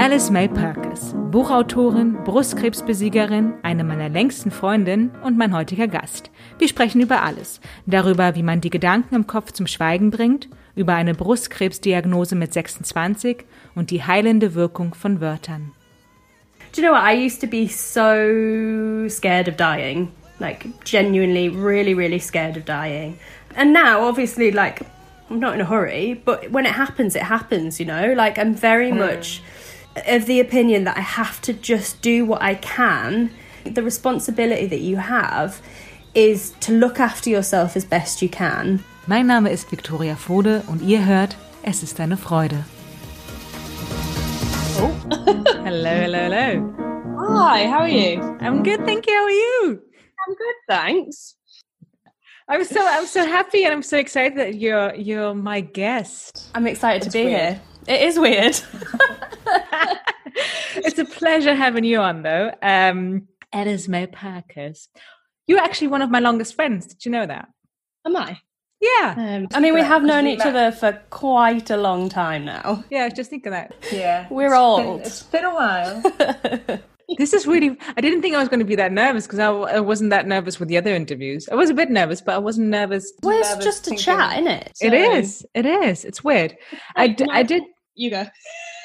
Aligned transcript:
Alice 0.00 0.30
May 0.30 0.48
Perkins, 0.48 1.14
Buchautorin, 1.30 2.24
Brustkrebsbesiegerin, 2.24 3.52
eine 3.62 3.84
meiner 3.84 4.08
längsten 4.08 4.50
Freundinnen 4.50 5.10
und 5.22 5.36
mein 5.36 5.54
heutiger 5.54 5.88
Gast. 5.88 6.30
Wir 6.58 6.68
sprechen 6.68 7.02
über 7.02 7.22
alles. 7.22 7.60
Darüber, 7.84 8.34
wie 8.34 8.42
man 8.42 8.62
die 8.62 8.70
Gedanken 8.70 9.14
im 9.14 9.26
Kopf 9.26 9.52
zum 9.52 9.66
Schweigen 9.66 10.10
bringt, 10.10 10.48
über 10.74 10.94
eine 10.94 11.12
Brustkrebsdiagnose 11.12 12.34
mit 12.34 12.54
26 12.54 13.44
und 13.74 13.90
die 13.90 14.02
heilende 14.02 14.54
Wirkung 14.54 14.94
von 14.94 15.20
Wörtern. 15.20 15.72
Do 16.74 16.80
you 16.80 16.88
know 16.88 16.96
what? 16.96 17.04
I 17.04 17.12
used 17.22 17.42
to 17.42 17.46
be 17.46 17.68
so 17.68 19.06
scared 19.10 19.48
of 19.48 19.56
dying. 19.56 20.08
Like, 20.38 20.64
genuinely, 20.82 21.50
really, 21.50 21.92
really 21.92 22.20
scared 22.20 22.56
of 22.56 22.64
dying. 22.64 23.18
And 23.54 23.74
now, 23.74 24.08
obviously, 24.08 24.50
like, 24.50 24.80
I'm 25.28 25.40
not 25.40 25.54
in 25.54 25.60
a 25.60 25.66
hurry, 25.66 26.14
but 26.24 26.50
when 26.50 26.64
it 26.64 26.72
happens, 26.72 27.14
it 27.14 27.24
happens, 27.24 27.78
you 27.78 27.84
know? 27.84 28.14
Like, 28.14 28.38
I'm 28.38 28.54
very 28.54 28.90
mm. 28.90 28.98
Much 30.00 30.08
of 30.08 30.26
the 30.26 30.40
opinion 30.40 30.84
that 30.84 30.96
I 30.96 31.00
have 31.00 31.40
to 31.42 31.52
just 31.52 32.02
do 32.02 32.24
what 32.24 32.42
I 32.42 32.54
can. 32.54 33.30
The 33.64 33.82
responsibility 33.82 34.66
that 34.66 34.80
you 34.80 34.96
have 34.96 35.60
is 36.14 36.54
to 36.60 36.72
look 36.72 36.98
after 36.98 37.30
yourself 37.30 37.76
as 37.76 37.84
best 37.84 38.22
you 38.22 38.28
can. 38.28 38.82
Mein 39.06 39.26
Name 39.26 39.46
ist 39.46 39.70
Victoria 39.70 40.16
Fode 40.16 40.62
und 40.68 40.82
ihr 40.82 41.04
hört 41.04 41.36
Es 41.62 41.82
ist 41.82 42.00
eine 42.00 42.16
Freude. 42.16 42.64
Oh. 44.78 44.90
hello, 45.64 45.90
hello, 45.90 46.18
hello. 46.18 46.74
Hi, 47.18 47.66
how 47.66 47.80
are 47.80 47.88
you? 47.88 48.20
I'm 48.40 48.62
good, 48.62 48.84
thank 48.86 49.06
you. 49.06 49.14
How 49.14 49.24
are 49.24 49.30
you? 49.30 49.82
I'm 50.26 50.34
good, 50.34 50.54
thanks. 50.68 51.36
I'm 52.48 52.64
so 52.64 52.80
I'm 52.82 53.06
so 53.06 53.24
happy 53.24 53.64
and 53.64 53.72
I'm 53.72 53.82
so 53.82 53.98
excited 53.98 54.36
that 54.38 54.54
you're 54.54 54.94
you're 54.94 55.34
my 55.34 55.60
guest. 55.60 56.50
I'm 56.54 56.66
excited 56.66 57.02
to 57.02 57.10
be 57.10 57.24
weird. 57.24 57.40
here. 57.40 57.60
It 57.90 58.02
is 58.02 58.20
weird. 58.20 58.54
it's 60.76 60.98
a 61.00 61.04
pleasure 61.04 61.56
having 61.56 61.82
you 61.82 61.98
on, 61.98 62.22
though. 62.22 62.52
Um, 62.62 63.26
May 63.52 64.06
Purkiss. 64.06 64.86
You're 65.48 65.58
actually 65.58 65.88
one 65.88 66.00
of 66.00 66.08
my 66.08 66.20
longest 66.20 66.54
friends. 66.54 66.86
Did 66.86 67.04
you 67.04 67.10
know 67.10 67.26
that? 67.26 67.48
Am 68.06 68.16
I? 68.16 68.38
Yeah. 68.80 69.14
Um, 69.18 69.48
I 69.52 69.58
mean, 69.58 69.74
we 69.74 69.80
have 69.80 70.04
known 70.04 70.28
each 70.28 70.38
other 70.38 70.70
for 70.70 71.02
quite 71.10 71.68
a 71.70 71.76
long 71.76 72.08
time 72.08 72.44
now. 72.44 72.84
Yeah, 72.90 73.08
just 73.08 73.28
think 73.28 73.44
of 73.46 73.50
that. 73.50 73.74
Yeah. 73.90 74.28
We're 74.30 74.46
it's 74.46 74.54
old. 74.54 74.98
Been, 74.98 75.06
it's 75.06 75.22
been 75.24 75.44
a 75.44 75.52
while. 75.52 76.80
this 77.18 77.32
is 77.32 77.44
really, 77.44 77.76
I 77.96 78.00
didn't 78.00 78.22
think 78.22 78.36
I 78.36 78.38
was 78.38 78.48
going 78.48 78.60
to 78.60 78.64
be 78.64 78.76
that 78.76 78.92
nervous 78.92 79.26
because 79.26 79.40
I, 79.40 79.50
I, 79.50 79.80
wasn't 79.80 80.10
that 80.10 80.28
nervous 80.28 80.60
with 80.60 80.68
the 80.68 80.78
other 80.78 80.94
interviews. 80.94 81.48
I 81.50 81.56
was 81.56 81.70
a 81.70 81.74
bit 81.74 81.90
nervous, 81.90 82.20
but 82.20 82.36
I 82.36 82.38
wasn't 82.38 82.68
nervous. 82.68 83.12
Well, 83.24 83.36
it's 83.36 83.50
nervous 83.50 83.64
just 83.64 83.90
a 83.90 83.96
chat, 83.96 84.38
isn't 84.38 84.46
it? 84.46 84.72
So. 84.76 84.86
It 84.86 84.94
is. 84.94 85.44
It 85.54 85.66
is. 85.66 86.04
It's 86.04 86.22
weird. 86.22 86.56
I, 86.94 87.16
I 87.30 87.42
did. 87.42 87.64
You 87.94 88.10
go. 88.10 88.26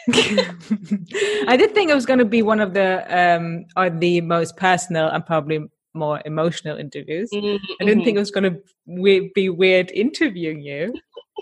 I 0.14 1.56
did 1.58 1.74
think 1.74 1.90
it 1.90 1.96
was 1.96 2.06
going 2.06 2.20
to 2.20 2.26
be 2.26 2.42
one 2.42 2.60
of 2.60 2.74
the 2.74 3.06
um 3.10 3.66
or 3.76 3.90
the 3.90 4.22
most 4.22 4.56
personal 4.58 5.08
and 5.08 5.26
probably 5.26 5.60
more 5.94 6.22
emotional 6.26 6.78
interviews. 6.78 7.30
Mm-hmm. 7.34 7.64
I 7.82 7.86
didn't 7.86 8.04
think 8.04 8.18
it 8.18 8.20
was 8.20 8.32
going 8.32 8.54
to 8.54 8.62
we- 8.86 9.32
be 9.34 9.50
weird 9.50 9.92
interviewing 9.92 10.62
you. 10.62 10.94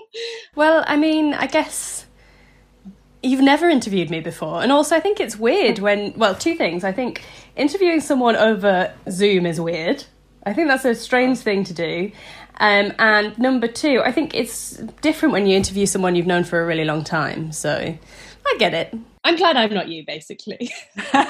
well, 0.55 0.83
I 0.87 0.95
mean, 0.95 1.33
I 1.33 1.47
guess 1.47 2.05
you've 3.21 3.41
never 3.41 3.67
interviewed 3.67 4.09
me 4.09 4.19
before, 4.19 4.61
and 4.61 4.71
also 4.71 4.95
I 4.95 4.99
think 4.99 5.19
it's 5.19 5.37
weird 5.37 5.79
when 5.79 6.13
well, 6.15 6.35
two 6.35 6.55
things. 6.55 6.83
I 6.83 6.91
think 6.91 7.23
interviewing 7.55 7.99
someone 7.99 8.35
over 8.35 8.93
Zoom 9.09 9.45
is 9.45 9.59
weird. 9.59 10.05
I 10.45 10.53
think 10.53 10.67
that's 10.67 10.85
a 10.85 10.93
strange 10.93 11.39
thing 11.39 11.63
to 11.65 11.73
do. 11.73 12.11
Um, 12.59 12.93
and 12.99 13.37
number 13.37 13.67
two, 13.67 14.01
I 14.03 14.11
think 14.11 14.33
it's 14.33 14.77
different 15.01 15.33
when 15.33 15.47
you 15.47 15.55
interview 15.55 15.85
someone 15.85 16.15
you've 16.15 16.27
known 16.27 16.43
for 16.43 16.61
a 16.61 16.65
really 16.65 16.85
long 16.85 17.03
time. 17.03 17.51
So 17.51 17.97
I 18.45 18.55
get 18.57 18.73
it. 18.73 18.93
I'm 19.23 19.35
glad 19.37 19.55
I'm 19.55 19.73
not 19.73 19.87
you, 19.87 20.05
basically. 20.05 20.71
I'm 21.13 21.25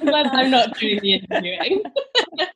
glad 0.00 0.26
I'm 0.26 0.50
not 0.50 0.78
doing 0.78 1.00
the 1.00 1.14
interviewing. 1.14 1.82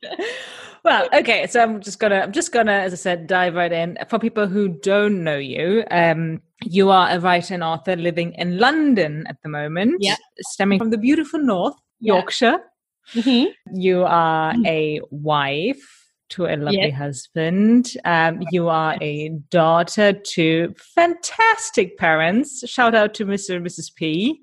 well, 0.83 1.09
okay, 1.13 1.47
so 1.47 1.61
I'm 1.61 1.81
just 1.81 1.99
gonna, 1.99 2.19
I'm 2.19 2.31
just 2.31 2.51
gonna, 2.51 2.73
as 2.73 2.93
I 2.93 2.97
said, 2.97 3.25
dive 3.25 3.55
right 3.55 3.71
in. 3.71 3.97
For 4.07 4.19
people 4.19 4.45
who 4.47 4.67
don't 4.67 5.23
know 5.23 5.37
you, 5.37 5.83
um, 5.89 6.41
you 6.63 6.91
are 6.91 7.09
a 7.09 7.19
writer 7.19 7.55
and 7.55 7.63
author 7.63 7.95
living 7.95 8.33
in 8.33 8.59
London 8.59 9.25
at 9.27 9.37
the 9.41 9.49
moment, 9.49 9.97
yeah. 9.99 10.15
stemming 10.41 10.77
from 10.77 10.91
the 10.91 10.97
beautiful 10.97 11.39
North, 11.39 11.75
Yorkshire. 11.99 12.59
Yeah. 13.13 13.23
Mm-hmm. 13.23 13.79
You 13.79 14.03
are 14.03 14.53
a 14.67 15.01
wife 15.09 15.98
to 16.29 16.45
a 16.45 16.55
lovely 16.55 16.87
yep. 16.87 16.93
husband. 16.93 17.93
Um, 18.05 18.41
you 18.51 18.69
are 18.69 18.97
a 19.01 19.29
daughter 19.49 20.13
to 20.13 20.73
fantastic 20.95 21.97
parents. 21.97 22.67
Shout 22.69 22.95
out 22.95 23.13
to 23.15 23.25
Mr. 23.25 23.55
and 23.55 23.65
Mrs. 23.65 23.93
P. 23.93 24.39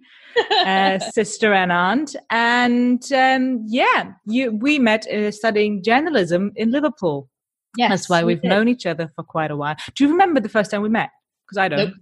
uh, 0.64 0.98
sister 1.12 1.52
and 1.52 1.72
aunt, 1.72 2.14
and 2.30 3.02
um, 3.12 3.64
yeah, 3.66 4.12
you 4.26 4.52
we 4.52 4.78
met 4.78 5.06
uh, 5.08 5.30
studying 5.30 5.82
journalism 5.82 6.52
in 6.56 6.70
Liverpool. 6.70 7.28
Yes, 7.76 7.90
that's 7.90 8.08
why 8.08 8.24
we've 8.24 8.42
we 8.42 8.48
known 8.48 8.68
each 8.68 8.86
other 8.86 9.10
for 9.16 9.22
quite 9.22 9.50
a 9.50 9.56
while. 9.56 9.76
Do 9.94 10.04
you 10.04 10.10
remember 10.10 10.40
the 10.40 10.48
first 10.48 10.70
time 10.70 10.82
we 10.82 10.88
met? 10.88 11.10
Because 11.46 11.58
I 11.58 11.68
don't. 11.68 11.78
Nope. 11.78 11.94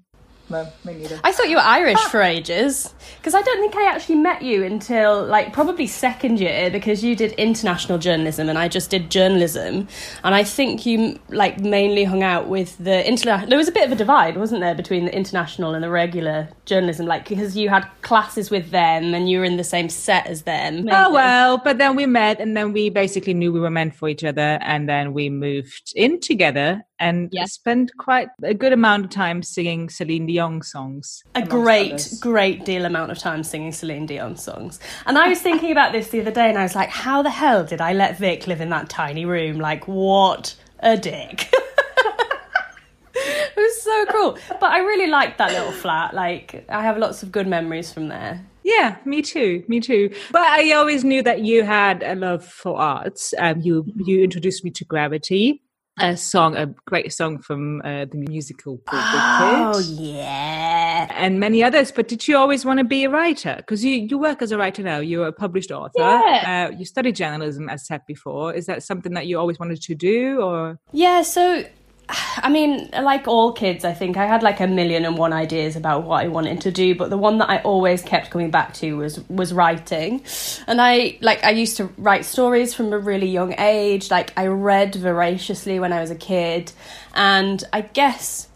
No, 0.51 0.71
me 0.85 0.95
neither. 0.95 1.19
I 1.25 1.33
thought 1.33 1.49
you 1.49 1.57
were 1.57 1.63
Irish 1.63 1.99
ah. 1.99 2.09
for 2.11 2.21
ages 2.21 2.95
because 3.17 3.35
I 3.35 3.41
don't 3.41 3.61
think 3.61 3.75
I 3.77 3.91
actually 3.91 4.17
met 4.17 4.43
you 4.43 4.63
until 4.63 5.25
like 5.25 5.53
probably 5.53 5.87
second 5.87 6.39
year 6.39 6.71
because 6.71 7.03
you 7.03 7.17
did 7.17 7.33
international 7.33 7.99
journalism 7.99 8.51
and 8.51 8.59
I 8.59 8.69
just 8.69 8.91
did 8.91 9.11
journalism, 9.11 9.89
and 10.23 10.35
I 10.35 10.45
think 10.45 10.85
you 10.85 11.19
like 11.29 11.61
mainly 11.61 12.05
hung 12.05 12.23
out 12.23 12.49
with 12.49 12.77
the 12.79 13.07
international. 13.09 13.49
There 13.49 13.59
was 13.59 13.69
a 13.69 13.73
bit 13.73 13.87
of 13.87 13.93
a 13.93 13.97
divide, 13.97 14.37
wasn't 14.37 14.61
there, 14.61 14.75
between 14.75 15.07
the 15.07 15.15
international 15.15 15.75
and 15.75 15.83
the 15.83 15.91
regular 15.91 16.49
journalism? 16.67 17.07
Like 17.07 17.27
because 17.27 17.57
you 17.57 17.71
had 17.71 17.89
classes 18.03 18.51
with 18.51 18.71
them 18.71 19.15
and 19.15 19.31
you 19.31 19.39
were 19.39 19.45
in 19.45 19.57
the 19.57 19.65
same 19.65 19.89
set 19.89 20.27
as 20.27 20.43
them. 20.43 20.75
Oh, 20.75 20.83
Maybe. 20.83 20.97
Oh 20.97 21.13
well, 21.13 21.59
but 21.59 21.79
then 21.79 21.97
we 21.97 22.05
met 22.05 22.39
and 22.41 22.55
then 22.55 22.73
we 22.73 22.91
basically 22.91 23.33
knew 23.33 23.51
we 23.51 23.61
were 23.61 23.71
meant 23.71 23.95
for 23.95 24.11
each 24.11 24.25
other, 24.25 24.59
and 24.61 24.89
then 24.89 25.15
we 25.15 25.31
moved 25.31 25.93
in 25.97 26.21
together 26.21 26.85
and 26.99 27.29
yeah. 27.33 27.45
spent 27.45 27.91
quite 27.99 28.29
a 28.43 28.55
good 28.55 28.73
amount 28.73 29.05
of 29.05 29.11
time 29.11 29.43
singing 29.43 29.89
Celine 29.89 30.27
Dion 30.27 30.63
songs. 30.63 31.23
A 31.35 31.45
great, 31.45 31.93
others. 31.93 32.21
great 32.21 32.65
deal 32.65 32.85
amount 32.85 33.11
of 33.11 33.19
time 33.19 33.43
singing 33.43 33.73
Celine 33.73 34.07
Dion 34.07 34.37
songs. 34.37 34.79
And 35.07 35.19
I 35.19 35.29
was 35.29 35.41
thinking 35.41 35.73
about 35.73 35.93
this 35.93 36.09
the 36.09 36.21
other 36.21 36.31
day 36.31 36.49
and 36.49 36.59
I 36.59 36.63
was 36.63 36.75
like, 36.75 36.91
how 36.91 37.23
the 37.23 37.31
hell 37.31 37.65
did 37.65 37.81
I 37.81 37.93
let 37.93 38.19
Vic 38.19 38.47
live 38.47 38.61
in 38.61 38.71
that 38.71 38.89
tiny 38.89 39.25
room? 39.25 39.59
Like, 39.59 39.89
what 39.89 40.55
a 40.81 40.97
dick. 40.97 41.53
it 43.15 43.57
was 43.57 43.83
so 43.83 44.07
cool. 44.07 44.39
But 44.61 44.71
I 44.71 44.79
really 44.79 45.09
liked 45.09 45.39
that 45.39 45.53
little 45.53 45.73
flat. 45.73 46.15
Like, 46.15 46.65
I 46.69 46.83
have 46.83 46.99
lots 46.99 47.23
of 47.23 47.33
good 47.33 47.47
memories 47.47 47.93
from 47.93 48.09
there. 48.09 48.45
Yeah, 48.63 48.97
me 49.05 49.21
too. 49.21 49.63
Me 49.69 49.79
too. 49.79 50.11
But 50.33 50.43
I 50.43 50.73
always 50.73 51.05
knew 51.05 51.23
that 51.23 51.41
you 51.41 51.65
had 51.65 52.03
a 52.03 52.15
love 52.15 52.45
for 52.45 52.79
arts. 52.79 53.35
Um, 53.39 53.61
you 53.61 53.85
you 53.95 54.25
introduced 54.25 54.65
me 54.65 54.71
to 54.71 54.87
Gravity, 54.87 55.63
a 56.01 56.17
song, 56.17 56.57
a 56.57 56.67
great 56.87 57.13
song 57.13 57.39
from 57.39 57.81
uh, 57.85 58.05
the 58.07 58.17
musical 58.17 58.81
Oh 58.89 59.79
yeah, 59.87 61.09
and 61.13 61.39
many 61.39 61.63
others. 61.63 61.93
But 61.93 62.09
did 62.09 62.27
you 62.27 62.37
always 62.37 62.65
want 62.65 62.79
to 62.79 62.85
be 62.85 63.05
a 63.05 63.11
writer? 63.11 63.55
Because 63.57 63.85
you 63.85 63.93
you 63.93 64.19
work 64.19 64.43
as 64.43 64.53
a 64.53 64.59
writer 64.59 64.83
now. 64.83 64.99
You're 64.99 65.29
a 65.29 65.33
published 65.33 65.71
author. 65.71 65.93
Yeah. 65.99 66.69
Uh, 66.73 66.77
you 66.77 66.85
studied 66.85 67.17
journalism, 67.17 67.69
as 67.69 67.87
said 67.87 68.03
before. 68.07 68.53
Is 68.55 68.67
that 68.67 68.83
something 68.83 69.15
that 69.15 69.27
you 69.27 69.39
always 69.39 69.59
wanted 69.59 69.83
to 69.83 69.95
do, 69.95 70.41
or? 70.41 70.79
Yeah. 70.93 71.23
So 71.23 71.65
I 72.09 72.51
mean, 72.51 72.91
like 72.93 73.27
all 73.27 73.53
kids, 73.53 73.85
I 73.85 73.95
think 73.95 74.17
I 74.17 74.27
had 74.27 74.43
like 74.43 74.61
a 74.61 74.67
million 74.67 75.05
and 75.05 75.17
one 75.17 75.33
ideas 75.33 75.77
about 75.77 76.05
what 76.05 76.23
I 76.23 76.29
wanted 76.29 76.61
to 76.63 76.71
do, 76.71 76.95
but 76.95 77.09
the 77.09 77.17
one 77.17 77.39
that 77.39 77.49
I 77.49 77.59
always 77.63 78.03
kept 78.03 78.31
coming 78.31 78.51
back 78.51 78.75
to 78.75 78.97
was 78.97 79.27
was 79.29 79.53
writing. 79.53 80.23
And 80.67 80.81
I 80.81 81.17
like 81.21 81.43
I 81.45 81.51
used 81.51 81.79
to 81.79 81.87
write 81.97 82.25
stories 82.25 82.75
from 82.75 82.93
a 82.93 82.99
really 82.99 83.29
young 83.29 83.55
age. 83.59 84.11
Like 84.11 84.33
I 84.37 84.47
read 84.49 84.95
voraciously 84.95 85.79
when 85.79 85.93
I 85.93 86.01
was 86.01 86.11
a 86.11 86.15
kid, 86.15 86.73
and 87.15 87.65
I 87.73 87.81
guess 87.81 88.49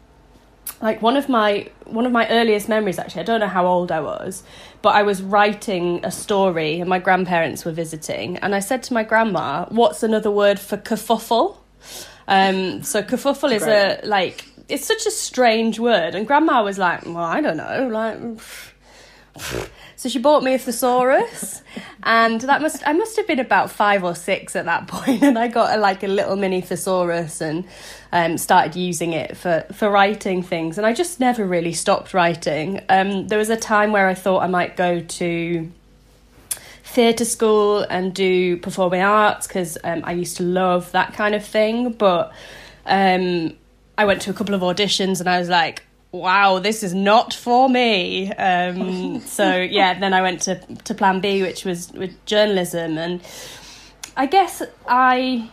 like 0.82 1.00
one 1.00 1.16
of 1.16 1.28
my 1.28 1.70
one 1.86 2.04
of 2.04 2.12
my 2.12 2.28
earliest 2.28 2.68
memories 2.68 2.98
actually, 2.98 3.22
I 3.22 3.24
don't 3.24 3.40
know 3.40 3.48
how 3.48 3.66
old 3.66 3.90
I 3.90 4.00
was, 4.00 4.42
but 4.82 4.90
I 4.90 5.02
was 5.02 5.22
writing 5.22 6.04
a 6.04 6.10
story 6.10 6.80
and 6.80 6.88
my 6.88 6.98
grandparents 6.98 7.64
were 7.64 7.72
visiting 7.72 8.36
and 8.38 8.54
I 8.54 8.60
said 8.60 8.82
to 8.84 8.94
my 8.94 9.04
grandma, 9.04 9.66
"What's 9.70 10.02
another 10.02 10.30
word 10.30 10.60
for 10.60 10.76
kerfuffle?" 10.76 11.56
Um, 12.28 12.82
so 12.82 13.02
kerfuffle 13.02 13.52
is 13.52 13.66
a 13.66 14.00
like 14.04 14.44
it's 14.68 14.86
such 14.86 15.06
a 15.06 15.10
strange 15.10 15.80
word, 15.80 16.14
and 16.14 16.26
Grandma 16.26 16.62
was 16.62 16.78
like, 16.78 17.04
"Well, 17.06 17.16
I 17.16 17.40
don't 17.40 17.56
know, 17.56 17.88
like." 17.90 18.18
So 19.96 20.08
she 20.08 20.20
bought 20.20 20.44
me 20.44 20.54
a 20.54 20.58
thesaurus, 20.58 21.62
and 22.04 22.40
that 22.42 22.62
must 22.62 22.86
I 22.86 22.92
must 22.92 23.16
have 23.16 23.26
been 23.26 23.40
about 23.40 23.70
five 23.70 24.04
or 24.04 24.14
six 24.14 24.54
at 24.54 24.66
that 24.66 24.86
point, 24.88 25.22
and 25.22 25.36
I 25.36 25.48
got 25.48 25.76
a, 25.76 25.80
like 25.80 26.04
a 26.04 26.06
little 26.06 26.36
mini 26.36 26.60
thesaurus 26.60 27.40
and 27.40 27.64
um, 28.12 28.38
started 28.38 28.76
using 28.76 29.12
it 29.12 29.36
for 29.36 29.64
for 29.72 29.90
writing 29.90 30.42
things, 30.42 30.78
and 30.78 30.86
I 30.86 30.92
just 30.92 31.18
never 31.18 31.44
really 31.44 31.72
stopped 31.72 32.14
writing. 32.14 32.80
Um, 32.88 33.26
there 33.26 33.38
was 33.38 33.50
a 33.50 33.56
time 33.56 33.90
where 33.90 34.06
I 34.06 34.14
thought 34.14 34.42
I 34.42 34.46
might 34.46 34.76
go 34.76 35.00
to 35.00 35.72
theatre 36.88 37.24
school 37.24 37.80
and 37.90 38.14
do 38.14 38.56
performing 38.56 39.02
arts 39.02 39.46
because 39.46 39.76
um, 39.84 40.00
I 40.04 40.12
used 40.12 40.38
to 40.38 40.42
love 40.42 40.90
that 40.92 41.12
kind 41.12 41.34
of 41.34 41.44
thing. 41.44 41.92
But 41.92 42.32
um, 42.86 43.54
I 43.96 44.04
went 44.06 44.22
to 44.22 44.30
a 44.30 44.32
couple 44.32 44.54
of 44.54 44.62
auditions 44.62 45.20
and 45.20 45.28
I 45.28 45.38
was 45.38 45.48
like, 45.48 45.84
wow, 46.12 46.58
this 46.58 46.82
is 46.82 46.94
not 46.94 47.34
for 47.34 47.68
me. 47.68 48.32
Um, 48.32 49.20
so 49.26 49.60
yeah, 49.60 49.98
then 49.98 50.14
I 50.14 50.22
went 50.22 50.42
to 50.42 50.56
to 50.84 50.94
Plan 50.94 51.20
B, 51.20 51.42
which 51.42 51.64
was 51.64 51.92
with 51.92 52.24
journalism, 52.24 52.98
and 52.98 53.20
I 54.16 54.26
guess 54.26 54.62
I. 54.86 55.50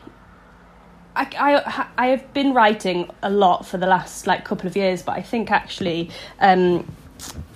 I, 1.17 1.29
I, 1.39 1.87
I 1.97 2.07
have 2.07 2.33
been 2.33 2.53
writing 2.53 3.09
a 3.23 3.29
lot 3.29 3.65
for 3.65 3.77
the 3.77 3.87
last 3.87 4.27
like 4.27 4.43
couple 4.43 4.67
of 4.67 4.75
years, 4.75 5.01
but 5.01 5.13
I 5.13 5.21
think 5.21 5.49
actually 5.49 6.09
um, 6.41 6.85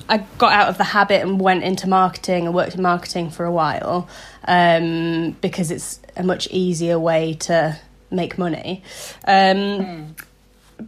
I 0.09 0.17
got 0.37 0.51
out 0.51 0.69
of 0.69 0.77
the 0.77 0.83
habit 0.83 1.21
and 1.21 1.39
went 1.39 1.63
into 1.63 1.87
marketing 1.87 2.45
and 2.45 2.53
worked 2.53 2.75
in 2.75 2.81
marketing 2.81 3.29
for 3.29 3.45
a 3.45 3.51
while 3.51 4.09
um, 4.45 5.37
because 5.41 5.71
it's 5.71 5.99
a 6.17 6.23
much 6.23 6.47
easier 6.51 6.99
way 6.99 7.35
to 7.35 7.79
make 8.11 8.37
money. 8.37 8.83
Um, 9.25 9.57
mm 9.57 10.15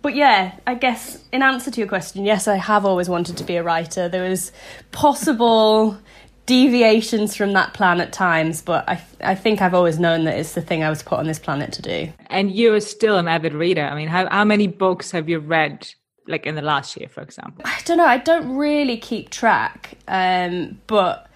but 0.02 0.16
yeah, 0.16 0.54
I 0.66 0.76
guess 0.76 1.24
in 1.32 1.44
answer 1.44 1.72
to 1.72 1.80
your 1.80 1.88
question, 1.88 2.26
yes, 2.26 2.48
I 2.48 2.56
have 2.56 2.86
always 2.86 3.10
wanted 3.10 3.38
to 3.38 3.44
be 3.44 3.58
a 3.58 3.64
writer. 3.64 4.08
There 4.08 4.30
was 4.30 4.52
possible 4.92 5.98
deviations 6.46 7.36
from 7.36 7.54
that 7.54 7.74
plan 7.74 8.02
at 8.02 8.14
times, 8.14 8.62
but 8.62 8.88
I 8.88 9.02
I 9.22 9.36
think 9.36 9.62
I've 9.62 9.74
always 9.74 10.00
known 10.00 10.26
that 10.26 10.38
it's 10.38 10.54
the 10.54 10.62
thing 10.62 10.84
I 10.84 10.90
was 10.90 11.04
put 11.04 11.20
on 11.20 11.28
this 11.28 11.40
planet 11.40 11.74
to 11.74 11.82
do. 11.82 12.14
And 12.28 12.52
you're 12.52 12.80
still 12.80 13.18
an 13.18 13.28
avid 13.28 13.54
reader. 13.54 13.84
I 13.84 13.96
mean, 13.96 14.08
how 14.08 14.30
how 14.30 14.46
many 14.46 14.68
books 14.68 15.12
have 15.12 15.28
you 15.28 15.40
read? 15.40 15.94
Like 16.32 16.46
in 16.46 16.56
the 16.56 16.62
last 16.62 16.98
year, 16.98 17.10
for 17.10 17.22
example. 17.22 17.64
I 17.66 17.80
don't 17.86 17.98
know. 17.98 18.06
I 18.06 18.18
don't 18.18 18.56
really 18.56 18.98
keep 18.98 19.30
track, 19.30 19.98
um, 20.08 20.80
but 20.88 21.30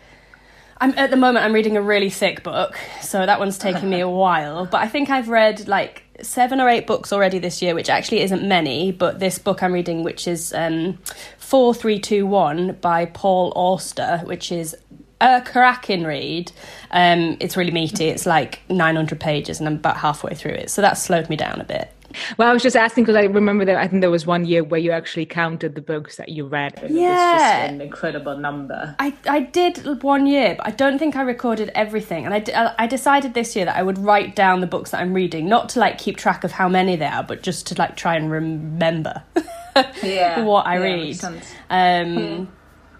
I'm 0.77 0.97
at 0.97 1.09
the 1.09 1.17
moment. 1.17 1.45
I'm 1.45 1.53
reading 1.53 1.77
a 1.77 1.81
really 1.81 2.09
thick 2.09 2.43
book, 2.43 2.77
so 3.01 3.25
that 3.25 3.39
one's 3.39 3.57
taking 3.57 3.89
me 3.89 3.99
a 3.99 4.09
while. 4.23 4.65
But 4.65 4.81
I 4.81 4.87
think 4.87 5.09
I've 5.09 5.29
read 5.29 5.67
like 5.67 6.03
seven 6.21 6.61
or 6.61 6.69
eight 6.69 6.87
books 6.87 7.11
already 7.11 7.39
this 7.39 7.61
year, 7.61 7.75
which 7.75 7.89
actually 7.89 8.21
isn't 8.21 8.47
many, 8.47 8.91
but 8.91 9.19
this 9.19 9.37
book 9.37 9.61
I'm 9.61 9.73
reading, 9.73 10.03
which 10.03 10.27
is 10.27 10.53
um, 10.53 10.97
4321 11.37 12.77
by 12.81 13.05
Paul 13.05 13.53
Auster, 13.55 14.21
which 14.23 14.51
is 14.51 14.75
a 15.21 15.41
cracking 15.41 16.03
read. 16.03 16.51
Um, 16.91 17.37
it's 17.39 17.57
really 17.57 17.71
meaty. 17.71 18.05
It's 18.05 18.25
like 18.25 18.61
900 18.69 19.19
pages, 19.19 19.59
and 19.59 19.67
I'm 19.67 19.75
about 19.75 19.97
halfway 19.97 20.35
through 20.35 20.53
it. 20.53 20.69
So 20.69 20.81
that 20.81 20.93
slowed 20.93 21.29
me 21.29 21.35
down 21.35 21.61
a 21.61 21.65
bit. 21.65 21.91
Well, 22.37 22.49
I 22.49 22.53
was 22.53 22.63
just 22.63 22.75
asking 22.75 23.03
because 23.03 23.15
I 23.15 23.23
remember 23.23 23.65
that 23.65 23.75
I 23.77 23.87
think 23.87 24.01
there 24.01 24.11
was 24.11 24.25
one 24.25 24.45
year 24.45 24.63
where 24.63 24.79
you 24.79 24.91
actually 24.91 25.25
counted 25.25 25.75
the 25.75 25.81
books 25.81 26.17
that 26.17 26.29
you 26.29 26.45
read. 26.45 26.81
And 26.81 26.95
yeah, 26.95 27.35
it's 27.35 27.43
just 27.43 27.73
an 27.73 27.81
incredible 27.81 28.37
number. 28.37 28.95
I 28.99 29.13
I 29.27 29.41
did 29.41 30.03
one 30.03 30.25
year, 30.27 30.55
but 30.57 30.67
I 30.67 30.71
don't 30.71 30.99
think 30.99 31.15
I 31.15 31.21
recorded 31.21 31.71
everything. 31.75 32.25
And 32.25 32.33
I 32.33 32.73
I 32.77 32.87
decided 32.87 33.33
this 33.33 33.55
year 33.55 33.65
that 33.65 33.75
I 33.75 33.83
would 33.83 33.97
write 33.97 34.35
down 34.35 34.61
the 34.61 34.67
books 34.67 34.91
that 34.91 35.01
I'm 35.01 35.13
reading, 35.13 35.47
not 35.47 35.69
to 35.69 35.79
like 35.79 35.97
keep 35.97 36.17
track 36.17 36.43
of 36.43 36.51
how 36.51 36.69
many 36.69 36.95
there 36.95 37.11
are, 37.11 37.23
but 37.23 37.43
just 37.43 37.67
to 37.67 37.75
like 37.75 37.95
try 37.95 38.15
and 38.15 38.31
remember. 38.31 39.23
yeah, 40.03 40.43
what 40.43 40.65
I 40.65 40.77
yeah, 40.77 40.83
read. 40.83 41.23
Um, 41.69 42.15
hmm. 42.15 42.43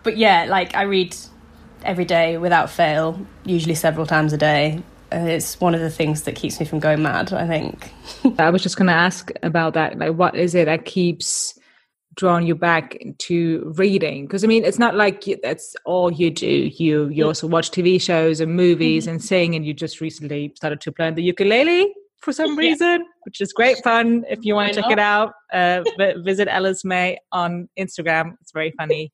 but 0.04 0.18
yeah, 0.18 0.46
like 0.46 0.76
I 0.76 0.84
read 0.84 1.16
every 1.84 2.06
day 2.06 2.38
without 2.38 2.70
fail, 2.70 3.20
usually 3.46 3.76
several 3.76 4.06
times 4.06 4.34
a 4.34 4.38
day 4.38 4.82
it's 5.12 5.60
one 5.60 5.76
of 5.76 5.82
the 5.82 5.90
things 5.90 6.24
that 6.24 6.36
keeps 6.36 6.60
me 6.60 6.66
from 6.66 6.80
going 6.80 7.02
mad 7.02 7.32
i 7.34 7.48
think. 7.48 7.92
I 8.40 8.50
was 8.50 8.64
just 8.64 8.78
going 8.78 8.88
to 8.88 8.94
ask 8.94 9.32
about 9.44 9.74
that 9.74 9.98
like 9.98 10.14
what 10.16 10.36
is 10.36 10.56
it 10.56 10.66
that 10.66 10.86
keeps 10.86 11.58
drawing 12.16 12.48
you 12.48 12.56
back 12.56 12.98
to 13.18 13.74
reading? 13.76 14.26
Because 14.26 14.44
i 14.44 14.48
mean 14.48 14.64
it's 14.64 14.80
not 14.80 14.96
like 14.96 15.26
that's 15.44 15.76
all 15.86 16.12
you 16.12 16.32
do. 16.32 16.72
You 16.78 17.10
you 17.10 17.26
also 17.26 17.48
watch 17.48 17.72
tv 17.72 18.02
shows 18.02 18.40
and 18.40 18.56
movies 18.56 19.04
mm-hmm. 19.04 19.12
and 19.12 19.24
sing 19.24 19.56
and 19.56 19.66
you 19.66 19.74
just 19.74 20.02
recently 20.02 20.54
started 20.56 20.82
to 20.82 20.92
play 20.92 21.12
the 21.12 21.24
ukulele 21.24 21.94
for 22.26 22.34
some 22.34 22.58
reason, 22.58 23.06
which 23.24 23.40
is 23.40 23.54
great 23.54 23.78
fun. 23.84 24.26
If 24.28 24.44
you 24.44 24.56
want 24.56 24.74
to 24.74 24.82
check 24.82 24.92
it 24.92 24.98
out, 24.98 25.34
uh, 25.54 25.84
visit 26.24 26.48
Alice 26.48 26.84
May 26.84 27.20
on 27.32 27.70
Instagram. 27.80 28.34
It's 28.42 28.52
very 28.52 28.72
funny. 28.72 29.14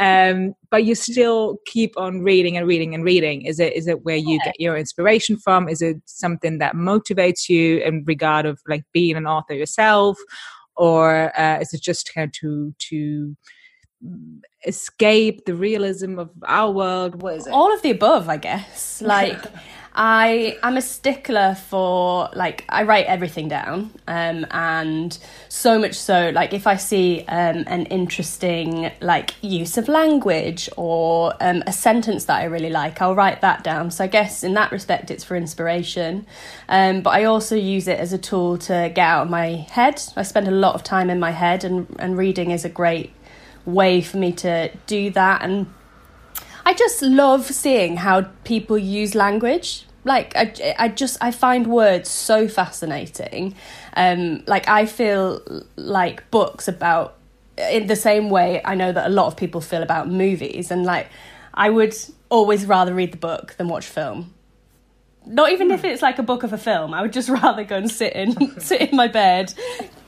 Um, 0.00 0.54
but 0.68 0.84
you 0.84 0.96
still 0.96 1.58
keep 1.64 1.96
on 1.96 2.22
reading 2.22 2.56
and 2.56 2.66
reading 2.66 2.92
and 2.92 3.04
reading. 3.04 3.42
Is 3.42 3.60
it 3.60 3.72
is 3.74 3.86
it 3.86 4.04
where 4.04 4.16
you 4.16 4.40
get 4.44 4.58
your 4.58 4.76
inspiration 4.76 5.36
from? 5.36 5.68
Is 5.68 5.80
it 5.80 5.98
something 6.06 6.58
that 6.58 6.74
motivates 6.74 7.48
you 7.48 7.78
in 7.78 8.04
regard 8.04 8.46
of 8.46 8.60
like 8.66 8.82
being 8.92 9.16
an 9.16 9.26
author 9.26 9.54
yourself, 9.54 10.18
or 10.74 11.32
uh, 11.38 11.60
is 11.60 11.72
it 11.72 11.80
just 11.80 12.12
kind 12.12 12.26
of 12.26 12.32
to 12.40 12.74
to 12.90 13.36
escape 14.66 15.44
the 15.44 15.54
realism 15.54 16.18
of 16.18 16.30
our 16.46 16.72
world? 16.72 17.22
What 17.22 17.36
is 17.36 17.46
it? 17.46 17.52
All 17.52 17.72
of 17.72 17.80
the 17.82 17.90
above, 17.90 18.28
I 18.28 18.36
guess. 18.38 19.00
Like. 19.06 19.40
I 19.94 20.56
am 20.62 20.76
a 20.76 20.82
stickler 20.82 21.56
for 21.68 22.28
like 22.34 22.64
I 22.68 22.84
write 22.84 23.06
everything 23.06 23.48
down, 23.48 23.90
um, 24.06 24.46
and 24.50 25.16
so 25.48 25.78
much 25.78 25.94
so 25.94 26.30
like 26.30 26.52
if 26.52 26.66
I 26.66 26.76
see 26.76 27.24
um, 27.26 27.64
an 27.66 27.86
interesting 27.86 28.92
like 29.00 29.34
use 29.42 29.76
of 29.76 29.88
language 29.88 30.68
or 30.76 31.34
um, 31.40 31.64
a 31.66 31.72
sentence 31.72 32.26
that 32.26 32.40
I 32.40 32.44
really 32.44 32.70
like, 32.70 33.02
I'll 33.02 33.16
write 33.16 33.40
that 33.40 33.64
down. 33.64 33.90
So 33.90 34.04
I 34.04 34.06
guess 34.06 34.44
in 34.44 34.54
that 34.54 34.70
respect, 34.70 35.10
it's 35.10 35.24
for 35.24 35.36
inspiration, 35.36 36.24
um, 36.68 37.02
but 37.02 37.10
I 37.10 37.24
also 37.24 37.56
use 37.56 37.88
it 37.88 37.98
as 37.98 38.12
a 38.12 38.18
tool 38.18 38.58
to 38.58 38.92
get 38.94 38.98
out 38.98 39.24
of 39.24 39.30
my 39.30 39.66
head. 39.70 40.00
I 40.16 40.22
spend 40.22 40.46
a 40.46 40.52
lot 40.52 40.76
of 40.76 40.84
time 40.84 41.10
in 41.10 41.18
my 41.18 41.32
head, 41.32 41.64
and 41.64 41.86
and 41.98 42.16
reading 42.16 42.52
is 42.52 42.64
a 42.64 42.70
great 42.70 43.12
way 43.66 44.00
for 44.00 44.16
me 44.16 44.32
to 44.32 44.70
do 44.86 45.10
that 45.10 45.42
and 45.42 45.66
I 46.64 46.74
just 46.74 47.02
love 47.02 47.46
seeing 47.46 47.96
how 47.96 48.22
people 48.44 48.78
use 48.78 49.14
language. 49.14 49.86
Like 50.04 50.34
I, 50.34 50.74
I 50.78 50.88
just 50.88 51.18
I 51.20 51.30
find 51.30 51.66
words 51.66 52.08
so 52.08 52.48
fascinating. 52.48 53.54
Um, 53.94 54.42
like 54.46 54.68
I 54.68 54.86
feel 54.86 55.42
like 55.76 56.30
books 56.30 56.68
about 56.68 57.16
in 57.58 57.86
the 57.86 57.96
same 57.96 58.30
way 58.30 58.62
I 58.64 58.74
know 58.74 58.92
that 58.92 59.06
a 59.06 59.10
lot 59.10 59.26
of 59.26 59.36
people 59.36 59.60
feel 59.60 59.82
about 59.82 60.08
movies, 60.08 60.70
and 60.70 60.84
like 60.84 61.08
I 61.52 61.68
would 61.68 61.94
always 62.30 62.64
rather 62.64 62.94
read 62.94 63.12
the 63.12 63.18
book 63.18 63.54
than 63.58 63.68
watch 63.68 63.86
film. 63.86 64.32
Not 65.26 65.52
even 65.52 65.70
if 65.70 65.80
hmm. 65.80 65.86
it's 65.86 66.00
like 66.00 66.18
a 66.18 66.22
book 66.22 66.44
of 66.44 66.54
a 66.54 66.58
film. 66.58 66.94
I 66.94 67.02
would 67.02 67.12
just 67.12 67.28
rather 67.42 67.64
go 67.64 67.76
and 67.76 67.90
sit 67.90 68.14
in 68.14 68.58
sit 68.60 68.90
in 68.90 68.96
my 68.96 69.08
bed, 69.08 69.52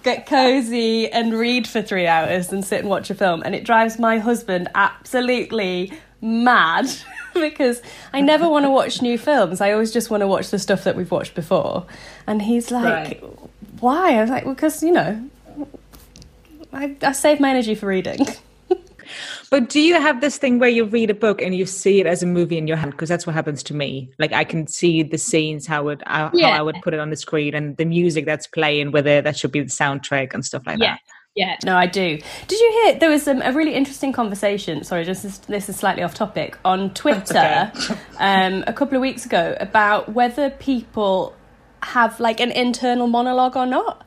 get 0.02 0.26
cozy 0.26 1.10
and 1.10 1.34
read 1.34 1.66
for 1.66 1.82
three 1.82 2.06
hours 2.06 2.48
than 2.48 2.62
sit 2.62 2.80
and 2.80 2.88
watch 2.88 3.10
a 3.10 3.14
film. 3.14 3.42
And 3.44 3.54
it 3.54 3.64
drives 3.64 3.98
my 3.98 4.18
husband 4.18 4.68
absolutely 4.74 5.92
mad 6.22 6.88
because 7.34 7.82
I 8.12 8.20
never 8.20 8.48
want 8.48 8.64
to 8.64 8.70
watch 8.70 9.02
new 9.02 9.18
films. 9.18 9.60
I 9.60 9.72
always 9.72 9.92
just 9.92 10.10
want 10.10 10.22
to 10.22 10.26
watch 10.26 10.50
the 10.50 10.58
stuff 10.58 10.84
that 10.84 10.96
we've 10.96 11.10
watched 11.10 11.34
before. 11.34 11.86
And 12.26 12.40
he's 12.40 12.70
like, 12.70 12.84
right. 12.84 13.24
why? 13.80 14.16
I 14.16 14.20
was 14.20 14.30
like, 14.30 14.44
because, 14.44 14.82
you 14.82 14.92
know, 14.92 15.28
I, 16.72 16.96
I 17.02 17.12
save 17.12 17.40
my 17.40 17.50
energy 17.50 17.74
for 17.74 17.86
reading. 17.86 18.26
But 19.52 19.68
do 19.68 19.80
you 19.80 20.00
have 20.00 20.22
this 20.22 20.38
thing 20.38 20.58
where 20.58 20.70
you 20.70 20.86
read 20.86 21.10
a 21.10 21.14
book 21.14 21.42
and 21.42 21.54
you 21.54 21.66
see 21.66 22.00
it 22.00 22.06
as 22.06 22.22
a 22.22 22.26
movie 22.26 22.56
in 22.56 22.66
your 22.66 22.78
head? 22.78 22.92
Because 22.92 23.10
that's 23.10 23.26
what 23.26 23.34
happens 23.34 23.62
to 23.64 23.74
me. 23.74 24.10
Like 24.18 24.32
I 24.32 24.44
can 24.44 24.66
see 24.66 25.02
the 25.02 25.18
scenes, 25.18 25.66
how 25.66 25.84
would 25.84 26.02
how, 26.06 26.30
yeah. 26.32 26.52
how 26.52 26.58
I 26.58 26.62
would 26.62 26.76
put 26.82 26.94
it 26.94 27.00
on 27.00 27.10
the 27.10 27.16
screen, 27.16 27.54
and 27.54 27.76
the 27.76 27.84
music 27.84 28.24
that's 28.24 28.46
playing 28.46 28.92
with 28.92 29.06
it. 29.06 29.24
That 29.24 29.36
should 29.36 29.52
be 29.52 29.60
the 29.60 29.66
soundtrack 29.66 30.32
and 30.32 30.42
stuff 30.42 30.62
like 30.66 30.78
yeah. 30.78 30.92
that. 30.94 31.00
Yeah, 31.34 31.56
no, 31.64 31.76
I 31.76 31.86
do. 31.86 32.18
Did 32.46 32.60
you 32.60 32.82
hear 32.82 32.98
there 32.98 33.08
was 33.08 33.26
um, 33.26 33.40
a 33.42 33.52
really 33.52 33.74
interesting 33.74 34.12
conversation? 34.12 34.84
Sorry, 34.84 35.04
just 35.04 35.22
this, 35.22 35.38
this 35.38 35.68
is 35.68 35.76
slightly 35.76 36.02
off 36.02 36.14
topic 36.14 36.58
on 36.64 36.92
Twitter 36.92 37.72
okay. 37.76 37.98
um, 38.18 38.64
a 38.66 38.72
couple 38.72 38.96
of 38.96 39.00
weeks 39.00 39.24
ago 39.24 39.56
about 39.58 40.12
whether 40.12 40.50
people 40.50 41.34
have 41.82 42.20
like 42.20 42.38
an 42.38 42.50
internal 42.52 43.06
monologue 43.06 43.56
or 43.56 43.64
not. 43.64 44.06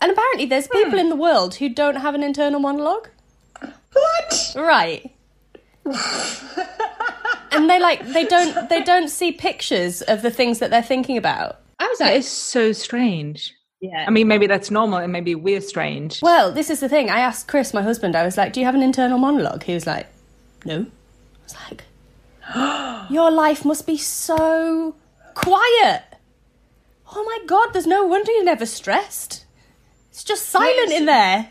And 0.00 0.12
apparently, 0.12 0.46
there's 0.46 0.66
hmm. 0.66 0.78
people 0.78 0.98
in 1.00 1.08
the 1.08 1.16
world 1.16 1.56
who 1.56 1.68
don't 1.68 1.96
have 1.96 2.14
an 2.14 2.22
internal 2.22 2.60
monologue. 2.60 3.08
What? 3.92 4.52
Right. 4.56 5.12
and 7.50 7.68
they 7.68 7.80
like 7.80 8.06
they 8.06 8.24
don't 8.24 8.68
they 8.68 8.82
don't 8.82 9.08
see 9.08 9.32
pictures 9.32 10.02
of 10.02 10.22
the 10.22 10.30
things 10.30 10.60
that 10.60 10.70
they're 10.70 10.82
thinking 10.82 11.16
about. 11.16 11.60
I 11.80 11.88
was 11.88 11.98
like, 11.98 12.10
that 12.10 12.16
is 12.16 12.28
so 12.28 12.72
strange. 12.72 13.54
Yeah. 13.80 14.04
I 14.06 14.10
mean, 14.10 14.28
maybe 14.28 14.46
that's 14.46 14.70
normal 14.70 14.98
and 14.98 15.12
maybe 15.12 15.34
we're 15.34 15.62
strange. 15.62 16.20
Well, 16.22 16.52
this 16.52 16.68
is 16.68 16.80
the 16.80 16.88
thing. 16.88 17.08
I 17.08 17.20
asked 17.20 17.48
Chris, 17.48 17.72
my 17.72 17.82
husband, 17.82 18.14
I 18.14 18.24
was 18.24 18.36
like, 18.36 18.52
Do 18.52 18.60
you 18.60 18.66
have 18.66 18.74
an 18.74 18.82
internal 18.82 19.18
monologue? 19.18 19.62
He 19.62 19.74
was 19.74 19.86
like, 19.86 20.06
No. 20.64 20.86
I 20.86 21.42
was 21.44 21.56
like, 21.70 21.84
Your 23.10 23.30
life 23.30 23.64
must 23.64 23.86
be 23.86 23.96
so 23.96 24.94
quiet. 25.34 26.02
Oh 27.12 27.24
my 27.24 27.38
God, 27.46 27.72
there's 27.72 27.86
no 27.86 28.04
wonder 28.06 28.30
you're 28.32 28.44
never 28.44 28.66
stressed. 28.66 29.44
It's 30.10 30.24
just 30.24 30.48
silent 30.48 30.92
in 30.92 31.06
there. 31.06 31.48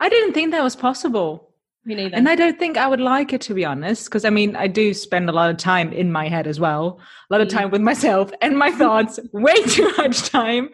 I 0.00 0.08
didn't 0.08 0.32
think 0.32 0.50
that 0.50 0.62
was 0.62 0.76
possible. 0.76 1.47
Me 1.88 1.94
neither. 1.94 2.14
And 2.16 2.28
I 2.28 2.34
don't 2.34 2.58
think 2.58 2.76
I 2.76 2.86
would 2.86 3.00
like 3.00 3.32
it 3.32 3.40
to 3.42 3.54
be 3.54 3.64
honest, 3.64 4.04
because 4.04 4.26
I 4.26 4.30
mean, 4.30 4.54
I 4.56 4.66
do 4.66 4.92
spend 4.92 5.30
a 5.30 5.32
lot 5.32 5.48
of 5.48 5.56
time 5.56 5.90
in 5.90 6.12
my 6.12 6.28
head 6.28 6.46
as 6.46 6.60
well, 6.60 7.00
a 7.30 7.34
lot 7.34 7.40
of 7.40 7.48
time 7.48 7.70
with 7.70 7.80
myself 7.80 8.30
and 8.42 8.58
my 8.58 8.70
thoughts, 8.82 9.18
way 9.32 9.54
too 9.62 9.90
much 9.96 10.28
time. 10.28 10.68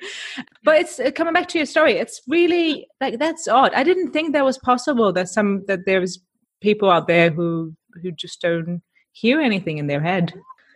But 0.64 0.80
it's 0.80 0.98
uh, 0.98 1.12
coming 1.12 1.32
back 1.32 1.46
to 1.50 1.58
your 1.58 1.66
story. 1.66 1.92
It's 1.92 2.20
really 2.26 2.88
like 3.00 3.20
that's 3.20 3.46
odd. 3.46 3.72
I 3.74 3.84
didn't 3.84 4.10
think 4.10 4.32
that 4.32 4.44
was 4.44 4.58
possible. 4.58 5.12
That 5.12 5.28
some 5.28 5.64
that 5.68 5.86
there's 5.86 6.18
people 6.60 6.90
out 6.90 7.06
there 7.06 7.30
who 7.30 7.76
who 8.02 8.10
just 8.10 8.40
don't 8.40 8.82
hear 9.12 9.40
anything 9.40 9.78
in 9.78 9.86
their 9.86 10.00
head. 10.00 10.34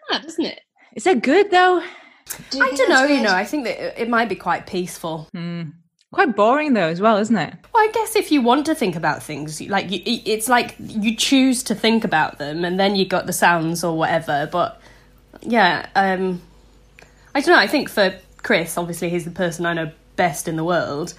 Yeah, 0.09 0.21
doesn't 0.21 0.45
it? 0.45 0.61
Is 0.95 1.03
that 1.03 1.21
good 1.21 1.51
though? 1.51 1.83
Do 2.51 2.63
I 2.63 2.71
don't 2.77 2.91
know. 2.91 3.07
You 3.07 3.23
know, 3.23 3.35
I 3.35 3.45
think 3.45 3.65
that 3.65 4.01
it 4.01 4.09
might 4.09 4.29
be 4.29 4.37
quite 4.37 4.69
peaceful. 4.69 5.29
Mm. 5.35 5.73
Quite 6.13 6.35
boring 6.35 6.73
though 6.75 6.89
as 6.89 7.01
well 7.01 7.19
isn't 7.19 7.37
it? 7.37 7.55
Well 7.73 7.83
i 7.83 7.91
guess 7.93 8.17
if 8.17 8.33
you 8.33 8.43
want 8.43 8.67
to 8.67 8.75
think 8.75 8.97
about 8.97 9.23
things 9.23 9.61
like 9.69 9.91
you, 9.91 10.01
it's 10.05 10.49
like 10.49 10.75
you 10.79 11.15
choose 11.15 11.63
to 11.65 11.75
think 11.75 12.05
about 12.05 12.39
them 12.39 12.65
and 12.65 12.79
then 12.79 12.97
you 12.97 13.07
got 13.07 13.27
the 13.27 13.33
sounds 13.33 13.85
or 13.85 13.97
whatever 13.97 14.49
but 14.51 14.81
yeah 15.43 15.87
um 15.95 16.41
i 17.35 17.41
don't 17.41 17.55
know 17.55 17.61
i 17.61 17.67
think 17.67 17.89
for 17.89 18.15
chris 18.39 18.79
obviously 18.79 19.11
he's 19.11 19.25
the 19.25 19.31
person 19.31 19.67
i 19.67 19.73
know 19.73 19.93
best 20.19 20.49
in 20.49 20.57
the 20.57 20.65
world. 20.65 21.15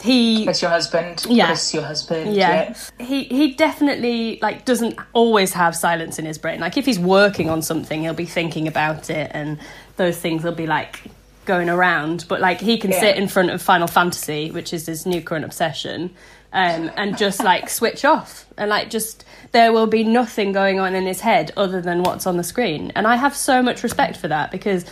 He 0.00 0.44
Chris 0.44 0.62
your 0.62 0.70
husband. 0.70 1.26
Yeah. 1.28 1.46
Chris 1.46 1.74
your 1.74 1.82
husband 1.82 2.34
yeah. 2.34 2.74
yeah. 2.98 3.04
He 3.04 3.24
he 3.24 3.54
definitely 3.54 4.38
like 4.40 4.64
doesn't 4.64 4.96
always 5.12 5.52
have 5.54 5.74
silence 5.74 6.20
in 6.20 6.24
his 6.24 6.38
brain. 6.38 6.60
Like 6.60 6.76
if 6.76 6.86
he's 6.86 7.00
working 7.00 7.50
on 7.50 7.62
something 7.62 8.02
he'll 8.02 8.14
be 8.14 8.26
thinking 8.26 8.68
about 8.68 9.10
it 9.10 9.30
and 9.34 9.58
those 9.96 10.18
things 10.18 10.44
will 10.44 10.54
be 10.54 10.66
like 10.66 11.00
going 11.44 11.68
around, 11.68 12.26
but 12.28 12.40
like 12.40 12.60
he 12.60 12.78
can 12.78 12.90
yeah. 12.90 13.00
sit 13.00 13.16
in 13.16 13.28
front 13.28 13.50
of 13.50 13.60
Final 13.60 13.88
Fantasy, 13.88 14.50
which 14.50 14.72
is 14.72 14.86
his 14.86 15.06
new 15.06 15.20
current 15.20 15.44
obsession, 15.44 16.14
um, 16.52 16.90
and 16.96 17.16
just 17.16 17.42
like 17.42 17.68
switch 17.68 18.04
off 18.04 18.46
and 18.58 18.68
like 18.68 18.90
just 18.90 19.24
there 19.52 19.72
will 19.72 19.86
be 19.86 20.04
nothing 20.04 20.52
going 20.52 20.80
on 20.80 20.94
in 20.94 21.06
his 21.06 21.20
head 21.20 21.50
other 21.56 21.80
than 21.80 22.02
what's 22.02 22.26
on 22.26 22.36
the 22.36 22.44
screen. 22.44 22.92
And 22.94 23.06
I 23.06 23.16
have 23.16 23.36
so 23.36 23.62
much 23.62 23.82
respect 23.82 24.16
for 24.16 24.28
that 24.28 24.50
because 24.50 24.84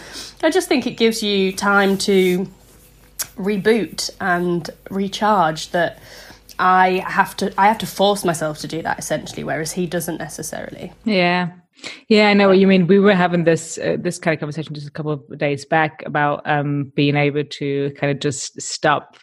I 0.43 0.51
just 0.51 0.69
think 0.69 0.87
it 0.87 0.93
gives 0.97 1.23
you 1.23 1.53
time 1.53 1.99
to 1.99 2.49
reboot 3.37 4.11
and 4.21 4.69
recharge 4.91 5.71
that 5.71 5.99
I 6.59 7.05
have 7.07 7.37
to 7.39 7.53
I 7.59 7.69
have 7.69 7.79
to 7.79 7.87
force 7.87 8.25
myself 8.25 8.59
to 8.59 8.69
do 8.69 8.83
that 8.83 8.99
essentially 8.99 9.45
whereas 9.45 9.73
he 9.73 9.87
doesn't 9.87 10.19
necessarily. 10.19 10.93
Yeah. 11.05 11.51
Yeah, 12.09 12.29
I 12.29 12.35
know 12.35 12.49
what 12.49 12.59
you 12.59 12.67
mean. 12.67 12.87
We 12.87 12.99
were 12.99 13.15
having 13.15 13.45
this 13.45 13.79
uh, 13.79 13.97
this 13.99 14.19
kind 14.19 14.35
of 14.35 14.41
conversation 14.41 14.75
just 14.75 14.89
a 14.89 14.91
couple 14.91 15.13
of 15.13 15.39
days 15.39 15.65
back 15.65 16.03
about 16.07 16.43
um, 16.45 16.93
being 16.95 17.17
able 17.17 17.45
to 17.45 17.93
kind 17.99 18.11
of 18.11 18.21
just 18.21 18.61
stop 18.61 19.17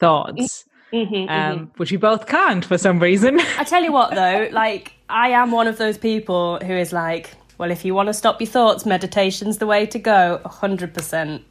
thoughts, 0.00 0.64
mm-hmm, 0.92 1.14
mm-hmm. 1.14 1.30
um, 1.30 1.58
mm-hmm. 1.58 1.64
which 1.76 1.90
we 1.90 1.96
both 1.96 2.26
can't 2.26 2.64
for 2.64 2.78
some 2.78 2.98
reason. 2.98 3.40
I 3.58 3.64
tell 3.64 3.82
you 3.82 3.92
what, 3.92 4.10
though, 4.14 4.48
like 4.52 4.92
I 5.08 5.28
am 5.28 5.50
one 5.50 5.66
of 5.66 5.78
those 5.78 5.98
people 5.98 6.58
who 6.58 6.74
is 6.74 6.92
like, 6.92 7.30
well, 7.58 7.70
if 7.70 7.84
you 7.84 7.94
want 7.94 8.08
to 8.08 8.14
stop 8.14 8.40
your 8.40 8.48
thoughts, 8.48 8.84
meditation's 8.84 9.58
the 9.58 9.66
way 9.66 9.86
to 9.86 9.98
go. 9.98 10.40
hundred 10.44 10.94
percent, 10.94 11.42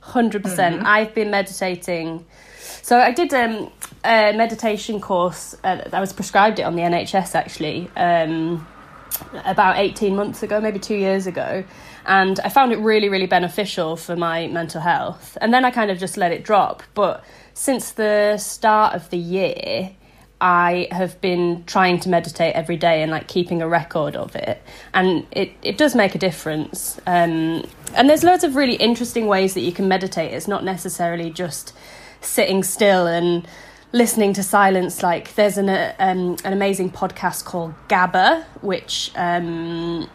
hundred 0.00 0.42
percent. 0.42 0.76
Mm-hmm. 0.76 0.86
I've 0.86 1.14
been 1.14 1.30
meditating. 1.30 2.26
So 2.82 2.98
I 2.98 3.12
did 3.12 3.32
um, 3.34 3.70
a 4.04 4.32
meditation 4.32 5.00
course. 5.00 5.54
Uh, 5.64 5.88
I 5.92 6.00
was 6.00 6.12
prescribed 6.12 6.58
it 6.58 6.62
on 6.62 6.76
the 6.76 6.82
NHS 6.82 7.34
actually. 7.34 7.90
Um, 7.96 8.66
about 9.44 9.78
18 9.78 10.14
months 10.14 10.42
ago, 10.42 10.60
maybe 10.60 10.78
two 10.78 10.96
years 10.96 11.26
ago. 11.26 11.64
And 12.06 12.40
I 12.40 12.48
found 12.48 12.72
it 12.72 12.78
really, 12.78 13.08
really 13.08 13.26
beneficial 13.26 13.96
for 13.96 14.16
my 14.16 14.46
mental 14.48 14.80
health. 14.80 15.36
And 15.40 15.52
then 15.52 15.64
I 15.64 15.70
kind 15.70 15.90
of 15.90 15.98
just 15.98 16.16
let 16.16 16.32
it 16.32 16.42
drop. 16.44 16.82
But 16.94 17.24
since 17.54 17.92
the 17.92 18.38
start 18.38 18.94
of 18.94 19.10
the 19.10 19.18
year, 19.18 19.90
I 20.40 20.88
have 20.92 21.20
been 21.20 21.64
trying 21.64 21.98
to 22.00 22.08
meditate 22.08 22.54
every 22.54 22.76
day 22.76 23.02
and 23.02 23.10
like 23.10 23.26
keeping 23.26 23.60
a 23.60 23.68
record 23.68 24.14
of 24.14 24.36
it. 24.36 24.62
And 24.94 25.26
it, 25.32 25.52
it 25.62 25.76
does 25.76 25.94
make 25.94 26.14
a 26.14 26.18
difference. 26.18 27.00
Um, 27.06 27.64
and 27.94 28.08
there's 28.08 28.22
loads 28.22 28.44
of 28.44 28.54
really 28.54 28.76
interesting 28.76 29.26
ways 29.26 29.54
that 29.54 29.62
you 29.62 29.72
can 29.72 29.88
meditate. 29.88 30.32
It's 30.32 30.48
not 30.48 30.64
necessarily 30.64 31.30
just 31.30 31.74
sitting 32.20 32.62
still 32.62 33.06
and 33.06 33.46
listening 33.92 34.34
to 34.34 34.42
silence 34.42 35.02
like 35.02 35.34
there's 35.34 35.56
an 35.56 35.68
uh, 35.68 35.94
um, 35.98 36.36
an 36.44 36.52
amazing 36.52 36.90
podcast 36.90 37.44
called 37.44 37.74
GABA 37.88 38.44
which 38.60 39.10
um, 39.16 40.08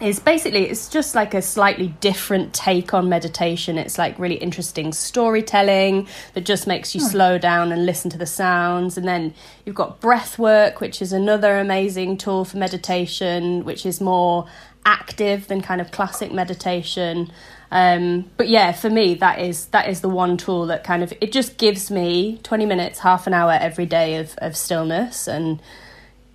is 0.00 0.18
basically 0.18 0.68
it's 0.68 0.88
just 0.88 1.14
like 1.14 1.34
a 1.34 1.42
slightly 1.42 1.88
different 2.00 2.52
take 2.52 2.92
on 2.92 3.08
meditation. 3.08 3.78
It's 3.78 3.96
like 3.96 4.18
really 4.18 4.36
interesting 4.36 4.92
storytelling 4.92 6.08
that 6.34 6.44
just 6.44 6.66
makes 6.66 6.94
you 6.94 7.00
hmm. 7.00 7.06
slow 7.06 7.38
down 7.38 7.72
and 7.72 7.86
listen 7.86 8.10
to 8.10 8.18
the 8.18 8.26
sounds. 8.26 8.96
And 8.96 9.06
then 9.06 9.34
you've 9.64 9.76
got 9.76 10.00
breath 10.00 10.38
work 10.38 10.80
which 10.80 11.00
is 11.00 11.12
another 11.12 11.58
amazing 11.58 12.16
tool 12.16 12.44
for 12.44 12.56
meditation 12.56 13.64
which 13.64 13.86
is 13.86 14.00
more 14.00 14.46
active 14.84 15.46
than 15.48 15.62
kind 15.62 15.80
of 15.80 15.90
classic 15.90 16.32
meditation 16.32 17.32
um, 17.70 18.30
but 18.36 18.48
yeah, 18.48 18.72
for 18.72 18.90
me, 18.90 19.14
that 19.14 19.40
is 19.40 19.66
that 19.66 19.88
is 19.88 20.00
the 20.00 20.08
one 20.08 20.36
tool 20.36 20.66
that 20.66 20.84
kind 20.84 21.02
of 21.02 21.12
it 21.20 21.32
just 21.32 21.58
gives 21.58 21.90
me 21.90 22.38
twenty 22.42 22.66
minutes, 22.66 23.00
half 23.00 23.26
an 23.26 23.34
hour 23.34 23.52
every 23.52 23.86
day 23.86 24.16
of 24.16 24.34
of 24.38 24.56
stillness 24.56 25.26
and 25.26 25.60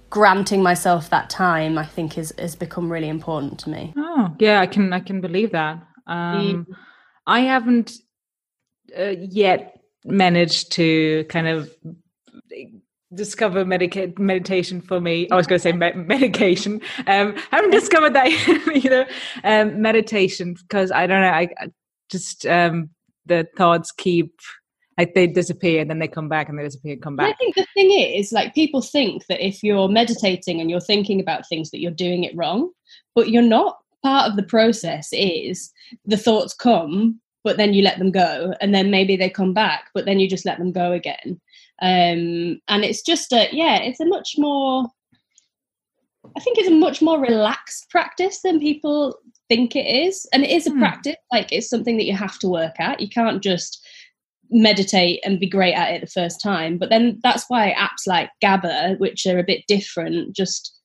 granting 0.09 0.63
myself 0.63 1.09
that 1.09 1.29
time. 1.29 1.77
I 1.77 1.85
think 1.85 2.17
is 2.17 2.33
has 2.37 2.55
become 2.55 2.91
really 2.91 3.09
important 3.09 3.59
to 3.59 3.69
me. 3.69 3.93
Oh 3.97 4.35
yeah, 4.39 4.59
I 4.59 4.67
can 4.67 4.91
I 4.93 4.99
can 4.99 5.21
believe 5.21 5.51
that. 5.51 5.81
Um, 6.07 6.65
mm. 6.67 6.75
I 7.25 7.41
haven't 7.41 7.93
uh, 8.97 9.15
yet 9.19 9.79
managed 10.03 10.71
to 10.73 11.25
kind 11.25 11.47
of 11.47 11.69
discover 13.13 13.65
medica- 13.65 14.13
meditation 14.17 14.81
for 14.81 15.01
me. 15.01 15.27
I 15.29 15.35
was 15.35 15.47
going 15.47 15.59
to 15.59 15.63
say 15.63 15.71
me- 15.71 15.93
medication. 15.93 16.81
Um, 17.07 17.35
I 17.51 17.57
haven't 17.57 17.71
discovered 17.71 18.13
that 18.13 18.29
you 18.83 18.89
know 18.89 19.05
um, 19.43 19.81
meditation 19.81 20.53
because 20.53 20.91
I 20.91 21.07
don't 21.07 21.21
know. 21.21 21.29
I, 21.29 21.49
I 21.59 21.67
just 22.09 22.45
um, 22.45 22.89
the 23.25 23.47
thoughts 23.57 23.91
keep 23.91 24.33
like 24.97 25.13
they 25.13 25.27
disappear 25.27 25.79
and 25.79 25.89
then 25.89 25.99
they 25.99 26.09
come 26.09 26.27
back 26.27 26.49
and 26.49 26.59
they 26.59 26.63
disappear 26.63 26.93
and 26.93 27.01
come 27.01 27.15
back. 27.15 27.33
I 27.33 27.37
think 27.37 27.55
the 27.55 27.65
thing 27.73 27.91
is, 27.91 28.33
like 28.33 28.53
people 28.53 28.81
think 28.81 29.25
that 29.27 29.45
if 29.45 29.63
you're 29.63 29.87
meditating 29.87 30.59
and 30.59 30.69
you're 30.69 30.81
thinking 30.81 31.21
about 31.21 31.47
things 31.47 31.71
that 31.71 31.79
you're 31.79 31.91
doing 31.91 32.25
it 32.25 32.35
wrong, 32.35 32.71
but 33.15 33.29
you're 33.29 33.41
not. 33.41 33.77
Part 34.01 34.29
of 34.29 34.37
the 34.37 34.43
process 34.43 35.09
is 35.11 35.73
the 36.05 36.15
thoughts 36.15 36.53
come, 36.53 37.19
but 37.43 37.57
then 37.57 37.73
you 37.73 37.83
let 37.83 37.99
them 37.99 38.11
go, 38.11 38.53
and 38.61 38.73
then 38.73 38.89
maybe 38.89 39.17
they 39.17 39.29
come 39.29 39.53
back, 39.53 39.89
but 39.93 40.05
then 40.05 40.21
you 40.21 40.29
just 40.29 40.45
let 40.45 40.57
them 40.57 40.71
go 40.71 40.93
again 40.93 41.41
um, 41.81 42.59
and 42.67 42.83
it's 42.83 43.01
just 43.01 43.31
a 43.31 43.47
yeah 43.51 43.77
it's 43.77 43.99
a 43.99 44.05
much 44.05 44.35
more 44.37 44.85
i 46.35 46.39
think 46.39 46.57
it's 46.57 46.67
a 46.67 46.71
much 46.71 47.01
more 47.01 47.19
relaxed 47.19 47.89
practice 47.89 48.41
than 48.41 48.59
people 48.59 49.17
think 49.49 49.75
it 49.75 49.87
is. 49.87 50.25
And 50.31 50.43
it 50.43 50.51
is 50.51 50.67
a 50.67 50.71
hmm. 50.71 50.79
practice 50.79 51.15
like 51.33 51.51
it's 51.51 51.69
something 51.69 51.97
that 51.97 52.05
you 52.05 52.15
have 52.15 52.39
to 52.39 52.47
work 52.47 52.79
at. 52.79 53.01
You 53.01 53.09
can't 53.09 53.43
just 53.43 53.85
meditate 54.51 55.19
and 55.25 55.39
be 55.39 55.49
great 55.49 55.73
at 55.73 55.93
it 55.93 56.01
the 56.01 56.07
first 56.07 56.41
time. 56.41 56.77
But 56.77 56.89
then 56.89 57.19
that's 57.23 57.45
why 57.49 57.75
apps 57.77 58.07
like 58.07 58.29
GABA 58.41 58.95
which 58.99 59.25
are 59.25 59.39
a 59.39 59.43
bit 59.43 59.65
different 59.67 60.35
just 60.35 60.78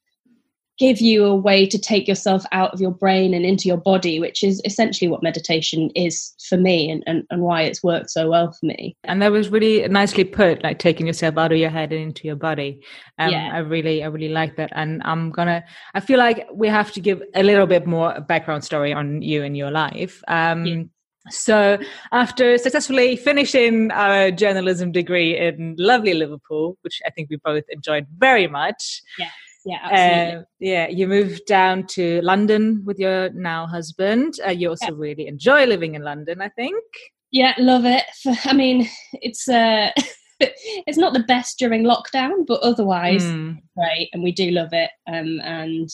give 0.78 1.00
you 1.00 1.25
a 1.25 1.35
way 1.35 1.66
to 1.66 1.78
take 1.78 2.09
yourself 2.09 2.45
out 2.50 2.75
of 2.75 2.81
your 2.81 2.90
brain 2.90 3.33
and 3.33 3.45
into 3.45 3.69
your 3.69 3.76
body, 3.76 4.19
which 4.19 4.43
is 4.43 4.61
essentially 4.64 5.09
what 5.09 5.23
meditation 5.23 5.90
is 5.95 6.35
for 6.49 6.57
me 6.57 6.90
and, 6.90 7.04
and, 7.07 7.25
and 7.31 7.43
why 7.43 7.62
it's 7.62 7.83
worked 7.83 8.11
so 8.11 8.28
well 8.28 8.50
for 8.50 8.66
me. 8.66 8.97
And 9.04 9.23
that 9.23 9.31
was 9.31 9.50
really 9.50 9.87
nicely 9.87 10.25
put, 10.25 10.64
like 10.64 10.78
taking 10.78 11.07
yourself 11.07 11.38
out 11.38 11.52
of 11.52 11.59
your 11.59 11.71
head 11.71 11.93
and 11.93 12.02
into 12.02 12.26
your 12.26 12.37
body. 12.37 12.81
Um, 13.19 13.31
yeah. 13.31 13.50
I 13.52 13.59
really, 13.59 14.02
I 14.02 14.07
really 14.09 14.31
like 14.31 14.57
that. 14.57 14.71
And 14.75 15.00
I'm 15.04 15.31
gonna, 15.31 15.64
I 15.95 16.00
feel 16.00 16.19
like 16.19 16.47
we 16.52 16.69
have 16.69 16.90
to 16.93 17.00
give 17.00 17.23
a 17.35 17.43
little 17.43 17.66
bit 17.66 17.87
more 17.87 18.21
background 18.21 18.64
story 18.64 18.93
on 18.93 19.23
you 19.23 19.45
and 19.45 19.57
your 19.57 19.71
life. 19.71 20.23
Um, 20.26 20.66
yeah. 20.66 20.83
So, 21.31 21.78
after 22.12 22.59
successfully 22.59 23.16
finishing 23.16 23.90
our 23.93 24.31
journalism 24.31 24.93
degree 24.93 25.38
in 25.38 25.75
lovely 25.78 26.12
Liverpool, 26.12 26.76
which 26.83 27.00
I 27.07 27.11
think 27.11 27.31
we 27.31 27.37
both 27.43 27.64
enjoyed 27.71 28.07
very 28.19 28.47
much, 28.47 29.00
yeah 29.19 29.31
yeah, 29.64 29.78
absolutely. 29.83 30.40
Uh, 30.40 30.44
yeah, 30.61 30.88
you 30.88 31.09
moved 31.09 31.47
down 31.47 31.87
to 31.88 32.21
London 32.21 32.83
with 32.85 32.99
your 32.99 33.30
now 33.30 33.66
husband. 33.66 34.35
Uh, 34.47 34.50
you 34.50 34.68
also 34.68 34.87
yeah. 34.87 34.92
really 34.94 35.26
enjoy 35.26 35.64
living 35.64 35.94
in 35.94 36.02
London, 36.02 36.42
I 36.42 36.50
think. 36.50 36.85
Yeah, 37.30 37.54
love 37.59 37.85
it. 37.87 38.04
I 38.44 38.52
mean, 38.52 38.88
it's 39.14 39.49
uh, 39.49 39.90
it's 40.40 40.99
not 40.99 41.14
the 41.14 41.25
best 41.25 41.59
during 41.59 41.85
lockdown, 41.85 42.47
but 42.47 42.61
otherwise, 42.61 43.25
mm. 43.25 43.59
great, 43.76 44.11
and 44.12 44.23
we 44.23 44.33
do 44.33 44.50
love 44.50 44.73
it. 44.73 44.90
Um, 45.06 45.40
and 45.42 45.88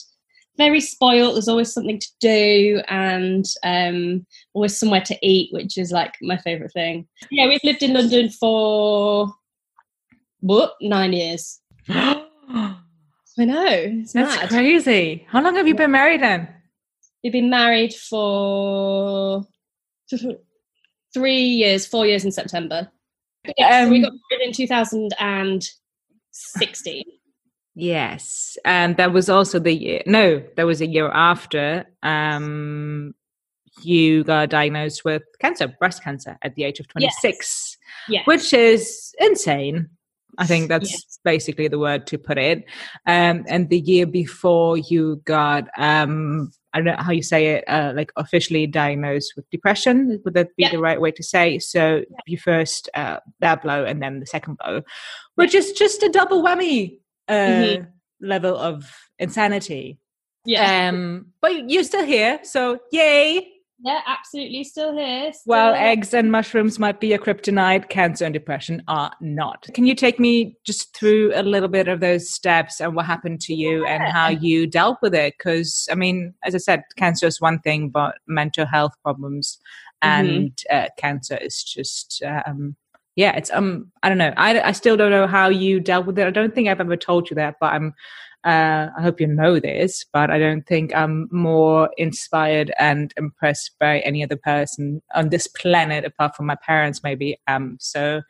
very 0.57 0.81
spoiled. 0.81 1.35
There's 1.35 1.47
always 1.47 1.73
something 1.73 1.99
to 1.99 2.09
do, 2.19 2.81
and 2.89 3.45
um, 3.63 4.25
always 4.53 4.77
somewhere 4.77 5.01
to 5.01 5.17
eat, 5.21 5.49
which 5.53 5.77
is 5.77 5.91
like 5.93 6.15
my 6.21 6.37
favorite 6.37 6.73
thing. 6.73 7.07
Yeah, 7.29 7.47
we've 7.47 7.63
lived 7.63 7.83
in 7.83 7.93
London 7.93 8.29
for 8.29 9.33
what 10.41 10.73
nine 10.81 11.13
years. 11.13 11.61
I 13.39 13.45
know. 13.45 13.65
It's 13.67 14.13
That's 14.13 14.35
mad. 14.35 14.49
crazy. 14.49 15.25
How 15.29 15.41
long 15.41 15.55
have 15.55 15.67
you 15.67 15.75
been 15.75 15.91
married 15.91 16.21
then? 16.21 16.47
We've 17.23 17.31
been 17.31 17.49
married 17.49 17.93
for 17.93 19.47
three 21.13 21.41
years, 21.41 21.85
four 21.85 22.05
years 22.05 22.25
in 22.25 22.31
September. 22.31 22.91
Yes, 23.57 23.83
um, 23.83 23.87
so 23.87 23.91
we 23.91 24.01
got 24.01 24.11
married 24.31 24.47
in 24.47 24.53
2016. 24.53 27.03
Yes, 27.73 28.57
and 28.65 28.97
that 28.97 29.13
was 29.13 29.29
also 29.29 29.59
the 29.59 29.71
year. 29.71 30.01
No, 30.05 30.43
that 30.57 30.65
was 30.65 30.81
a 30.81 30.87
year 30.87 31.09
after 31.09 31.85
um, 32.03 33.15
you 33.81 34.25
got 34.25 34.49
diagnosed 34.49 35.05
with 35.05 35.23
cancer, 35.39 35.67
breast 35.67 36.03
cancer, 36.03 36.37
at 36.41 36.55
the 36.55 36.65
age 36.65 36.81
of 36.81 36.89
26, 36.89 37.23
yes. 37.27 37.77
Yes. 38.09 38.27
which 38.27 38.51
is 38.53 39.15
insane. 39.19 39.89
I 40.37 40.45
think 40.45 40.69
that's 40.69 40.91
yes. 40.91 41.19
basically 41.23 41.67
the 41.67 41.79
word 41.79 42.07
to 42.07 42.17
put 42.17 42.37
it. 42.37 42.65
Um, 43.05 43.43
and 43.47 43.69
the 43.69 43.79
year 43.79 44.05
before, 44.05 44.77
you 44.77 45.21
got 45.25 45.67
um, 45.77 46.51
I 46.73 46.77
don't 46.77 46.85
know 46.85 47.03
how 47.03 47.11
you 47.11 47.23
say 47.23 47.47
it, 47.47 47.65
uh, 47.67 47.91
like 47.95 48.11
officially 48.15 48.65
diagnosed 48.65 49.33
with 49.35 49.49
depression. 49.49 50.21
Would 50.23 50.33
that 50.35 50.55
be 50.55 50.63
yeah. 50.63 50.71
the 50.71 50.79
right 50.79 51.01
way 51.01 51.11
to 51.11 51.23
say? 51.23 51.59
So 51.59 51.97
yeah. 51.97 52.17
you 52.25 52.37
first 52.37 52.89
uh, 52.93 53.17
that 53.39 53.61
blow 53.61 53.83
and 53.83 54.01
then 54.01 54.19
the 54.19 54.25
second 54.25 54.57
blow, 54.57 54.81
which 55.35 55.53
is 55.53 55.73
just 55.73 56.01
a 56.03 56.09
double 56.09 56.41
whammy 56.41 56.99
uh, 57.27 57.33
mm-hmm. 57.33 57.85
level 58.25 58.57
of 58.57 58.89
insanity. 59.19 59.99
Yeah. 60.45 60.89
Um, 60.89 61.27
but 61.41 61.69
you're 61.69 61.83
still 61.83 62.05
here, 62.05 62.39
so 62.43 62.79
yay! 62.91 63.50
Yeah, 63.83 64.01
absolutely. 64.05 64.63
Still 64.63 64.95
here. 64.95 65.33
Still 65.33 65.51
Well, 65.51 65.73
eggs 65.73 66.13
and 66.13 66.31
mushrooms 66.31 66.77
might 66.77 66.99
be 66.99 67.13
a 67.13 67.17
kryptonite, 67.19 67.89
cancer 67.89 68.25
and 68.25 68.33
depression 68.33 68.83
are 68.87 69.11
not. 69.21 69.67
Can 69.73 69.85
you 69.85 69.95
take 69.95 70.19
me 70.19 70.55
just 70.63 70.95
through 70.95 71.31
a 71.33 71.41
little 71.41 71.67
bit 71.67 71.87
of 71.87 71.99
those 71.99 72.29
steps 72.29 72.79
and 72.79 72.95
what 72.95 73.07
happened 73.07 73.41
to 73.41 73.55
you 73.55 73.83
yeah. 73.83 73.93
and 73.93 74.03
how 74.13 74.29
you 74.29 74.67
dealt 74.67 74.99
with 75.01 75.15
it? 75.15 75.33
Because, 75.37 75.87
I 75.91 75.95
mean, 75.95 76.35
as 76.43 76.53
I 76.53 76.59
said, 76.59 76.83
cancer 76.95 77.25
is 77.25 77.41
one 77.41 77.59
thing, 77.59 77.89
but 77.89 78.15
mental 78.27 78.67
health 78.67 78.93
problems 79.01 79.57
mm-hmm. 80.03 80.27
and 80.27 80.59
uh, 80.69 80.87
cancer 80.97 81.37
is 81.37 81.63
just. 81.63 82.21
Um, 82.45 82.75
yeah, 83.17 83.35
it's 83.35 83.51
um, 83.51 83.91
I 84.03 84.09
don't 84.09 84.17
know. 84.17 84.33
I, 84.37 84.61
I 84.61 84.71
still 84.71 84.95
don't 84.95 85.11
know 85.11 85.27
how 85.27 85.49
you 85.49 85.81
dealt 85.81 86.05
with 86.05 86.17
it. 86.17 86.27
I 86.27 86.31
don't 86.31 86.55
think 86.55 86.69
I've 86.69 86.79
ever 86.79 86.95
told 86.95 87.29
you 87.29 87.35
that, 87.35 87.55
but 87.59 87.73
I'm 87.73 87.93
uh, 88.43 88.87
I 88.97 89.01
hope 89.01 89.21
you 89.21 89.27
know 89.27 89.59
this, 89.59 90.05
but 90.11 90.31
I 90.31 90.39
don't 90.39 90.65
think 90.65 90.95
I'm 90.95 91.29
more 91.31 91.89
inspired 91.97 92.73
and 92.79 93.13
impressed 93.15 93.71
by 93.79 93.99
any 93.99 94.23
other 94.23 94.35
person 94.35 95.01
on 95.13 95.29
this 95.29 95.47
planet 95.47 96.05
apart 96.05 96.35
from 96.35 96.47
my 96.47 96.55
parents, 96.55 97.03
maybe. 97.03 97.39
Um, 97.47 97.77
so, 97.79 98.21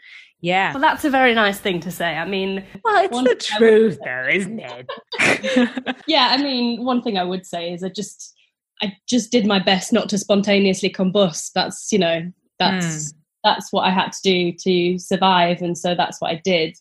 yeah. 0.42 0.74
Well, 0.74 0.82
that's 0.82 1.06
a 1.06 1.10
very 1.10 1.34
nice 1.34 1.60
thing 1.60 1.80
to 1.82 1.92
say. 1.92 2.18
I 2.18 2.26
mean, 2.26 2.66
well, 2.84 3.06
it's 3.06 3.50
the 3.52 3.56
truth, 3.58 4.00
though, 4.04 4.28
isn't 4.30 4.60
it? 4.60 5.98
yeah, 6.08 6.30
I 6.32 6.38
mean, 6.44 6.84
one 6.84 7.02
thing 7.02 7.18
I 7.18 7.24
would 7.24 7.46
say 7.46 7.72
is 7.72 7.82
I 7.84 7.90
just, 7.90 8.34
I 8.82 8.94
just 9.08 9.32
did 9.32 9.46
my 9.46 9.60
best 9.60 9.94
not 9.94 10.10
to 10.10 10.18
spontaneously 10.18 10.90
combust. 10.90 11.52
That's, 11.54 11.92
you 11.92 12.00
know, 12.00 12.32
that's. 12.60 12.86
Mm. 12.86 13.14
That's 13.44 13.74
what 13.74 13.88
I 13.88 13.90
had 13.90 14.12
to 14.12 14.20
do 14.22 14.52
to 14.66 15.00
survive, 15.00 15.64
and 15.64 15.76
so 15.76 15.96
that's 15.96 16.22
what 16.22 16.30
I 16.30 16.40
did 16.46 16.78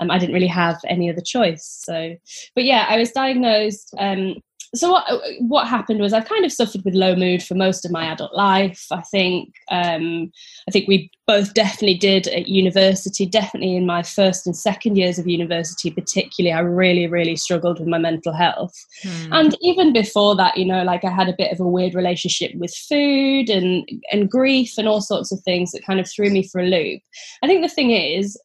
um, 0.00 0.10
I 0.10 0.18
didn't 0.18 0.34
really 0.34 0.46
have 0.46 0.80
any 0.88 1.10
other 1.10 1.20
choice. 1.20 1.82
So, 1.84 2.16
but 2.54 2.64
yeah, 2.64 2.86
I 2.88 2.98
was 2.98 3.12
diagnosed. 3.12 3.94
Um, 3.98 4.36
so 4.74 4.90
what 4.90 5.04
what 5.40 5.68
happened 5.68 6.00
was 6.00 6.12
I've 6.12 6.28
kind 6.28 6.44
of 6.44 6.52
suffered 6.52 6.84
with 6.84 6.94
low 6.94 7.14
mood 7.14 7.42
for 7.42 7.54
most 7.54 7.84
of 7.84 7.92
my 7.92 8.06
adult 8.06 8.34
life. 8.34 8.86
I 8.90 9.02
think 9.02 9.54
um, 9.70 10.32
I 10.68 10.72
think 10.72 10.88
we 10.88 11.10
both 11.26 11.54
definitely 11.54 11.96
did 11.96 12.26
at 12.28 12.48
university. 12.48 13.24
Definitely 13.24 13.76
in 13.76 13.86
my 13.86 14.02
first 14.02 14.46
and 14.46 14.56
second 14.56 14.96
years 14.96 15.18
of 15.18 15.28
university, 15.28 15.90
particularly, 15.90 16.52
I 16.52 16.60
really 16.60 17.06
really 17.06 17.36
struggled 17.36 17.78
with 17.78 17.88
my 17.88 17.98
mental 17.98 18.32
health. 18.32 18.74
Hmm. 19.02 19.32
And 19.32 19.56
even 19.60 19.92
before 19.92 20.34
that, 20.36 20.56
you 20.56 20.64
know, 20.64 20.82
like 20.82 21.04
I 21.04 21.10
had 21.10 21.28
a 21.28 21.36
bit 21.38 21.52
of 21.52 21.60
a 21.60 21.68
weird 21.68 21.94
relationship 21.94 22.52
with 22.56 22.74
food 22.74 23.50
and 23.50 23.88
and 24.10 24.30
grief 24.30 24.76
and 24.76 24.88
all 24.88 25.00
sorts 25.00 25.30
of 25.30 25.40
things 25.40 25.72
that 25.72 25.86
kind 25.86 26.00
of 26.00 26.10
threw 26.10 26.30
me 26.30 26.48
for 26.48 26.60
a 26.60 26.66
loop. 26.66 27.00
I 27.42 27.46
think 27.46 27.62
the 27.62 27.68
thing 27.68 27.90
is, 27.90 28.36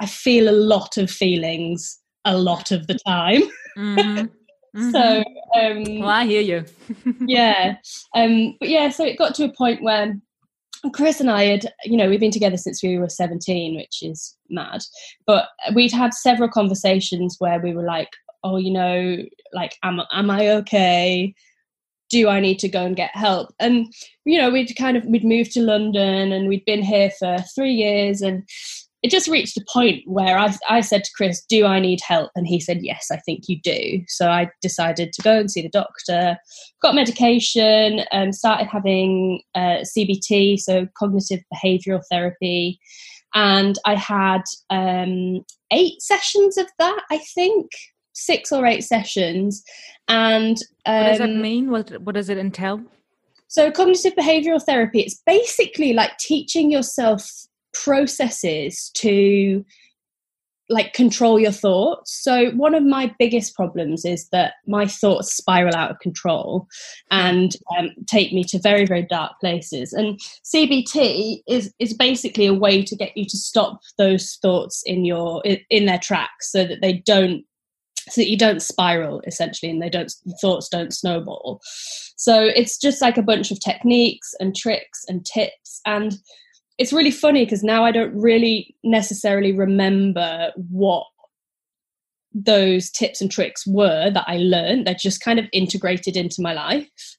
I 0.00 0.06
feel 0.06 0.48
a 0.48 0.52
lot 0.52 0.96
of 0.96 1.10
feelings 1.10 1.98
a 2.24 2.36
lot 2.36 2.72
of 2.72 2.86
the 2.86 2.98
time. 3.06 3.42
Mm-hmm. 3.76 4.26
Mm-hmm. 4.76 4.90
so 4.90 5.24
um, 5.58 6.00
well, 6.00 6.10
I 6.10 6.26
hear 6.26 6.42
you. 6.42 6.64
yeah, 7.26 7.76
um, 8.14 8.56
but 8.60 8.68
yeah, 8.68 8.90
so 8.90 9.06
it 9.06 9.16
got 9.16 9.34
to 9.36 9.44
a 9.44 9.52
point 9.56 9.82
where 9.82 10.14
Chris 10.92 11.20
and 11.20 11.30
I 11.30 11.44
had, 11.44 11.72
you 11.84 11.96
know, 11.96 12.08
we've 12.08 12.20
been 12.20 12.30
together 12.30 12.56
since 12.56 12.82
we 12.82 12.98
were 12.98 13.08
17, 13.08 13.76
which 13.76 14.02
is 14.02 14.36
mad. 14.50 14.82
But 15.26 15.48
we'd 15.74 15.92
had 15.92 16.14
several 16.14 16.48
conversations 16.48 17.36
where 17.38 17.58
we 17.58 17.74
were 17.74 17.84
like, 17.84 18.10
oh, 18.44 18.56
you 18.58 18.70
know, 18.70 19.16
like, 19.52 19.76
am, 19.82 20.00
am 20.12 20.30
I 20.30 20.48
okay? 20.48 21.34
Do 22.10 22.28
I 22.28 22.40
need 22.40 22.58
to 22.60 22.68
go 22.68 22.84
and 22.84 22.94
get 22.94 23.16
help? 23.16 23.54
And, 23.58 23.92
you 24.24 24.38
know, 24.38 24.50
we'd 24.50 24.76
kind 24.76 24.96
of, 24.96 25.04
we'd 25.06 25.24
moved 25.24 25.52
to 25.52 25.60
London 25.60 26.32
and 26.32 26.48
we'd 26.48 26.64
been 26.64 26.82
here 26.82 27.10
for 27.18 27.38
three 27.54 27.72
years. 27.72 28.20
And 28.20 28.46
it 29.02 29.10
just 29.10 29.28
reached 29.28 29.56
a 29.56 29.64
point 29.72 30.02
where 30.06 30.38
I, 30.38 30.54
I 30.68 30.80
said 30.80 31.04
to 31.04 31.10
Chris, 31.16 31.44
Do 31.48 31.66
I 31.66 31.80
need 31.80 32.00
help? 32.06 32.30
And 32.34 32.46
he 32.46 32.60
said, 32.60 32.78
Yes, 32.80 33.08
I 33.12 33.18
think 33.18 33.44
you 33.48 33.60
do. 33.62 34.02
So 34.08 34.28
I 34.28 34.50
decided 34.62 35.12
to 35.12 35.22
go 35.22 35.38
and 35.38 35.50
see 35.50 35.62
the 35.62 35.68
doctor, 35.68 36.36
got 36.82 36.94
medication, 36.94 38.00
and 38.10 38.34
started 38.34 38.66
having 38.66 39.42
uh, 39.54 39.84
CBT, 39.96 40.58
so 40.58 40.88
cognitive 40.98 41.40
behavioral 41.54 42.02
therapy. 42.10 42.80
And 43.34 43.78
I 43.84 43.96
had 43.96 44.42
um, 44.70 45.44
eight 45.70 46.00
sessions 46.00 46.56
of 46.56 46.66
that, 46.78 47.02
I 47.10 47.18
think, 47.34 47.70
six 48.14 48.50
or 48.50 48.64
eight 48.64 48.82
sessions. 48.82 49.62
And 50.08 50.56
um, 50.86 50.94
what 50.94 51.08
does 51.08 51.18
that 51.18 51.28
um, 51.28 51.42
mean? 51.42 51.70
What, 51.70 51.90
what 52.02 52.14
does 52.14 52.30
it 52.30 52.38
entail? 52.38 52.80
So, 53.48 53.70
cognitive 53.70 54.14
behavioral 54.14 54.62
therapy, 54.62 55.00
it's 55.00 55.22
basically 55.24 55.92
like 55.92 56.16
teaching 56.18 56.70
yourself 56.72 57.30
processes 57.84 58.90
to 58.94 59.64
like 60.68 60.92
control 60.94 61.38
your 61.38 61.52
thoughts. 61.52 62.12
So 62.12 62.50
one 62.52 62.74
of 62.74 62.82
my 62.82 63.14
biggest 63.18 63.54
problems 63.54 64.04
is 64.04 64.28
that 64.30 64.54
my 64.66 64.86
thoughts 64.86 65.36
spiral 65.36 65.76
out 65.76 65.92
of 65.92 66.00
control 66.00 66.66
and 67.10 67.52
um, 67.78 67.90
take 68.06 68.32
me 68.32 68.42
to 68.44 68.58
very 68.58 68.84
very 68.84 69.02
dark 69.02 69.38
places. 69.40 69.92
And 69.92 70.18
CBT 70.44 71.42
is 71.46 71.72
is 71.78 71.94
basically 71.94 72.46
a 72.46 72.54
way 72.54 72.82
to 72.82 72.96
get 72.96 73.16
you 73.16 73.26
to 73.26 73.36
stop 73.36 73.80
those 73.96 74.38
thoughts 74.42 74.82
in 74.84 75.04
your 75.04 75.42
in 75.44 75.86
their 75.86 76.00
tracks 76.00 76.50
so 76.50 76.64
that 76.64 76.80
they 76.80 76.94
don't 76.94 77.44
so 78.08 78.20
that 78.20 78.30
you 78.30 78.38
don't 78.38 78.62
spiral 78.62 79.20
essentially 79.26 79.70
and 79.70 79.82
they 79.82 79.90
don't 79.90 80.12
thoughts 80.40 80.68
don't 80.68 80.94
snowball. 80.94 81.60
So 82.16 82.42
it's 82.42 82.78
just 82.78 83.00
like 83.00 83.18
a 83.18 83.22
bunch 83.22 83.50
of 83.50 83.60
techniques 83.60 84.34
and 84.40 84.56
tricks 84.56 85.04
and 85.08 85.24
tips 85.24 85.80
and 85.86 86.16
it's 86.78 86.92
really 86.92 87.10
funny 87.10 87.44
because 87.44 87.62
now 87.62 87.84
I 87.84 87.92
don't 87.92 88.14
really 88.14 88.74
necessarily 88.84 89.52
remember 89.52 90.52
what 90.56 91.06
those 92.34 92.90
tips 92.90 93.20
and 93.20 93.30
tricks 93.30 93.66
were 93.66 94.10
that 94.10 94.24
I 94.26 94.36
learned. 94.36 94.86
They're 94.86 94.94
just 94.94 95.22
kind 95.22 95.38
of 95.38 95.46
integrated 95.52 96.16
into 96.16 96.42
my 96.42 96.52
life. 96.52 97.16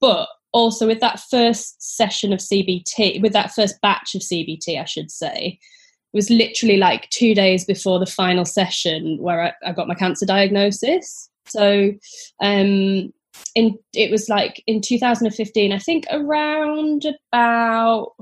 But 0.00 0.28
also 0.52 0.86
with 0.86 1.00
that 1.00 1.20
first 1.30 1.96
session 1.96 2.32
of 2.32 2.38
CBT, 2.38 3.20
with 3.20 3.32
that 3.34 3.52
first 3.52 3.80
batch 3.82 4.14
of 4.14 4.22
CBT, 4.22 4.80
I 4.80 4.84
should 4.84 5.10
say, 5.10 5.58
it 6.12 6.16
was 6.16 6.30
literally 6.30 6.76
like 6.76 7.10
two 7.10 7.34
days 7.34 7.64
before 7.64 7.98
the 7.98 8.06
final 8.06 8.44
session 8.44 9.18
where 9.20 9.42
I, 9.42 9.52
I 9.68 9.72
got 9.72 9.88
my 9.88 9.94
cancer 9.94 10.24
diagnosis. 10.24 11.28
So 11.46 11.92
um, 12.40 13.12
in 13.54 13.78
it 13.92 14.10
was 14.10 14.28
like 14.28 14.62
in 14.66 14.80
2015, 14.80 15.72
I 15.72 15.78
think 15.78 16.06
around 16.10 17.04
about 17.32 18.12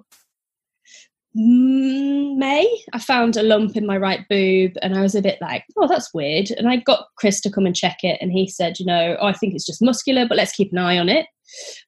May, 1.35 2.83
I 2.93 2.99
found 2.99 3.37
a 3.37 3.43
lump 3.43 3.77
in 3.77 3.87
my 3.87 3.97
right 3.97 4.27
boob 4.29 4.73
and 4.83 4.95
I 4.95 5.01
was 5.01 5.15
a 5.15 5.23
bit 5.23 5.39
like, 5.41 5.65
oh, 5.79 5.89
that's 5.89 6.13
weird. 6.13 6.51
And 6.51 6.69
I 6.69 6.77
got 6.77 7.07
Chris 7.17 7.41
to 7.43 7.51
come 7.51 7.65
and 7.65 7.75
check 7.75 7.99
it 8.03 8.19
and 8.21 8.31
he 8.31 8.47
said, 8.47 8.79
you 8.79 8.85
know, 8.85 9.17
oh, 9.19 9.27
I 9.27 9.33
think 9.33 9.55
it's 9.55 9.65
just 9.65 9.83
muscular, 9.83 10.27
but 10.29 10.37
let's 10.37 10.53
keep 10.53 10.73
an 10.73 10.79
eye 10.79 10.99
on 10.99 11.09
it. 11.09 11.27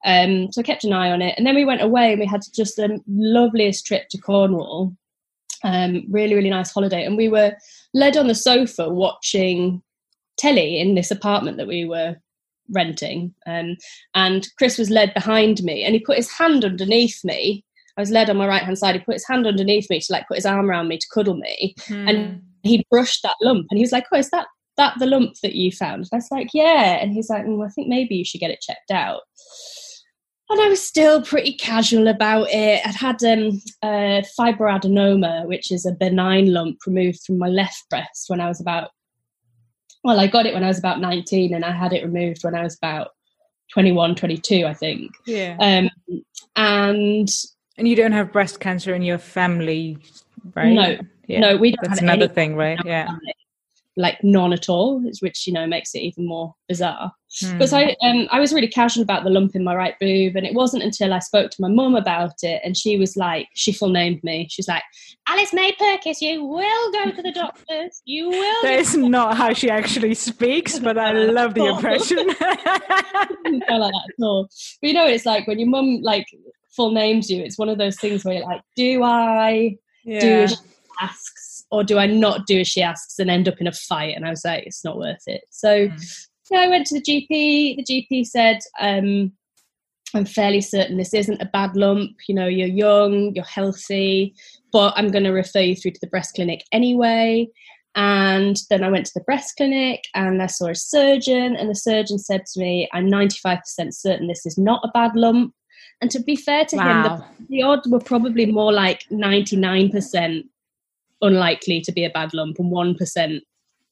Um, 0.05 0.51
so 0.51 0.61
I 0.61 0.65
kept 0.65 0.85
an 0.85 0.95
eye 0.95 1.11
on 1.11 1.21
it. 1.21 1.35
And 1.37 1.47
then 1.47 1.55
we 1.55 1.65
went 1.65 1.83
away 1.83 2.13
and 2.13 2.21
we 2.21 2.27
had 2.27 2.43
just 2.55 2.77
the 2.77 3.01
loveliest 3.07 3.87
trip 3.87 4.09
to 4.11 4.19
Cornwall. 4.19 4.97
Um, 5.63 6.05
really, 6.11 6.35
really 6.35 6.51
nice 6.51 6.73
holiday. 6.73 7.05
And 7.05 7.17
we 7.17 7.29
were 7.29 7.53
led 7.93 8.17
on 8.17 8.29
the 8.29 8.35
sofa 8.35 8.89
watching 8.89 9.83
telly 10.39 10.79
in 10.79 10.95
this 10.95 11.11
apartment 11.11 11.59
that 11.59 11.67
we 11.67 11.85
were 11.85 12.17
renting. 12.71 13.35
Um, 13.47 13.77
and 14.15 14.47
Chris 14.57 14.79
was 14.79 14.91
led 14.91 15.13
behind 15.13 15.63
me 15.63 15.85
and 15.85 15.95
he 15.95 16.01
put 16.01 16.17
his 16.17 16.31
hand 16.31 16.65
underneath 16.65 17.23
me 17.25 17.65
I 17.97 18.01
was 18.01 18.11
led 18.11 18.29
on 18.29 18.37
my 18.37 18.47
right 18.47 18.63
hand 18.63 18.79
side. 18.79 18.95
He 18.97 19.01
put 19.01 19.15
his 19.15 19.27
hand 19.27 19.47
underneath 19.47 19.89
me 19.89 20.01
to 20.01 20.13
like 20.13 20.27
put 20.27 20.37
his 20.37 20.47
arm 20.47 20.69
around 20.69 20.89
me 20.89 20.99
to 20.99 21.07
cuddle 21.13 21.37
me, 21.37 21.75
hmm. 21.87 22.09
and 22.09 22.43
he 22.63 22.87
brushed 22.91 23.23
that 23.23 23.37
lump, 23.41 23.67
and 23.71 23.79
he 23.79 23.85
was 23.85 23.93
like, 23.93 24.07
"Oh, 24.13 24.19
is 24.19 24.31
that 24.31 24.47
that 24.77 24.95
the 24.99 25.07
lump 25.07 25.35
that 25.43 25.55
you 25.55 25.71
found?" 25.71 26.03
And 26.03 26.09
I 26.13 26.17
was 26.17 26.31
like, 26.31 26.49
"Yeah," 26.53 26.99
and 27.01 27.13
he's 27.13 27.31
like, 27.31 27.45
mm, 27.45 27.65
"I 27.65 27.71
think 27.71 27.89
maybe 27.89 28.17
you 28.17 28.25
should 28.25 28.41
get 28.41 28.51
it 28.51 28.61
checked 28.61 28.91
out." 28.91 29.21
And 30.51 30.61
I 30.61 30.69
was 30.69 30.87
still 30.87 31.23
pretty 31.23 31.55
casual 31.55 32.07
about 32.07 32.49
it. 32.51 32.87
I'd 32.87 32.95
had 32.95 33.23
um, 33.25 33.63
a 33.83 34.23
fibroadenoma, 34.39 35.47
which 35.47 35.73
is 35.73 35.87
a 35.87 35.93
benign 35.93 36.53
lump 36.53 36.79
removed 36.87 37.21
from 37.27 37.39
my 37.39 37.49
left 37.49 37.89
breast 37.89 38.27
when 38.29 38.41
I 38.41 38.49
was 38.49 38.61
about, 38.61 38.91
well, 40.03 40.21
I 40.21 40.27
got 40.27 40.45
it 40.45 40.53
when 40.53 40.63
I 40.63 40.69
was 40.69 40.79
about 40.79 41.01
19 41.01 41.55
and 41.55 41.65
I 41.65 41.73
had 41.73 41.95
it 41.95 42.05
removed 42.05 42.45
when 42.45 42.55
I 42.55 42.63
was 42.63 42.77
about 42.77 43.09
21, 43.73 44.17
22, 44.17 44.67
I 44.67 44.75
think. 44.75 45.13
Yeah. 45.27 45.57
Um, 45.61 45.91
and 46.57 47.29
and 47.77 47.89
you 47.89 47.97
don't 47.97 48.13
have 48.13 48.33
breast 48.33 48.61
cancer 48.61 48.95
in 48.95 49.03
your 49.03 49.19
family, 49.19 49.99
right? 50.55 50.73
No, 50.73 50.99
yeah. 51.27 51.41
no, 51.41 51.57
we 51.57 51.73
don't. 51.73 51.89
That's 51.89 52.01
another 52.01 52.29
thing, 52.29 52.57
right? 52.57 52.79
Yeah. 52.85 53.09
like 53.97 54.23
none 54.25 54.53
at 54.53 54.69
all, 54.69 55.01
which 55.21 55.47
you 55.47 55.53
know 55.53 55.67
makes 55.67 55.95
it 55.95 56.01
even 56.01 56.27
more 56.27 56.55
bizarre. 56.69 57.13
Because 57.53 57.71
hmm. 57.71 57.77
I 57.77 57.97
um, 58.03 58.29
I 58.31 58.39
was 58.39 58.53
really 58.53 58.69
casual 58.69 59.03
about 59.03 59.25
the 59.25 59.31
lump 59.31 59.57
in 59.57 59.65
my 59.65 59.75
right 59.75 59.99
boob, 60.01 60.37
and 60.37 60.47
it 60.47 60.55
wasn't 60.55 60.85
until 60.85 61.13
I 61.13 61.19
spoke 61.19 61.51
to 61.51 61.63
my 61.63 61.69
mum 61.69 61.97
about 61.97 62.43
it, 62.43 62.61
and 62.65 62.77
she 62.77 62.97
was 62.97 63.17
like, 63.17 63.49
she 63.55 63.73
full 63.73 63.89
named 63.89 64.23
me. 64.23 64.47
She's 64.51 64.69
like, 64.69 64.85
Alice 65.27 65.53
May 65.53 65.73
Purkiss, 65.73 66.21
you 66.21 66.45
will 66.45 66.93
go 66.93 67.11
to 67.11 67.23
the 67.23 67.33
doctors. 67.33 68.03
You 68.05 68.29
will. 68.29 68.63
That 68.63 68.79
is 68.79 68.97
not 68.97 69.37
how 69.37 69.53
she 69.53 69.69
actually 69.69 70.15
speaks, 70.15 70.79
but 70.79 70.97
I 70.97 71.13
love 71.13 71.55
the 71.55 71.65
impression. 71.75 72.19
I 72.19 73.79
like 73.79 73.93
that 73.93 74.13
at 74.17 74.25
all. 74.25 74.49
But 74.81 74.89
you 74.89 74.95
know, 74.95 75.07
it's 75.07 75.27
like 75.27 75.49
when 75.49 75.59
your 75.59 75.69
mum 75.69 76.03
like 76.03 76.27
full 76.77 76.93
names 76.93 77.31
you. 77.31 77.43
It's 77.43 77.59
one 77.59 77.69
of 77.69 77.79
those 77.79 77.99
things 77.99 78.25
where 78.25 78.35
you're 78.35 78.47
like, 78.47 78.63
do 78.77 79.03
I 79.03 79.77
yeah. 80.05 80.21
do 80.21 80.33
as 80.43 80.51
she 80.51 80.57
asks, 81.01 81.65
or 81.71 81.85
do 81.85 81.99
I 81.99 82.07
not 82.07 82.47
do 82.47 82.61
as 82.61 82.69
she 82.69 82.83
asks 82.83 83.19
and 83.19 83.31
end 83.31 83.49
up 83.49 83.61
in 83.61 83.67
a 83.67 83.73
fight? 83.73 84.15
And 84.17 84.27
I 84.27 84.31
was 84.31 84.45
like, 84.45 84.65
it's 84.65 84.85
not 84.85 84.99
worth 84.99 85.23
it. 85.27 85.43
So. 85.51 85.89
Mm 85.89 86.27
yeah, 86.51 86.61
I 86.61 86.69
went 86.69 86.87
to 86.89 87.01
the 87.01 87.03
GP. 87.03 87.77
The 87.77 87.85
GP 87.85 88.27
said, 88.27 88.59
um, 88.81 89.33
I'm 90.15 90.25
fairly 90.25 90.61
certain 90.61 90.97
this 90.97 91.15
isn't 91.15 91.43
a 91.43 91.47
bad 91.47 91.77
lump. 91.77 92.13
You 92.29 92.35
know, 92.35 92.47
you're 92.47 92.69
young, 92.69 93.35
you're 93.35 93.45
healthy, 93.45 94.35
but 94.73 94.93
I'm 94.97 95.09
going 95.09 95.25
to 95.25 95.31
refer 95.31 95.61
you 95.61 95.75
through 95.75 95.93
to 95.93 96.01
the 96.01 96.09
breast 96.09 96.35
clinic 96.35 96.65
anyway. 96.73 97.49
And 97.97 98.57
then 98.71 98.83
I 98.83 98.91
went 98.91 99.07
to 99.07 99.13
the 99.15 99.25
breast 99.25 99.55
clinic 99.57 100.03
and 100.15 100.43
I 100.43 100.47
saw 100.47 100.69
a 100.69 100.75
surgeon, 100.75 101.57
and 101.57 101.71
the 101.71 101.75
surgeon 101.75 102.19
said 102.19 102.45
to 102.53 102.61
me, 102.61 102.89
I'm 102.93 103.09
95% 103.09 103.61
certain 103.91 104.27
this 104.27 104.45
is 104.45 104.59
not 104.59 104.83
a 104.85 104.91
bad 104.93 105.13
lump. 105.15 105.55
And 106.01 106.11
to 106.11 106.23
be 106.23 106.37
fair 106.37 106.65
to 106.67 106.77
wow. 106.77 107.17
him, 107.17 107.25
the, 107.41 107.47
the 107.49 107.63
odds 107.63 107.89
were 107.89 108.01
probably 108.01 108.47
more 108.47 108.73
like 108.73 109.05
99% 109.11 110.45
unlikely 111.23 111.81
to 111.81 111.93
be 111.93 112.05
a 112.05 112.11
bad 112.11 112.35
lump 112.35 112.59
and 112.59 112.71
1% 112.71 113.41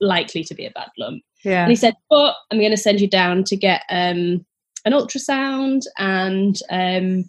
likely 0.01 0.45
to 0.45 0.55
be 0.55 0.67
a 0.67 0.71
bad 0.71 0.91
lump. 0.99 1.23
Yeah. 1.45 1.63
And 1.63 1.71
he 1.71 1.77
said, 1.77 1.95
but 2.11 2.35
I'm 2.51 2.59
going 2.59 2.71
to 2.71 2.77
send 2.77 3.01
you 3.01 3.09
down 3.09 3.45
to 3.45 3.57
get 3.57 3.83
um, 3.89 4.45
an 4.85 4.93
ultrasound 4.93 5.83
and 5.99 6.57
um, 6.71 7.25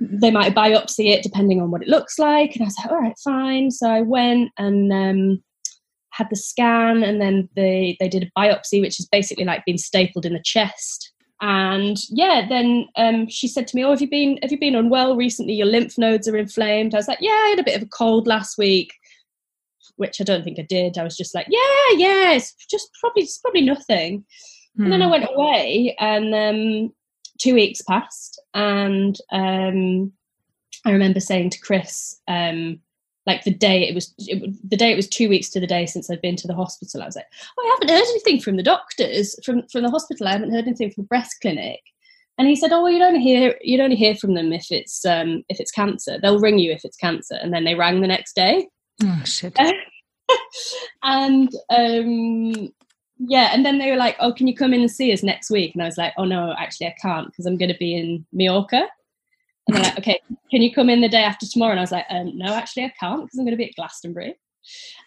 they 0.00 0.30
might 0.30 0.54
biopsy 0.54 1.12
it 1.12 1.22
depending 1.22 1.60
on 1.60 1.70
what 1.70 1.82
it 1.82 1.88
looks 1.88 2.18
like. 2.18 2.54
And 2.54 2.62
I 2.62 2.66
was 2.66 2.76
like, 2.78 2.90
all 2.90 3.00
right, 3.00 3.18
fine. 3.22 3.70
So 3.70 3.88
I 3.88 4.00
went 4.00 4.50
and 4.58 4.92
um, 4.92 5.42
had 6.10 6.28
the 6.30 6.36
scan 6.36 7.02
and 7.02 7.20
then 7.20 7.48
they, 7.56 7.96
they 8.00 8.08
did 8.08 8.24
a 8.24 8.40
biopsy, 8.40 8.80
which 8.80 8.98
is 8.98 9.08
basically 9.10 9.44
like 9.44 9.64
being 9.64 9.78
stapled 9.78 10.26
in 10.26 10.32
the 10.32 10.42
chest. 10.42 11.11
And 11.42 11.98
yeah, 12.08 12.46
then 12.48 12.86
um, 12.96 13.28
she 13.28 13.48
said 13.48 13.66
to 13.66 13.76
me, 13.76 13.84
"Oh, 13.84 13.90
have 13.90 14.00
you 14.00 14.08
been 14.08 14.38
have 14.42 14.52
you 14.52 14.58
been 14.58 14.76
unwell 14.76 15.16
recently? 15.16 15.54
Your 15.54 15.66
lymph 15.66 15.98
nodes 15.98 16.28
are 16.28 16.36
inflamed." 16.36 16.94
I 16.94 16.98
was 16.98 17.08
like, 17.08 17.18
"Yeah, 17.20 17.30
I 17.30 17.48
had 17.50 17.58
a 17.58 17.64
bit 17.64 17.76
of 17.76 17.82
a 17.82 17.90
cold 17.90 18.26
last 18.26 18.56
week." 18.56 18.94
which 19.96 20.20
I 20.20 20.24
don't 20.24 20.42
think 20.42 20.58
I 20.58 20.62
did. 20.62 20.98
I 20.98 21.04
was 21.04 21.16
just 21.16 21.34
like, 21.34 21.46
yeah, 21.48 21.96
yeah, 21.96 22.32
it's 22.32 22.54
just 22.68 22.90
probably 23.00 23.22
it's 23.22 23.38
probably 23.38 23.62
nothing. 23.62 24.24
Hmm. 24.76 24.84
And 24.84 24.92
then 24.92 25.02
I 25.02 25.04
hmm. 25.06 25.10
went 25.10 25.28
away, 25.32 25.96
and 25.98 26.34
um, 26.34 26.92
two 27.38 27.54
weeks 27.54 27.82
passed, 27.82 28.40
and 28.54 29.16
um, 29.30 30.12
I 30.84 30.90
remember 30.90 31.20
saying 31.20 31.50
to 31.50 31.60
Chris, 31.60 32.20
um, 32.28 32.80
like 33.26 33.44
the 33.44 33.54
day 33.54 33.88
it 33.88 33.94
was, 33.94 34.12
it, 34.18 34.54
the 34.68 34.76
day 34.76 34.90
it 34.90 34.96
was 34.96 35.08
two 35.08 35.28
weeks 35.28 35.48
to 35.50 35.60
the 35.60 35.66
day 35.66 35.86
since 35.86 36.10
I'd 36.10 36.20
been 36.20 36.36
to 36.36 36.48
the 36.48 36.54
hospital. 36.54 37.02
I 37.02 37.06
was 37.06 37.16
like, 37.16 37.26
oh, 37.58 37.62
I 37.64 37.70
haven't 37.74 37.94
heard 37.94 38.08
anything 38.08 38.40
from 38.40 38.56
the 38.56 38.62
doctors 38.62 39.38
from 39.44 39.62
from 39.68 39.82
the 39.82 39.90
hospital. 39.90 40.26
I 40.26 40.32
haven't 40.32 40.52
heard 40.52 40.66
anything 40.66 40.90
from 40.90 41.04
the 41.04 41.08
breast 41.08 41.36
clinic. 41.40 41.80
And 42.38 42.48
he 42.48 42.56
said, 42.56 42.72
"Oh, 42.72 42.82
well, 42.82 42.90
you'd 42.90 43.02
only 43.02 43.20
hear 43.20 43.54
you'd 43.60 43.80
only 43.80 43.96
hear 43.96 44.14
from 44.14 44.34
them 44.34 44.52
if 44.52 44.66
it's 44.70 45.04
um, 45.04 45.44
if 45.48 45.60
it's 45.60 45.70
cancer. 45.70 46.18
They'll 46.20 46.40
ring 46.40 46.58
you 46.58 46.72
if 46.72 46.84
it's 46.84 46.96
cancer." 46.96 47.36
And 47.40 47.52
then 47.52 47.64
they 47.64 47.74
rang 47.74 48.00
the 48.00 48.06
next 48.06 48.34
day. 48.34 48.68
Oh 49.02 49.22
shit! 49.24 49.56
and 51.02 51.50
um, 51.70 52.72
yeah, 53.18 53.50
and 53.52 53.64
then 53.64 53.78
they 53.78 53.90
were 53.90 53.96
like, 53.96 54.16
"Oh, 54.18 54.32
can 54.32 54.48
you 54.48 54.56
come 54.56 54.72
in 54.72 54.80
and 54.80 54.90
see 54.90 55.12
us 55.12 55.22
next 55.22 55.50
week?" 55.50 55.74
And 55.74 55.82
I 55.82 55.86
was 55.86 55.98
like, 55.98 56.14
"Oh 56.16 56.24
no, 56.24 56.54
actually, 56.58 56.86
I 56.86 56.96
can't 57.00 57.26
because 57.26 57.44
I'm 57.44 57.58
going 57.58 57.72
to 57.72 57.78
be 57.78 57.94
in 57.94 58.24
Mallorca." 58.32 58.88
And 59.66 59.76
they're 59.76 59.84
like, 59.84 59.98
"Okay, 59.98 60.20
can 60.50 60.62
you 60.62 60.72
come 60.72 60.90
in 60.90 61.00
the 61.00 61.08
day 61.08 61.22
after 61.22 61.46
tomorrow?" 61.46 61.72
And 61.72 61.80
I 61.80 61.82
was 61.82 61.92
like, 61.92 62.06
um, 62.10 62.36
"No, 62.36 62.54
actually, 62.54 62.84
I 62.84 62.92
can't 62.98 63.22
because 63.22 63.38
I'm 63.38 63.44
going 63.44 63.56
to 63.56 63.62
be 63.62 63.68
at 63.68 63.76
Glastonbury." 63.76 64.36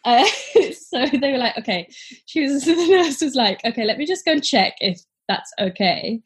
Uh, 0.04 0.26
so 0.74 1.06
they 1.08 1.32
were 1.32 1.38
like, 1.38 1.58
"Okay." 1.58 1.88
She 2.26 2.42
was 2.42 2.64
the 2.66 2.74
nurse 2.90 3.22
was 3.22 3.36
like, 3.36 3.64
"Okay, 3.66 3.84
let 3.86 3.98
me 3.98 4.06
just 4.06 4.26
go 4.26 4.32
and 4.34 4.44
check 4.44 4.76
if 4.80 5.02
that's 5.28 5.52
okay." 5.60 6.22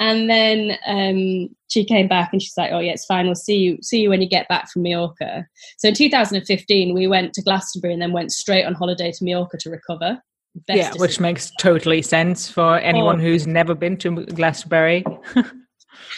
And 0.00 0.28
then 0.28 0.76
um, 0.86 1.54
she 1.68 1.84
came 1.84 2.08
back 2.08 2.32
and 2.32 2.42
she's 2.42 2.56
like, 2.56 2.72
"Oh 2.72 2.80
yeah, 2.80 2.92
it's 2.92 3.06
fine. 3.06 3.26
We'll 3.26 3.34
see 3.34 3.56
you 3.56 3.78
see 3.80 4.00
you 4.00 4.10
when 4.10 4.22
you 4.22 4.28
get 4.28 4.48
back 4.48 4.70
from 4.70 4.82
Mallorca." 4.82 5.46
So 5.78 5.88
in 5.88 5.94
2015, 5.94 6.94
we 6.94 7.06
went 7.06 7.32
to 7.34 7.42
Glastonbury 7.42 7.92
and 7.92 8.02
then 8.02 8.12
went 8.12 8.32
straight 8.32 8.64
on 8.64 8.74
holiday 8.74 9.12
to 9.12 9.24
Mallorca 9.24 9.58
to 9.58 9.70
recover. 9.70 10.20
Best 10.68 10.78
yeah, 10.78 10.92
which 10.96 11.18
makes 11.18 11.50
totally 11.58 12.00
sense 12.00 12.48
for 12.48 12.78
anyone 12.78 13.18
oh. 13.18 13.22
who's 13.22 13.46
never 13.46 13.74
been 13.74 13.96
to 13.98 14.24
Glastonbury. 14.26 15.04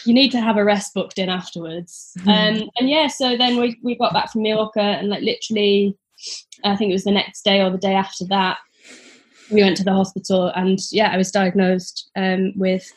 you 0.04 0.14
need 0.14 0.30
to 0.32 0.40
have 0.40 0.56
a 0.56 0.64
rest 0.64 0.94
booked 0.94 1.18
in 1.18 1.28
afterwards. 1.28 2.12
Mm-hmm. 2.20 2.28
Um, 2.62 2.70
and 2.78 2.88
yeah, 2.88 3.06
so 3.06 3.36
then 3.36 3.58
we 3.58 3.78
we 3.82 3.96
got 3.96 4.12
back 4.12 4.32
from 4.32 4.42
Mallorca 4.42 4.80
and 4.80 5.08
like 5.08 5.22
literally, 5.22 5.96
I 6.64 6.76
think 6.76 6.90
it 6.90 6.94
was 6.94 7.04
the 7.04 7.12
next 7.12 7.42
day 7.42 7.62
or 7.62 7.70
the 7.70 7.78
day 7.78 7.94
after 7.94 8.24
that, 8.26 8.58
we 9.50 9.62
went 9.62 9.76
to 9.78 9.84
the 9.84 9.92
hospital 9.92 10.48
and 10.54 10.78
yeah, 10.90 11.10
I 11.10 11.16
was 11.16 11.30
diagnosed 11.30 12.10
um, 12.16 12.52
with 12.56 12.90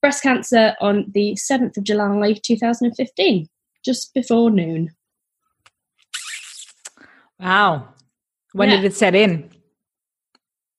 breast 0.00 0.22
cancer 0.22 0.74
on 0.80 1.10
the 1.14 1.34
7th 1.34 1.78
of 1.78 1.84
July 1.84 2.34
2015, 2.42 3.48
just 3.84 4.12
before 4.12 4.50
noon. 4.50 4.90
Wow. 7.40 7.88
When 8.52 8.68
yeah. 8.68 8.76
did 8.76 8.84
it 8.84 8.94
set 8.94 9.14
in? 9.14 9.50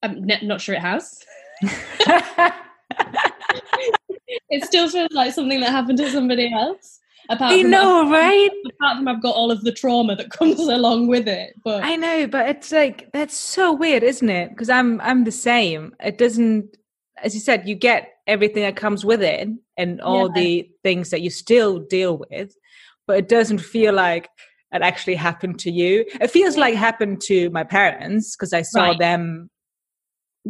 I'm 0.04 0.26
not 0.44 0.62
sure 0.62 0.76
it 0.76 0.82
has. 0.82 1.24
it 4.50 4.66
still 4.66 4.90
feels 4.90 5.12
like 5.12 5.34
something 5.34 5.60
that 5.62 5.72
happened 5.72 5.98
to 6.00 6.10
somebody 6.10 6.52
else. 6.54 7.00
Apart 7.30 7.54
I 7.54 7.62
know, 7.64 8.10
right? 8.10 8.50
Apart 8.80 8.98
from 8.98 9.08
I've 9.08 9.22
got 9.22 9.36
all 9.36 9.52
of 9.52 9.64
the 9.64 9.72
trauma 9.72 10.16
that 10.16 10.30
comes 10.30 10.60
along 10.60 11.08
with 11.08 11.28
it. 11.28 11.56
But 11.64 11.84
I 11.84 11.96
know, 11.96 12.28
but 12.28 12.50
it's 12.50 12.72
like 12.72 13.12
that's 13.14 13.36
so 13.36 13.74
weird, 13.74 14.04
isn't 14.04 14.30
it? 14.30 14.50
Because 14.50 14.70
I'm 14.70 15.02
I'm 15.02 15.24
the 15.24 15.32
same. 15.32 15.96
It 16.00 16.18
doesn't 16.18 16.78
as 17.24 17.34
you 17.34 17.42
said, 17.42 17.68
you 17.68 17.76
get 17.76 18.14
everything 18.28 18.64
that 18.64 18.76
comes 18.76 19.06
with 19.06 19.24
it 19.24 19.48
and 19.78 20.02
all 20.02 20.28
yeah. 20.28 20.42
the 20.42 20.70
things 20.84 21.10
that 21.10 21.22
you 21.22 21.30
still 21.30 21.80
deal 21.80 22.24
with, 22.30 22.56
but 23.08 23.18
it 23.18 23.30
doesn't 23.30 23.60
feel 23.60 23.94
like 23.94 24.30
it 24.72 24.82
actually 24.82 25.16
happened 25.16 25.60
to 25.60 25.72
you. 25.72 26.06
It 26.20 26.30
feels 26.30 26.58
like 26.58 26.74
it 26.74 26.78
happened 26.78 27.22
to 27.22 27.50
my 27.52 27.64
parents 27.64 28.36
because 28.36 28.52
I 28.52 28.62
saw 28.62 28.90
right. 28.90 29.00
them 29.00 29.50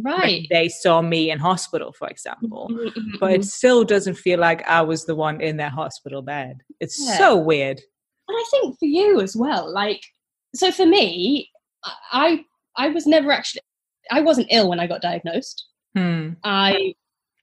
right 0.02 0.46
they 0.50 0.68
saw 0.68 1.00
me 1.00 1.30
in 1.30 1.38
hospital 1.38 1.92
for 1.92 2.08
example 2.08 2.68
mm-hmm, 2.70 2.88
mm-hmm, 2.88 3.16
but 3.18 3.32
it 3.32 3.40
mm-hmm. 3.40 3.42
still 3.42 3.82
doesn't 3.82 4.14
feel 4.14 4.38
like 4.38 4.66
i 4.68 4.82
was 4.82 5.06
the 5.06 5.14
one 5.14 5.40
in 5.40 5.56
their 5.56 5.70
hospital 5.70 6.20
bed 6.20 6.62
it's 6.80 6.98
yeah. 7.00 7.16
so 7.16 7.36
weird 7.36 7.80
and 8.28 8.36
i 8.36 8.44
think 8.50 8.78
for 8.78 8.86
you 8.86 9.20
as 9.20 9.34
well 9.34 9.72
like 9.72 10.02
so 10.54 10.70
for 10.70 10.84
me 10.84 11.50
i 12.12 12.44
i 12.76 12.88
was 12.88 13.06
never 13.06 13.32
actually 13.32 13.62
i 14.10 14.20
wasn't 14.20 14.46
ill 14.50 14.68
when 14.68 14.80
i 14.80 14.86
got 14.86 15.00
diagnosed 15.00 15.66
Hmm. 15.96 16.32
I 16.44 16.94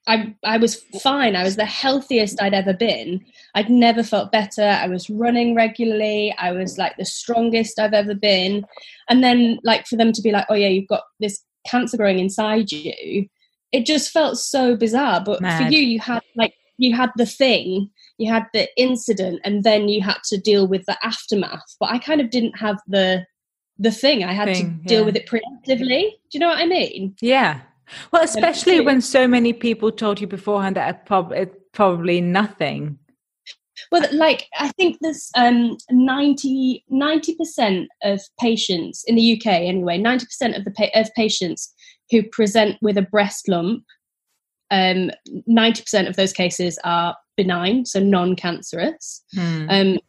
I 0.08 0.36
I 0.44 0.58
was 0.58 0.76
fine. 1.02 1.36
I 1.36 1.44
was 1.44 1.56
the 1.56 1.66
healthiest 1.66 2.42
I'd 2.42 2.54
ever 2.54 2.74
been. 2.74 3.26
I'd 3.56 3.70
never 3.70 4.04
felt 4.04 4.32
better. 4.32 4.64
I 4.64 4.88
was 4.88 5.10
running 5.10 5.56
regularly. 5.56 6.36
I 6.38 6.52
was 6.52 6.78
like 6.78 6.96
the 6.98 7.06
strongest 7.06 7.80
I've 7.80 7.94
ever 7.96 8.14
been. 8.14 8.64
And 9.10 9.24
then 9.24 9.60
like 9.64 9.88
for 9.88 9.96
them 9.96 10.12
to 10.12 10.22
be 10.22 10.32
like, 10.32 10.46
"Oh 10.50 10.54
yeah, 10.54 10.68
you've 10.68 10.88
got 10.88 11.04
this 11.20 11.44
cancer 11.66 11.98
growing 11.98 12.20
inside 12.20 12.72
you." 12.72 13.28
It 13.72 13.86
just 13.86 14.12
felt 14.12 14.38
so 14.38 14.76
bizarre. 14.76 15.22
But 15.24 15.42
Mad. 15.42 15.66
for 15.66 15.72
you 15.72 15.80
you 15.80 16.00
had 16.00 16.22
like 16.36 16.54
you 16.78 16.96
had 16.96 17.12
the 17.18 17.26
thing, 17.26 17.90
you 18.18 18.32
had 18.32 18.46
the 18.54 18.68
incident 18.78 19.42
and 19.44 19.64
then 19.64 19.88
you 19.88 20.02
had 20.02 20.18
to 20.26 20.38
deal 20.38 20.68
with 20.68 20.86
the 20.86 20.98
aftermath. 21.04 21.76
But 21.80 21.92
I 21.92 22.00
kind 22.00 22.22
of 22.22 22.30
didn't 22.30 22.58
have 22.58 22.80
the 22.88 23.26
the 23.80 23.92
thing. 23.92 24.24
I 24.24 24.34
had 24.34 24.54
thing, 24.54 24.80
to 24.80 24.88
deal 24.88 25.00
yeah. 25.00 25.06
with 25.06 25.16
it 25.16 25.28
preemptively. 25.28 26.12
Do 26.12 26.34
you 26.34 26.40
know 26.40 26.48
what 26.48 26.60
I 26.60 26.66
mean? 26.66 27.16
Yeah, 27.22 27.62
well, 28.12 28.24
especially 28.24 28.80
when 28.82 29.02
so 29.02 29.28
many 29.28 29.54
people 29.54 29.92
told 29.92 30.22
you 30.22 30.28
beforehand 30.28 30.76
that 30.76 30.96
it's, 30.96 31.08
prob- 31.08 31.34
it's 31.34 31.56
probably 31.72 32.22
nothing. 32.22 32.98
Well, 33.92 34.06
like 34.12 34.48
I 34.58 34.70
think 34.70 34.98
there's 35.02 35.30
um, 35.36 35.78
90 35.90 36.84
percent 37.38 37.90
of 38.04 38.22
patients 38.40 39.04
in 39.08 39.16
the 39.16 39.38
UK 39.38 39.48
anyway. 39.48 39.98
Ninety 39.98 40.26
percent 40.26 40.56
of 40.56 40.66
the 40.66 40.72
pa- 40.72 41.00
of 41.00 41.14
patients 41.16 41.74
who 42.12 42.24
present 42.24 42.78
with 42.82 42.98
a 42.98 43.02
breast 43.02 43.48
lump, 43.48 43.84
um, 44.72 45.12
ninety 45.48 45.82
percent 45.82 46.08
of 46.08 46.16
those 46.16 46.34
cases 46.34 46.80
are 46.84 47.16
benign, 47.38 47.86
so 47.86 48.00
non-cancerous. 48.00 49.24
Hmm. 49.34 49.66
Um, 49.70 50.00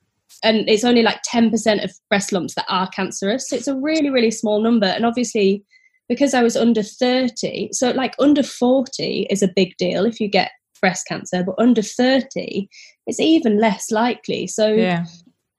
and 0.43 0.69
it's 0.69 0.85
only 0.85 1.03
like 1.03 1.23
10% 1.23 1.83
of 1.83 1.93
breast 2.11 2.31
lumps 2.31 2.55
that 2.55 2.67
are 2.69 2.89
cancerous. 2.89 3.49
So 3.49 3.57
it's 3.57 3.67
a 3.67 3.77
really, 3.77 4.11
really 4.11 4.31
small 4.31 4.61
number. 4.61 4.87
And 4.87 5.07
obviously, 5.07 5.65
because 6.09 6.35
I 6.35 6.43
was 6.43 6.55
under 6.55 6.83
30, 6.83 7.71
so 7.73 7.91
like 7.93 8.15
under 8.19 8.43
40 8.43 9.27
is 9.31 9.43
a 9.43 9.49
big 9.49 9.75
deal 9.79 10.05
if 10.05 10.21
you 10.21 10.29
get 10.29 10.51
breast 10.85 11.07
cancer, 11.07 11.43
but 11.43 11.55
under 11.57 11.81
30, 11.81 12.69
it's 13.07 13.19
even 13.19 13.59
less 13.59 13.91
likely. 13.91 14.47
So 14.47 14.69
yeah. 14.69 15.07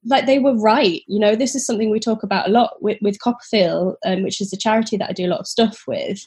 like 0.06 0.28
they 0.28 0.38
were 0.38 0.56
right. 0.56 1.02
You 1.08 1.20
know, 1.20 1.36
this 1.36 1.56
is 1.56 1.66
something 1.66 1.90
we 1.90 2.00
talk 2.00 2.22
about 2.22 2.48
a 2.48 2.52
lot 2.52 2.76
with, 2.80 3.00
with 3.02 3.18
CoppaFeel, 3.18 3.96
um, 4.06 4.22
which 4.22 4.40
is 4.40 4.54
a 4.54 4.58
charity 4.58 4.98
that 4.98 5.10
I 5.10 5.14
do 5.14 5.26
a 5.26 5.34
lot 5.34 5.40
of 5.40 5.48
stuff 5.48 5.82
with. 5.88 6.24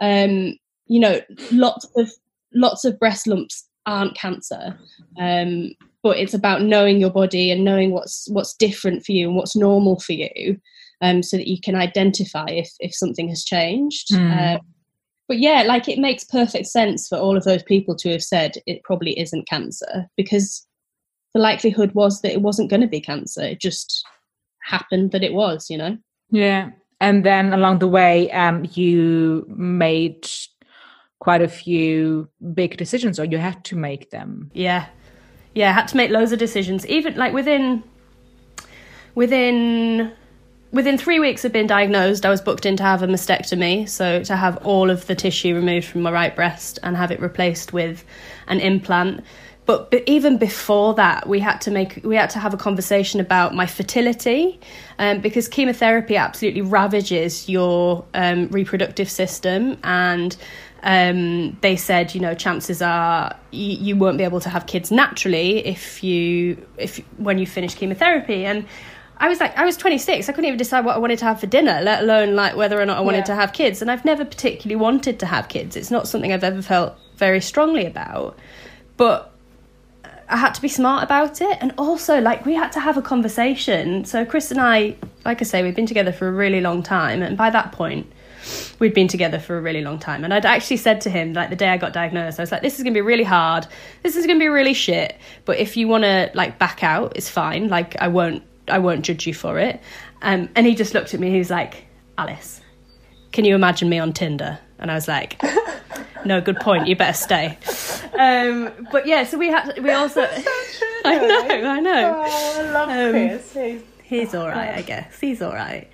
Um, 0.00 0.56
you 0.86 1.00
know, 1.00 1.20
lots 1.50 1.88
of 1.96 2.08
lots 2.54 2.84
of 2.84 3.00
breast 3.00 3.26
lumps 3.26 3.68
aren't 3.84 4.16
cancer, 4.16 4.78
um, 5.18 5.72
but 6.04 6.18
it's 6.18 6.34
about 6.34 6.62
knowing 6.62 7.00
your 7.00 7.10
body 7.10 7.50
and 7.50 7.64
knowing 7.64 7.90
what's 7.90 8.28
what's 8.30 8.54
different 8.54 9.04
for 9.04 9.10
you 9.10 9.26
and 9.26 9.36
what's 9.36 9.56
normal 9.56 9.98
for 9.98 10.12
you, 10.12 10.56
um, 11.00 11.20
so 11.24 11.36
that 11.36 11.48
you 11.48 11.60
can 11.60 11.74
identify 11.74 12.46
if 12.46 12.70
if 12.78 12.94
something 12.94 13.28
has 13.28 13.42
changed. 13.42 14.10
Mm. 14.12 14.60
But 15.28 15.38
yeah, 15.38 15.62
like 15.62 15.88
it 15.88 15.98
makes 15.98 16.24
perfect 16.24 16.66
sense 16.66 17.08
for 17.08 17.18
all 17.18 17.36
of 17.36 17.44
those 17.44 17.62
people 17.62 17.96
to 17.96 18.10
have 18.10 18.22
said 18.22 18.56
it 18.66 18.82
probably 18.84 19.18
isn't 19.18 19.48
cancer 19.48 20.06
because 20.16 20.66
the 21.34 21.40
likelihood 21.40 21.92
was 21.94 22.22
that 22.22 22.32
it 22.32 22.42
wasn't 22.42 22.70
going 22.70 22.80
to 22.80 22.86
be 22.86 23.00
cancer. 23.00 23.42
It 23.42 23.60
just 23.60 24.04
happened 24.62 25.12
that 25.12 25.22
it 25.22 25.34
was, 25.34 25.68
you 25.68 25.76
know? 25.78 25.98
Yeah. 26.30 26.70
And 27.00 27.24
then 27.24 27.52
along 27.52 27.80
the 27.80 27.88
way, 27.88 28.30
um, 28.32 28.66
you 28.72 29.46
made 29.54 30.28
quite 31.18 31.42
a 31.42 31.48
few 31.48 32.28
big 32.54 32.76
decisions, 32.76 33.18
or 33.18 33.24
you 33.24 33.38
had 33.38 33.64
to 33.64 33.76
make 33.76 34.10
them. 34.10 34.50
Yeah. 34.54 34.86
Yeah, 35.54 35.70
I 35.70 35.72
had 35.72 35.88
to 35.88 35.96
make 35.96 36.10
loads 36.10 36.32
of 36.32 36.38
decisions. 36.38 36.86
Even 36.86 37.16
like 37.16 37.32
within 37.32 37.82
within 39.14 40.12
within 40.76 40.96
three 40.96 41.18
weeks 41.18 41.44
of 41.44 41.52
being 41.52 41.66
diagnosed, 41.66 42.24
I 42.24 42.30
was 42.30 42.40
booked 42.40 42.66
in 42.66 42.76
to 42.76 42.82
have 42.84 43.02
a 43.02 43.06
mastectomy, 43.06 43.88
so 43.88 44.22
to 44.22 44.36
have 44.36 44.58
all 44.58 44.90
of 44.90 45.06
the 45.06 45.14
tissue 45.14 45.54
removed 45.54 45.86
from 45.86 46.02
my 46.02 46.12
right 46.12 46.36
breast 46.36 46.78
and 46.82 46.96
have 46.96 47.10
it 47.10 47.20
replaced 47.20 47.72
with 47.72 48.04
an 48.46 48.60
implant 48.60 49.24
but, 49.66 49.90
but 49.90 50.04
even 50.06 50.38
before 50.38 50.94
that, 50.94 51.28
we 51.28 51.40
had 51.40 51.60
to 51.62 51.72
make 51.72 52.00
we 52.04 52.14
had 52.14 52.30
to 52.30 52.38
have 52.38 52.54
a 52.54 52.56
conversation 52.56 53.18
about 53.18 53.52
my 53.52 53.66
fertility, 53.66 54.60
um, 55.00 55.20
because 55.20 55.48
chemotherapy 55.48 56.16
absolutely 56.16 56.62
ravages 56.62 57.48
your 57.48 58.04
um, 58.14 58.46
reproductive 58.48 59.10
system, 59.10 59.76
and 59.82 60.36
um, 60.84 61.58
they 61.62 61.74
said, 61.74 62.14
you 62.14 62.20
know, 62.20 62.34
chances 62.34 62.80
are 62.80 63.36
you, 63.50 63.76
you, 63.76 63.96
won't 63.96 64.18
be 64.18 64.24
able 64.24 64.40
to 64.40 64.48
have 64.48 64.66
kids 64.66 64.92
naturally 64.92 65.66
if 65.66 66.02
you 66.04 66.64
if 66.78 66.98
when 67.18 67.38
you 67.38 67.46
finish 67.46 67.74
chemotherapy 67.74 68.46
and. 68.46 68.64
I 69.18 69.28
was 69.28 69.40
like, 69.40 69.56
I 69.56 69.64
was 69.64 69.76
26. 69.76 70.28
I 70.28 70.32
couldn't 70.32 70.46
even 70.46 70.58
decide 70.58 70.84
what 70.84 70.94
I 70.94 70.98
wanted 70.98 71.18
to 71.20 71.24
have 71.24 71.40
for 71.40 71.46
dinner, 71.46 71.80
let 71.82 72.02
alone 72.02 72.34
like 72.34 72.54
whether 72.54 72.80
or 72.80 72.84
not 72.84 72.98
I 72.98 73.00
wanted 73.00 73.18
yeah. 73.18 73.24
to 73.24 73.34
have 73.34 73.52
kids. 73.52 73.80
And 73.80 73.90
I've 73.90 74.04
never 74.04 74.24
particularly 74.24 74.76
wanted 74.76 75.18
to 75.20 75.26
have 75.26 75.48
kids. 75.48 75.76
It's 75.76 75.90
not 75.90 76.06
something 76.06 76.32
I've 76.32 76.44
ever 76.44 76.62
felt 76.62 76.96
very 77.16 77.40
strongly 77.40 77.86
about. 77.86 78.38
But 78.96 79.32
I 80.28 80.36
had 80.36 80.54
to 80.54 80.62
be 80.62 80.68
smart 80.68 81.04
about 81.04 81.40
it. 81.40 81.58
And 81.60 81.72
also, 81.78 82.20
like, 82.20 82.44
we 82.44 82.54
had 82.54 82.72
to 82.72 82.80
have 82.80 82.96
a 82.96 83.02
conversation. 83.02 84.04
So, 84.04 84.24
Chris 84.24 84.50
and 84.50 84.60
I, 84.60 84.96
like 85.24 85.40
I 85.40 85.44
say, 85.44 85.62
we've 85.62 85.76
been 85.76 85.86
together 85.86 86.12
for 86.12 86.28
a 86.28 86.32
really 86.32 86.60
long 86.60 86.82
time. 86.82 87.22
And 87.22 87.36
by 87.36 87.50
that 87.50 87.72
point, 87.72 88.12
we'd 88.78 88.94
been 88.94 89.08
together 89.08 89.38
for 89.38 89.56
a 89.56 89.60
really 89.60 89.82
long 89.82 89.98
time. 89.98 90.24
And 90.24 90.34
I'd 90.34 90.44
actually 90.44 90.78
said 90.78 91.00
to 91.02 91.10
him, 91.10 91.32
like, 91.32 91.50
the 91.50 91.56
day 91.56 91.68
I 91.68 91.76
got 91.76 91.92
diagnosed, 91.92 92.38
I 92.38 92.42
was 92.42 92.52
like, 92.52 92.62
this 92.62 92.76
is 92.76 92.82
going 92.82 92.92
to 92.92 92.98
be 92.98 93.02
really 93.02 93.24
hard. 93.24 93.66
This 94.02 94.16
is 94.16 94.26
going 94.26 94.38
to 94.38 94.42
be 94.42 94.48
really 94.48 94.74
shit. 94.74 95.16
But 95.44 95.58
if 95.58 95.76
you 95.76 95.88
want 95.88 96.04
to, 96.04 96.30
like, 96.34 96.58
back 96.58 96.82
out, 96.82 97.16
it's 97.16 97.30
fine. 97.30 97.68
Like, 97.68 97.96
I 98.00 98.08
won't, 98.08 98.42
I 98.68 98.78
won't 98.78 99.04
judge 99.04 99.26
you 99.26 99.34
for 99.34 99.58
it. 99.58 99.80
Um, 100.22 100.48
and 100.54 100.66
he 100.66 100.74
just 100.74 100.94
looked 100.94 101.14
at 101.14 101.20
me. 101.20 101.30
He 101.30 101.38
was 101.38 101.50
like, 101.50 101.86
Alice, 102.18 102.60
can 103.32 103.44
you 103.44 103.54
imagine 103.54 103.88
me 103.88 103.98
on 103.98 104.12
Tinder? 104.12 104.58
And 104.78 104.90
I 104.90 104.94
was 104.94 105.08
like, 105.08 105.40
no, 106.24 106.40
good 106.40 106.56
point. 106.56 106.86
You 106.88 106.96
better 106.96 107.12
stay. 107.16 107.58
Um, 108.18 108.88
but 108.90 109.06
yeah, 109.06 109.24
so 109.24 109.38
we 109.38 109.48
had 109.48 109.74
to, 109.74 109.80
we 109.80 109.90
also. 109.92 110.22
I 111.04 111.18
know, 111.18 111.70
I 111.70 111.80
know. 111.80 112.24
Oh, 112.26 112.60
I 112.60 112.70
love 112.70 112.88
um, 112.88 113.12
Chris. 113.12 113.82
He's 114.02 114.34
all 114.36 114.46
right, 114.46 114.72
I 114.72 114.82
guess. 114.82 115.18
He's 115.18 115.42
all 115.42 115.52
right. 115.52 115.88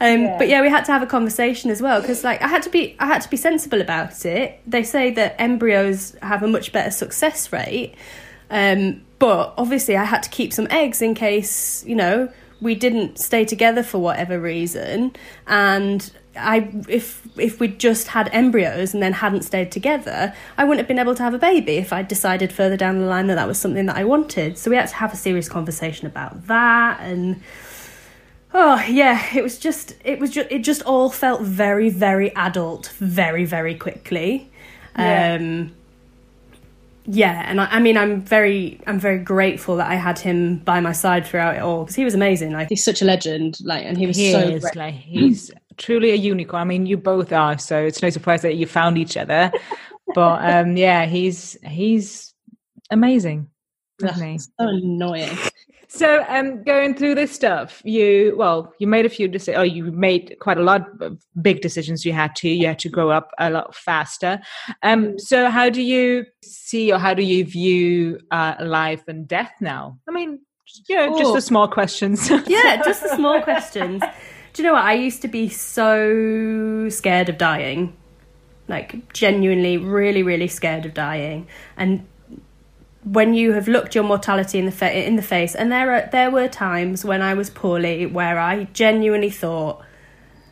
Um, 0.00 0.22
yeah. 0.22 0.38
But 0.38 0.48
yeah, 0.48 0.62
we 0.62 0.70
had 0.70 0.86
to 0.86 0.92
have 0.92 1.02
a 1.02 1.06
conversation 1.06 1.70
as 1.70 1.82
well 1.82 2.00
because, 2.00 2.24
like, 2.24 2.40
I 2.40 2.48
had 2.48 2.62
to 2.62 2.70
be, 2.70 2.96
I 2.98 3.06
had 3.06 3.20
to 3.20 3.28
be 3.28 3.36
sensible 3.36 3.82
about 3.82 4.24
it. 4.24 4.60
They 4.66 4.82
say 4.82 5.10
that 5.12 5.38
embryos 5.38 6.16
have 6.22 6.42
a 6.42 6.48
much 6.48 6.72
better 6.72 6.90
success 6.90 7.52
rate, 7.52 7.94
um, 8.50 9.02
but 9.18 9.54
obviously, 9.56 9.96
I 9.96 10.04
had 10.04 10.22
to 10.22 10.30
keep 10.30 10.52
some 10.52 10.66
eggs 10.70 11.02
in 11.02 11.14
case 11.14 11.84
you 11.86 11.96
know 11.96 12.30
we 12.60 12.74
didn't 12.74 13.18
stay 13.18 13.44
together 13.44 13.82
for 13.82 13.98
whatever 13.98 14.40
reason, 14.40 15.14
and 15.46 16.10
I 16.36 16.70
if 16.88 17.26
if 17.36 17.60
we'd 17.60 17.78
just 17.78 18.08
had 18.08 18.28
embryos 18.32 18.94
and 18.94 19.02
then 19.02 19.12
hadn't 19.14 19.42
stayed 19.42 19.70
together, 19.72 20.34
I 20.56 20.64
wouldn't 20.64 20.78
have 20.80 20.88
been 20.88 20.98
able 20.98 21.14
to 21.14 21.22
have 21.22 21.34
a 21.34 21.38
baby 21.38 21.76
if 21.76 21.92
I'd 21.92 22.08
decided 22.08 22.52
further 22.52 22.76
down 22.76 22.98
the 22.98 23.06
line 23.06 23.26
that 23.28 23.34
that 23.34 23.48
was 23.48 23.58
something 23.58 23.86
that 23.86 23.96
I 23.96 24.04
wanted. 24.04 24.58
So 24.58 24.70
we 24.70 24.76
had 24.76 24.88
to 24.88 24.94
have 24.96 25.12
a 25.12 25.16
serious 25.16 25.48
conversation 25.48 26.06
about 26.06 26.46
that 26.46 27.00
and 27.00 27.42
oh 28.54 28.84
yeah, 28.88 29.26
it 29.34 29.42
was 29.42 29.58
just 29.58 29.94
it 30.04 30.18
was 30.18 30.30
just 30.30 30.50
it 30.50 30.60
just 30.60 30.82
all 30.82 31.10
felt 31.10 31.42
very 31.42 31.90
very 31.90 32.34
adult 32.34 32.88
very 32.98 33.44
very 33.44 33.74
quickly. 33.74 34.50
Yeah. 34.96 35.34
Um 35.34 35.74
yeah, 37.10 37.44
and 37.46 37.58
I, 37.58 37.66
I, 37.66 37.80
mean, 37.80 37.96
I'm 37.96 38.20
very, 38.20 38.80
I'm 38.86 39.00
very 39.00 39.18
grateful 39.18 39.76
that 39.76 39.90
I 39.90 39.94
had 39.94 40.18
him 40.18 40.58
by 40.58 40.78
my 40.80 40.92
side 40.92 41.26
throughout 41.26 41.56
it 41.56 41.62
all 41.62 41.84
because 41.84 41.96
he 41.96 42.04
was 42.04 42.14
amazing. 42.14 42.52
Like 42.52 42.68
he's 42.68 42.84
such 42.84 43.00
a 43.00 43.06
legend, 43.06 43.56
like, 43.64 43.86
and 43.86 43.96
he 43.96 44.06
was 44.06 44.16
he 44.18 44.30
so 44.30 44.40
is, 44.40 44.60
great. 44.60 44.76
like 44.76 44.94
he's 44.94 45.50
truly 45.78 46.10
a 46.10 46.16
unicorn. 46.16 46.60
I 46.60 46.64
mean, 46.64 46.84
you 46.84 46.98
both 46.98 47.32
are, 47.32 47.56
so 47.56 47.78
it's 47.82 48.02
no 48.02 48.10
surprise 48.10 48.42
that 48.42 48.56
you 48.56 48.66
found 48.66 48.98
each 48.98 49.16
other. 49.16 49.50
but 50.14 50.44
um, 50.44 50.76
yeah, 50.76 51.06
he's 51.06 51.56
he's 51.64 52.34
amazing. 52.90 53.48
Ugh, 54.04 54.38
so 54.38 54.46
annoying. 54.58 55.36
So, 55.90 56.22
um, 56.28 56.62
going 56.64 56.94
through 56.94 57.14
this 57.14 57.32
stuff, 57.32 57.80
you 57.82 58.34
well, 58.36 58.74
you 58.78 58.86
made 58.86 59.06
a 59.06 59.08
few 59.08 59.26
decisions. 59.26 59.58
Oh, 59.58 59.62
you 59.62 59.90
made 59.90 60.36
quite 60.38 60.58
a 60.58 60.62
lot 60.62 60.86
of 61.00 61.18
big 61.40 61.62
decisions. 61.62 62.04
You 62.04 62.12
had 62.12 62.36
to, 62.36 62.48
you 62.48 62.66
had 62.66 62.78
to 62.80 62.90
grow 62.90 63.10
up 63.10 63.30
a 63.38 63.48
lot 63.48 63.74
faster. 63.74 64.38
Um, 64.82 65.18
so 65.18 65.48
how 65.48 65.70
do 65.70 65.80
you 65.80 66.26
see, 66.42 66.92
or 66.92 66.98
how 66.98 67.14
do 67.14 67.22
you 67.22 67.44
view 67.46 68.20
uh, 68.30 68.56
life 68.60 69.02
and 69.08 69.26
death 69.26 69.52
now? 69.62 69.98
I 70.06 70.12
mean, 70.12 70.40
yeah, 70.88 71.08
just 71.16 71.32
the 71.32 71.40
small 71.40 71.68
questions. 71.68 72.28
yeah, 72.46 72.82
just 72.84 73.02
the 73.02 73.16
small 73.16 73.40
questions. 73.40 74.02
Do 74.52 74.62
you 74.62 74.68
know 74.68 74.74
what? 74.74 74.84
I 74.84 74.92
used 74.92 75.22
to 75.22 75.28
be 75.28 75.48
so 75.48 76.88
scared 76.90 77.30
of 77.30 77.38
dying, 77.38 77.96
like 78.68 79.14
genuinely, 79.14 79.78
really, 79.78 80.22
really 80.22 80.48
scared 80.48 80.84
of 80.84 80.92
dying, 80.92 81.46
and 81.78 82.06
when 83.04 83.34
you 83.34 83.52
have 83.52 83.68
looked 83.68 83.94
your 83.94 84.04
mortality 84.04 84.58
in 84.58 84.66
the 84.66 84.72
fa- 84.72 85.06
in 85.06 85.16
the 85.16 85.22
face, 85.22 85.54
and 85.54 85.70
there 85.70 85.92
are 85.92 86.08
there 86.10 86.30
were 86.30 86.48
times 86.48 87.04
when 87.04 87.22
I 87.22 87.34
was 87.34 87.50
poorly 87.50 88.06
where 88.06 88.38
I 88.38 88.64
genuinely 88.72 89.30
thought 89.30 89.82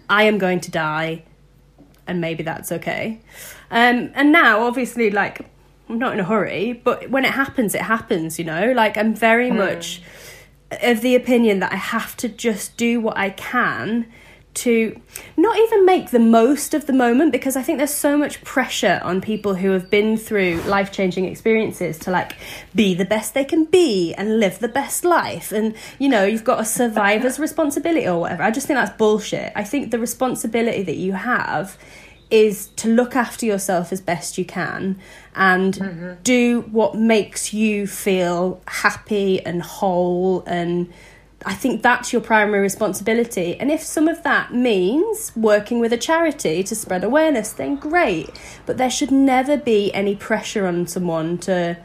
I 0.09 0.25
am 0.25 0.39
going 0.39 0.61
to 0.61 0.71
die, 0.71 1.25
and 2.07 2.21
maybe 2.21 2.43
that's 2.43 2.71
okay. 2.73 3.21
Um, 3.71 4.11
and 4.15 4.33
now, 4.33 4.63
obviously, 4.63 5.11
like 5.11 5.41
I'm 5.89 5.99
not 5.99 6.15
in 6.15 6.21
a 6.21 6.25
hurry, 6.25 6.73
but 6.73 7.11
when 7.11 7.25
it 7.25 7.33
happens, 7.33 7.75
it 7.75 7.83
happens. 7.83 8.39
You 8.39 8.45
know, 8.45 8.73
like 8.73 8.97
I'm 8.97 9.15
very 9.15 9.51
mm. 9.51 9.57
much 9.57 10.03
of 10.71 11.01
the 11.01 11.15
opinion 11.15 11.61
that 11.61 11.73
I 11.73 11.77
have 11.77 12.17
to 12.19 12.29
just 12.29 12.77
do 12.77 13.01
what 13.01 13.17
I 13.17 13.31
can 13.31 14.07
to 14.57 14.99
not 15.37 15.59
even 15.59 15.85
make 15.85 16.11
the 16.11 16.19
most 16.19 16.73
of 16.73 16.87
the 16.87 16.93
moment 16.93 17.31
because 17.31 17.57
I 17.57 17.63
think 17.63 17.79
there's 17.79 17.93
so 17.93 18.17
much 18.17 18.43
pressure 18.43 19.01
on 19.03 19.21
people 19.21 19.55
who 19.55 19.71
have 19.71 19.91
been 19.91 20.17
through 20.17 20.63
life 20.63 20.91
changing 20.91 21.27
experiences 21.27 21.99
to 22.01 22.11
like 22.11 22.37
be 22.75 22.95
the 22.95 23.05
best 23.05 23.35
they 23.35 23.45
can 23.45 23.67
be 23.67 24.15
and 24.15 24.41
live 24.41 24.59
the 24.59 24.69
best 24.69 25.05
life. 25.05 25.53
And 25.53 25.75
you 25.99 26.09
know, 26.09 26.25
you've 26.25 26.45
got 26.45 26.61
a 26.61 26.65
survivor's 26.65 27.39
responsibility 27.39 28.09
or 28.09 28.21
whatever. 28.21 28.43
I 28.43 28.51
just 28.51 28.67
think 28.67 28.79
that's 28.79 28.97
bullshit. 28.97 29.53
I 29.55 29.63
think 29.63 29.91
the 29.91 29.99
responsibility 29.99 30.83
that 30.83 30.97
you 30.97 31.13
have 31.13 31.77
is 32.31 32.69
to 32.77 32.89
look 32.89 33.15
after 33.15 33.47
yourself 33.47 33.93
as 33.93 34.01
best 34.01 34.37
you 34.37 34.45
can 34.45 34.99
and 35.35 35.75
mm-hmm. 35.75 36.15
do 36.23 36.63
what 36.73 36.95
makes 36.97 37.53
you 37.53 37.87
feel 37.87 38.61
happy 38.67 39.41
and 39.45 39.63
whole 39.63 40.43
and 40.47 40.93
I 41.49 41.55
think 41.55 41.81
that's 41.81 42.13
your 42.13 42.21
primary 42.21 42.61
responsibility. 42.61 43.57
And 43.61 43.71
if 43.71 43.81
some 43.81 44.09
of 44.09 44.25
that 44.25 44.53
means 44.53 45.31
working 45.37 45.79
with 45.79 45.93
a 45.93 45.97
charity 45.97 46.65
to 46.65 46.75
spread 46.75 47.05
awareness, 47.05 47.53
then 47.53 47.77
great. 47.77 48.31
But 48.67 48.79
there 48.79 48.91
should 48.91 49.13
never 49.13 49.57
be 49.57 49.95
any 49.95 50.17
pressure 50.17 50.67
on 50.67 50.89
someone 50.89 51.39
to 51.39 51.79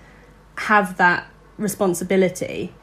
have 0.57 0.97
that 0.97 1.27
responsibility. 1.57 2.73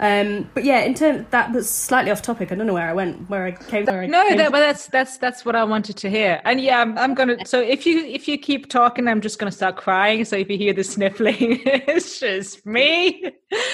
Um, 0.00 0.50
but 0.54 0.64
yeah, 0.64 0.80
in 0.80 0.94
terms 0.94 1.26
that 1.30 1.52
was 1.52 1.68
slightly 1.70 2.10
off 2.10 2.22
topic. 2.22 2.50
I 2.50 2.54
don't 2.54 2.66
know 2.66 2.74
where 2.74 2.88
I 2.88 2.92
went, 2.92 3.28
where 3.30 3.44
I 3.44 3.52
came. 3.52 3.86
Where 3.86 4.02
I 4.02 4.06
no, 4.06 4.26
came 4.28 4.38
that, 4.38 4.52
but 4.52 4.60
that's 4.60 4.86
that's 4.88 5.18
that's 5.18 5.44
what 5.44 5.54
I 5.56 5.64
wanted 5.64 5.96
to 5.98 6.10
hear. 6.10 6.40
And 6.44 6.60
yeah, 6.60 6.80
I'm, 6.80 6.96
I'm, 6.98 7.14
gonna. 7.14 7.44
So 7.46 7.60
if 7.60 7.86
you 7.86 8.04
if 8.04 8.26
you 8.26 8.38
keep 8.38 8.68
talking, 8.68 9.08
I'm 9.08 9.20
just 9.20 9.38
gonna 9.38 9.52
start 9.52 9.76
crying. 9.76 10.24
So 10.24 10.36
if 10.36 10.50
you 10.50 10.58
hear 10.58 10.72
the 10.72 10.84
sniffling, 10.84 11.62
it's 11.66 12.20
just 12.20 12.64
me. 12.66 13.24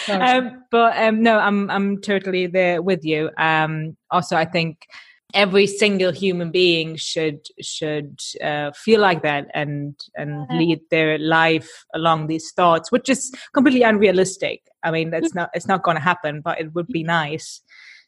Um, 0.09 0.65
but 0.71 0.97
um, 0.99 1.23
no, 1.23 1.39
I'm 1.39 1.71
I'm 1.71 2.01
totally 2.01 2.47
there 2.47 2.83
with 2.83 3.05
you. 3.05 3.31
Um, 3.39 3.97
also, 4.11 4.37
I 4.37 4.45
think 4.45 4.87
every 5.35 5.67
single 5.67 6.13
human 6.13 6.51
being 6.51 6.97
should 6.97 7.47
should 7.61 8.21
uh, 8.43 8.71
feel 8.73 9.01
like 9.01 9.23
that 9.23 9.49
and 9.55 9.95
and 10.17 10.47
lead 10.51 10.81
their 10.91 11.19
life 11.19 11.85
along 11.95 12.27
these 12.27 12.53
thoughts 12.53 12.91
which 12.93 13.09
is 13.09 13.33
completely 13.53 13.83
unrealistic. 13.83 14.63
I 14.83 14.91
mean 14.91 15.11
that's 15.11 15.35
not 15.35 15.51
it's 15.55 15.67
not 15.69 15.83
going 15.83 15.97
to 15.97 16.03
happen 16.03 16.41
but 16.41 16.61
it 16.61 16.75
would 16.75 16.89
be 16.89 17.03
nice. 17.03 17.61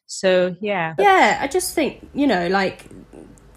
So 0.05 0.55
yeah. 0.61 0.95
Yeah 0.99 1.39
i 1.41 1.47
just 1.47 1.73
think 1.73 2.07
you 2.13 2.27
know 2.27 2.47
like 2.47 2.89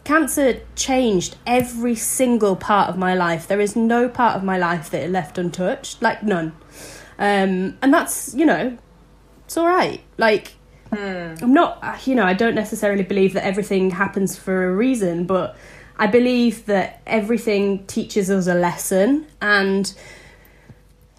cancer 0.05 0.61
changed 0.77 1.37
every 1.47 1.97
single 1.97 2.55
part 2.55 2.89
of 2.89 2.97
my 2.97 3.15
life. 3.15 3.49
There 3.49 3.61
is 3.61 3.75
no 3.75 4.09
part 4.09 4.37
of 4.37 4.45
my 4.45 4.57
life 4.57 4.89
that 4.91 5.03
it 5.03 5.11
left 5.11 5.37
untouched 5.39 6.01
like 6.01 6.23
none. 6.23 6.53
Um 7.19 7.79
and 7.83 7.93
that's 7.93 8.35
you 8.35 8.47
know 8.47 8.79
it's 9.47 9.57
all 9.57 9.67
right. 9.67 10.01
Like 10.19 10.56
Hmm. 10.91 11.35
I'm 11.43 11.53
not, 11.53 12.07
you 12.07 12.15
know, 12.15 12.25
I 12.25 12.35
don't 12.35 12.55
necessarily 12.55 13.03
believe 13.03 13.33
that 13.35 13.45
everything 13.45 13.91
happens 13.91 14.37
for 14.37 14.69
a 14.69 14.75
reason, 14.75 15.25
but 15.25 15.57
I 15.99 16.07
believe 16.07 16.67
that 16.67 17.01
everything 17.07 17.87
teaches 17.87 18.31
us 18.31 18.47
a 18.47 18.55
lesson. 18.55 19.27
And 19.41 19.93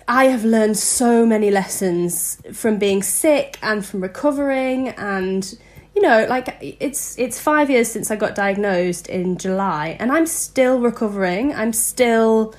I 0.08 0.26
have 0.26 0.46
learned 0.46 0.78
so 0.78 1.26
many 1.26 1.52
lessons 1.52 2.42
from 2.54 2.78
being 2.78 3.04
sick 3.04 3.60
and 3.62 3.86
from 3.86 4.02
recovering 4.02 4.90
and 4.90 5.58
you 5.94 6.02
know 6.02 6.26
like 6.30 6.56
it's 6.62 7.18
it's 7.20 7.40
5 7.42 7.70
years 7.70 7.92
since 7.92 8.10
I 8.10 8.16
got 8.16 8.34
diagnosed 8.34 9.08
in 9.08 9.38
July 9.38 9.98
and 10.00 10.12
I'm 10.12 10.26
still 10.26 10.80
recovering 10.80 11.54
I'm 11.54 11.74
still 11.74 12.56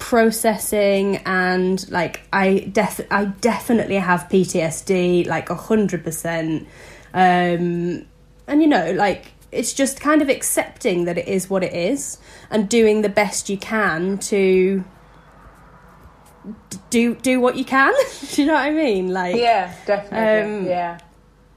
processing 0.00 1.18
and 1.18 1.88
like 1.90 2.22
I 2.32 2.70
def 2.72 3.00
I 3.10 3.26
definitely 3.26 3.96
have 3.96 4.28
PTSD 4.28 5.28
like 5.28 5.50
a 5.50 5.54
hundred 5.54 6.02
percent. 6.02 6.66
Um 7.14 8.06
and 8.48 8.60
you 8.60 8.66
know 8.66 8.90
like 8.92 9.32
it's 9.52 9.72
just 9.72 10.00
kind 10.00 10.22
of 10.22 10.28
accepting 10.28 11.04
that 11.04 11.18
it 11.18 11.28
is 11.28 11.48
what 11.48 11.62
it 11.62 11.72
is 11.72 12.18
and 12.50 12.68
doing 12.68 13.02
the 13.02 13.08
best 13.08 13.48
you 13.48 13.58
can 13.58 14.18
to 14.18 14.82
do 16.88 17.14
do 17.14 17.38
what 17.40 17.54
you 17.56 17.64
can. 17.64 17.92
Do 18.32 18.42
you 18.42 18.48
know 18.48 18.54
what 18.54 18.64
I 18.64 18.70
mean? 18.70 19.12
Like 19.12 19.36
yeah 19.36 19.74
definitely. 19.86 20.60
um, 20.60 20.66
yeah. 20.66 20.98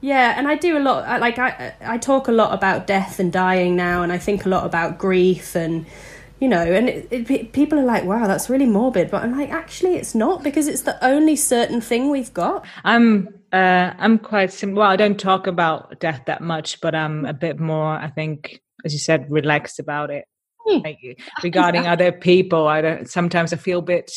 yeah 0.02 0.34
and 0.36 0.46
I 0.46 0.56
do 0.56 0.76
a 0.76 0.80
lot 0.80 1.20
like 1.20 1.38
I 1.38 1.74
I 1.80 1.98
talk 1.98 2.28
a 2.28 2.32
lot 2.32 2.52
about 2.52 2.86
death 2.86 3.18
and 3.18 3.32
dying 3.32 3.74
now 3.74 4.02
and 4.02 4.12
I 4.12 4.18
think 4.18 4.44
a 4.44 4.48
lot 4.50 4.66
about 4.66 4.98
grief 4.98 5.56
and 5.56 5.86
you 6.40 6.48
know 6.48 6.60
and 6.60 6.88
it, 6.88 7.30
it, 7.30 7.52
people 7.52 7.78
are 7.78 7.84
like 7.84 8.04
wow 8.04 8.26
that's 8.26 8.50
really 8.50 8.66
morbid 8.66 9.10
but 9.10 9.22
i'm 9.22 9.36
like 9.36 9.50
actually 9.50 9.94
it's 9.94 10.14
not 10.14 10.42
because 10.42 10.66
it's 10.66 10.82
the 10.82 11.04
only 11.04 11.36
certain 11.36 11.80
thing 11.80 12.10
we've 12.10 12.34
got 12.34 12.64
i'm 12.84 13.28
uh 13.52 13.92
i'm 13.98 14.18
quite 14.18 14.52
sim- 14.52 14.74
well 14.74 14.90
i 14.90 14.96
don't 14.96 15.18
talk 15.18 15.46
about 15.46 15.98
death 16.00 16.22
that 16.26 16.42
much 16.42 16.80
but 16.80 16.94
i'm 16.94 17.24
a 17.24 17.32
bit 17.32 17.60
more 17.60 17.94
i 17.94 18.08
think 18.08 18.60
as 18.84 18.92
you 18.92 18.98
said 18.98 19.26
relaxed 19.30 19.78
about 19.78 20.10
it 20.10 20.24
hmm. 20.66 20.78
like, 20.78 20.98
regarding 21.42 21.86
other 21.86 22.10
people 22.10 22.66
i 22.66 22.80
don't 22.80 23.08
sometimes 23.08 23.52
i 23.52 23.56
feel 23.56 23.78
a 23.78 23.82
bit 23.82 24.10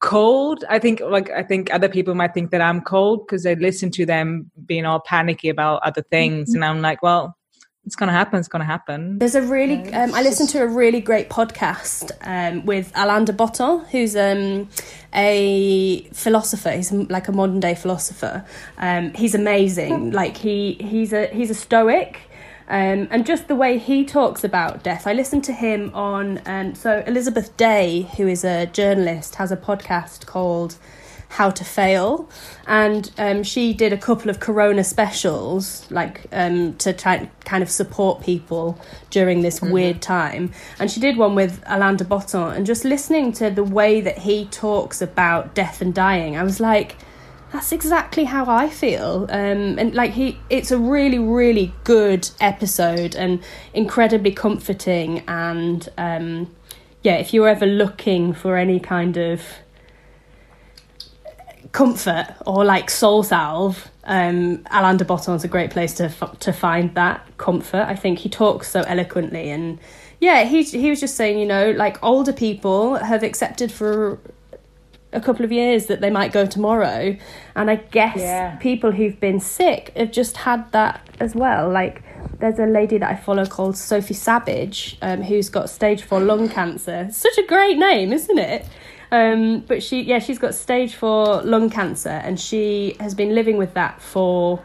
cold 0.00 0.64
i 0.68 0.78
think 0.78 1.00
like 1.00 1.30
i 1.30 1.42
think 1.42 1.72
other 1.72 1.88
people 1.88 2.14
might 2.14 2.34
think 2.34 2.50
that 2.50 2.60
i'm 2.60 2.80
cold 2.80 3.24
because 3.24 3.44
they 3.44 3.54
listen 3.54 3.90
to 3.90 4.04
them 4.04 4.50
being 4.66 4.84
all 4.84 5.00
panicky 5.00 5.48
about 5.48 5.80
other 5.84 6.02
things 6.10 6.50
mm-hmm. 6.50 6.56
and 6.56 6.64
i'm 6.64 6.82
like 6.82 7.02
well 7.02 7.36
it's 7.84 7.96
going 7.96 8.08
to 8.08 8.12
happen. 8.12 8.38
It's 8.38 8.48
going 8.48 8.60
to 8.60 8.66
happen. 8.66 9.18
There's 9.18 9.34
a 9.34 9.42
really, 9.42 9.92
um, 9.92 10.14
I 10.14 10.22
listened 10.22 10.48
to 10.50 10.62
a 10.62 10.66
really 10.66 11.00
great 11.00 11.28
podcast 11.28 12.12
um, 12.22 12.64
with 12.64 12.92
Alain 12.94 13.24
de 13.24 13.32
Botton, 13.32 13.80
who's 13.86 14.14
um, 14.14 14.68
a 15.12 16.02
philosopher. 16.12 16.70
He's 16.70 16.92
like 16.92 17.26
a 17.26 17.32
modern 17.32 17.58
day 17.58 17.74
philosopher. 17.74 18.44
Um, 18.78 19.12
he's 19.14 19.34
amazing. 19.34 20.12
Like 20.12 20.36
he, 20.36 20.74
he's 20.74 21.12
a 21.12 21.26
he's 21.28 21.50
a 21.50 21.54
stoic. 21.54 22.20
Um, 22.68 23.08
and 23.10 23.26
just 23.26 23.48
the 23.48 23.56
way 23.56 23.76
he 23.78 24.04
talks 24.04 24.44
about 24.44 24.84
death, 24.84 25.06
I 25.06 25.12
listened 25.12 25.42
to 25.44 25.52
him 25.52 25.90
on. 25.92 26.40
Um, 26.46 26.76
so 26.76 27.02
Elizabeth 27.06 27.56
Day, 27.56 28.08
who 28.16 28.28
is 28.28 28.44
a 28.44 28.66
journalist, 28.66 29.34
has 29.34 29.50
a 29.50 29.56
podcast 29.56 30.26
called 30.26 30.76
how 31.32 31.50
to 31.50 31.64
fail 31.64 32.28
and 32.66 33.10
um, 33.16 33.42
she 33.42 33.72
did 33.72 33.90
a 33.90 33.96
couple 33.96 34.28
of 34.28 34.38
corona 34.38 34.84
specials 34.84 35.90
like 35.90 36.26
um, 36.30 36.74
to 36.76 36.92
try 36.92 37.14
and 37.16 37.44
kind 37.46 37.62
of 37.62 37.70
support 37.70 38.22
people 38.22 38.78
during 39.08 39.40
this 39.40 39.60
mm-hmm. 39.60 39.72
weird 39.72 40.02
time 40.02 40.52
and 40.78 40.90
she 40.90 41.00
did 41.00 41.16
one 41.16 41.34
with 41.34 41.62
alain 41.66 41.96
de 41.96 42.04
botton 42.04 42.52
and 42.52 42.66
just 42.66 42.84
listening 42.84 43.32
to 43.32 43.48
the 43.48 43.64
way 43.64 43.98
that 44.00 44.18
he 44.18 44.44
talks 44.46 45.00
about 45.00 45.54
death 45.54 45.80
and 45.80 45.94
dying 45.94 46.36
i 46.36 46.42
was 46.42 46.60
like 46.60 46.96
that's 47.52 47.70
exactly 47.70 48.24
how 48.24 48.46
I 48.46 48.70
feel. 48.70 49.26
Um, 49.28 49.78
and 49.78 49.94
like 49.94 50.12
he, 50.12 50.40
it's 50.48 50.70
a 50.70 50.78
really, 50.78 51.18
really 51.18 51.74
good 51.84 52.30
episode 52.40 53.14
and 53.14 53.42
incredibly 53.74 54.32
comforting. 54.32 55.22
And 55.28 55.86
um, 55.98 56.54
yeah, 57.02 57.16
if 57.16 57.34
you're 57.34 57.48
ever 57.48 57.66
looking 57.66 58.32
for 58.32 58.56
any 58.56 58.80
kind 58.80 59.18
of 59.18 59.42
comfort 61.72 62.26
or 62.46 62.64
like 62.64 62.90
soul 62.90 63.22
salve, 63.22 63.88
um, 64.04 64.64
Alain 64.70 64.96
de 64.96 65.04
Botton's 65.04 65.44
a 65.44 65.48
great 65.48 65.70
place 65.70 65.94
to 65.94 66.12
to 66.40 66.52
find 66.52 66.94
that 66.94 67.26
comfort. 67.38 67.84
I 67.88 67.96
think 67.96 68.18
he 68.20 68.28
talks 68.28 68.70
so 68.70 68.82
eloquently, 68.82 69.50
and 69.50 69.78
yeah, 70.20 70.44
he 70.44 70.62
he 70.62 70.90
was 70.90 71.00
just 71.00 71.16
saying, 71.16 71.38
you 71.38 71.46
know, 71.46 71.70
like 71.72 72.02
older 72.02 72.32
people 72.32 72.96
have 72.96 73.22
accepted 73.22 73.72
for 73.72 74.18
a 75.12 75.20
couple 75.20 75.44
of 75.44 75.52
years 75.52 75.86
that 75.86 76.00
they 76.00 76.10
might 76.10 76.32
go 76.32 76.46
tomorrow, 76.46 77.16
and 77.54 77.70
I 77.70 77.76
guess 77.76 78.18
yeah. 78.18 78.56
people 78.56 78.92
who've 78.92 79.18
been 79.18 79.40
sick 79.40 79.92
have 79.96 80.10
just 80.10 80.38
had 80.38 80.70
that 80.72 81.06
as 81.20 81.34
well. 81.34 81.70
Like 81.70 82.02
there's 82.38 82.58
a 82.58 82.66
lady 82.66 82.98
that 82.98 83.10
I 83.10 83.16
follow 83.16 83.46
called 83.46 83.76
Sophie 83.76 84.14
Savage, 84.14 84.98
um, 85.00 85.22
who's 85.22 85.48
got 85.48 85.70
stage 85.70 86.02
four 86.02 86.20
lung 86.20 86.48
cancer. 86.48 87.08
Such 87.12 87.38
a 87.38 87.46
great 87.46 87.78
name, 87.78 88.12
isn't 88.12 88.38
it? 88.38 88.66
Um, 89.12 89.60
but 89.60 89.82
she, 89.82 90.02
yeah, 90.02 90.18
she's 90.18 90.38
got 90.38 90.54
stage 90.54 90.96
four 90.96 91.42
lung 91.42 91.70
cancer, 91.70 92.08
and 92.08 92.40
she 92.40 92.96
has 92.98 93.14
been 93.14 93.34
living 93.34 93.56
with 93.58 93.74
that 93.74 94.02
for 94.02 94.60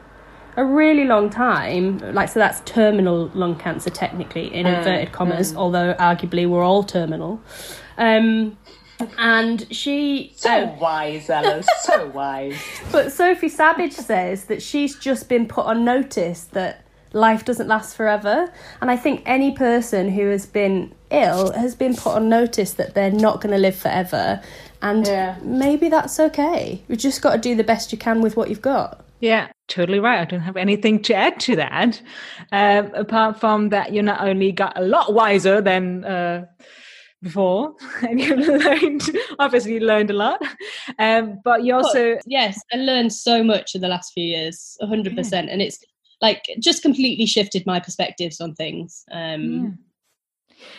a 0.55 0.65
really 0.65 1.03
long 1.03 1.29
time. 1.29 1.99
Like, 2.13 2.29
so 2.29 2.39
that's 2.39 2.61
terminal 2.61 3.29
lung 3.35 3.57
cancer, 3.57 3.91
technically, 3.91 4.51
in 4.53 4.65
mm, 4.65 4.77
inverted 4.77 5.11
commas, 5.11 5.53
mm. 5.53 5.57
although 5.57 5.93
arguably 5.95 6.49
we're 6.49 6.63
all 6.63 6.83
terminal. 6.83 7.39
Um, 7.97 8.57
and 9.19 9.67
she 9.69 10.33
so 10.35 10.49
uh, 10.49 10.75
wise 10.81 11.29
alice 11.29 11.67
so 11.83 12.07
wise 12.15 12.59
but 12.91 13.11
sophie 13.11 13.47
savage 13.47 13.93
says 13.93 14.45
that 14.45 14.59
she's 14.59 14.95
just 14.95 15.29
been 15.29 15.47
put 15.47 15.67
on 15.67 15.85
notice 15.85 16.45
that 16.45 16.83
life 17.13 17.45
doesn't 17.45 17.67
last 17.67 17.95
forever. 17.95 18.51
And 18.81 18.89
I 18.89 18.97
think 18.97 19.23
any 19.25 19.51
person 19.51 20.09
who 20.09 20.27
has 20.29 20.45
been 20.45 20.93
ill 21.11 21.51
has 21.53 21.75
been 21.75 21.95
put 21.95 22.15
on 22.15 22.29
notice 22.29 22.73
that 22.73 22.93
they're 22.93 23.11
not 23.11 23.41
going 23.41 23.53
to 23.53 23.59
live 23.59 23.75
forever. 23.75 24.41
And 24.81 25.05
yeah. 25.07 25.37
maybe 25.41 25.89
that's 25.89 26.19
okay. 26.19 26.81
You've 26.87 26.99
just 26.99 27.21
got 27.21 27.33
to 27.33 27.37
do 27.39 27.55
the 27.55 27.63
best 27.63 27.91
you 27.91 27.97
can 27.97 28.21
with 28.21 28.37
what 28.37 28.49
you've 28.49 28.61
got. 28.61 29.03
Yeah, 29.19 29.47
totally 29.67 29.99
right. 29.99 30.19
I 30.19 30.25
don't 30.25 30.41
have 30.41 30.57
anything 30.57 31.01
to 31.03 31.15
add 31.15 31.39
to 31.41 31.55
that. 31.55 32.01
Um, 32.51 32.93
apart 32.93 33.39
from 33.39 33.69
that, 33.69 33.91
you 33.91 34.01
not 34.03 34.21
only 34.21 34.51
got 34.51 34.77
a 34.77 34.83
lot 34.83 35.13
wiser 35.13 35.59
than 35.59 36.05
uh, 36.05 36.45
before, 37.23 37.73
and 38.01 38.19
you 38.19 38.35
learned, 38.35 39.01
obviously, 39.39 39.73
you 39.73 39.79
learned 39.79 40.11
a 40.11 40.13
lot. 40.13 40.41
Um, 40.99 41.39
but 41.43 41.63
you 41.63 41.73
also. 41.73 42.19
yes, 42.27 42.59
I 42.71 42.77
learned 42.77 43.11
so 43.11 43.43
much 43.43 43.73
in 43.73 43.81
the 43.81 43.87
last 43.87 44.13
few 44.13 44.23
years, 44.23 44.77
100%. 44.83 45.31
Yeah. 45.31 45.39
And 45.39 45.61
it's 45.63 45.83
like 46.21 46.43
just 46.59 46.81
completely 46.81 47.25
shifted 47.25 47.65
my 47.65 47.79
perspectives 47.79 48.39
on 48.39 48.53
things. 48.53 49.03
Um, 49.11 49.43
yeah. 49.43 49.69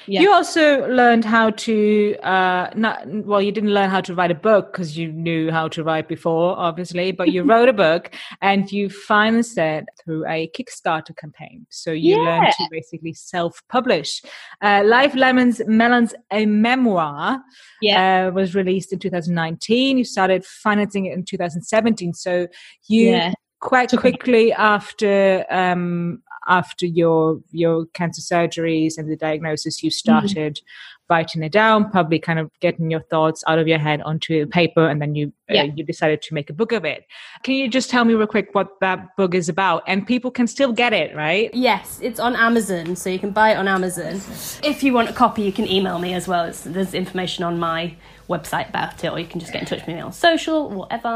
You 0.07 0.33
also 0.33 0.89
learned 0.89 1.25
how 1.25 1.51
to 1.51 2.17
uh, 2.23 2.71
not 2.75 3.07
well. 3.07 3.43
You 3.43 3.53
didn't 3.53 3.75
learn 3.75 3.91
how 3.91 4.01
to 4.03 4.15
write 4.15 4.31
a 4.31 4.35
book 4.35 4.73
because 4.73 4.97
you 4.97 5.13
knew 5.13 5.51
how 5.51 5.69
to 5.69 5.85
write 5.85 6.09
before, 6.09 6.59
obviously. 6.59 7.13
But 7.13 7.33
you 7.33 7.43
wrote 7.51 7.69
a 7.69 7.73
book 7.73 8.15
and 8.41 8.71
you 8.71 8.89
financed 8.89 9.59
it 9.59 9.85
through 10.03 10.27
a 10.27 10.51
Kickstarter 10.57 11.17
campaign. 11.17 11.67
So 11.71 11.93
you 11.93 12.17
yeah. 12.17 12.41
learned 12.41 12.53
to 12.59 12.69
basically 12.71 13.15
self-publish. 13.15 14.23
Uh, 14.63 14.83
Life 14.85 15.15
Lemons 15.15 15.61
Melons, 15.67 16.15
a 16.31 16.47
memoir, 16.47 17.41
yeah. 17.81 18.29
Uh, 18.29 18.31
was 18.33 18.55
released 18.55 18.93
in 18.93 18.99
2019. 18.99 19.99
You 19.99 20.05
started 20.05 20.45
financing 20.45 21.07
it 21.07 21.15
in 21.15 21.25
2017. 21.25 22.15
So 22.15 22.49
you 22.89 23.11
yeah 23.11 23.33
quite 23.61 23.91
quickly 23.91 24.53
after 24.53 25.45
um, 25.51 26.23
after 26.47 26.87
your 26.87 27.41
your 27.51 27.87
cancer 27.95 28.23
surgeries 28.23 28.99
and 28.99 29.11
the 29.11 29.17
diagnosis, 29.17 29.83
you 29.83 29.91
mm-hmm. 29.91 29.95
started 29.95 30.55
mm. 30.57 30.63
writing 31.11 31.43
it 31.43 31.53
down, 31.53 31.91
probably 31.91 32.19
kind 32.19 32.39
of 32.39 32.51
getting 32.61 32.91
your 32.91 33.03
thoughts 33.03 33.43
out 33.47 33.59
of 33.59 33.67
your 33.67 33.79
head 33.79 34.01
onto 34.03 34.43
a 34.43 34.47
paper, 34.47 34.89
and 34.89 35.01
then 35.03 35.15
you 35.15 35.33
uh, 35.51 35.55
yeah. 35.55 35.63
uh, 35.63 35.71
you 35.75 35.85
decided 35.85 36.23
to 36.23 36.35
make 36.35 36.51
a 36.51 36.53
book 36.53 36.73
of 36.73 36.85
it. 36.85 37.05
Can 37.43 37.55
you 37.55 37.69
just 37.69 37.91
tell 37.91 38.05
me 38.05 38.15
real 38.15 38.27
quick 38.27 38.49
what 38.53 38.69
that 38.81 39.17
book 39.17 39.35
is 39.35 39.49
about? 39.49 39.83
And 39.87 40.07
people 40.07 40.31
can 40.31 40.47
still 40.47 40.73
get 40.73 40.93
it, 40.93 41.15
right? 41.17 41.51
Yes, 41.53 41.99
it's 42.03 42.21
on 42.21 42.37
Amazon, 42.37 42.97
so 42.97 43.11
you 43.11 43.19
can 43.19 43.31
buy 43.31 43.53
it 43.53 43.57
on 43.57 43.69
Amazon. 43.69 44.21
If 44.63 44.83
you 44.83 44.93
want 44.93 45.09
a 45.09 45.13
copy, 45.13 45.43
you 45.43 45.53
can 45.53 45.67
email 45.67 45.99
me 45.99 46.15
as 46.15 46.29
well. 46.29 46.45
It's, 46.45 46.63
there's 46.63 46.95
information 46.95 47.45
on 47.45 47.59
my 47.59 47.97
website 48.29 48.69
about 48.69 49.03
it, 49.03 49.09
or 49.11 49.19
you 49.19 49.27
can 49.27 49.41
just 49.41 49.53
get 49.53 49.63
in 49.63 49.67
touch 49.67 49.81
with 49.81 49.89
me 49.89 50.01
on 50.01 50.13
social, 50.13 50.69
whatever. 50.69 51.09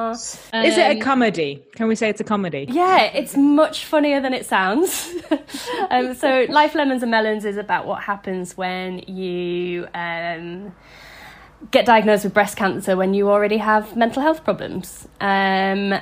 Um, 0.52 0.64
Is 0.64 0.78
it 0.78 0.80
a 0.80 0.92
um, 0.92 1.00
comedy? 1.00 1.62
Can 1.74 1.88
we 1.88 1.94
say 1.94 2.08
it's 2.08 2.20
a 2.20 2.24
comedy? 2.24 2.66
Yeah, 2.68 3.02
it's 3.02 3.36
much 3.36 3.84
funnier 3.84 4.20
than 4.20 4.32
it 4.32 4.46
sounds. 4.46 5.12
um, 5.90 6.14
so, 6.14 6.46
Life, 6.48 6.74
Lemons 6.74 7.02
and 7.02 7.10
Melons 7.10 7.44
is 7.44 7.56
about 7.56 7.86
what 7.86 8.02
happens 8.02 8.56
when 8.56 9.00
you. 9.00 9.86
Um, 9.94 10.74
get 11.70 11.86
diagnosed 11.86 12.24
with 12.24 12.34
breast 12.34 12.56
cancer 12.56 12.96
when 12.96 13.14
you 13.14 13.30
already 13.30 13.58
have 13.58 13.96
mental 13.96 14.20
health 14.20 14.42
problems. 14.42 15.06
Um, 15.20 15.94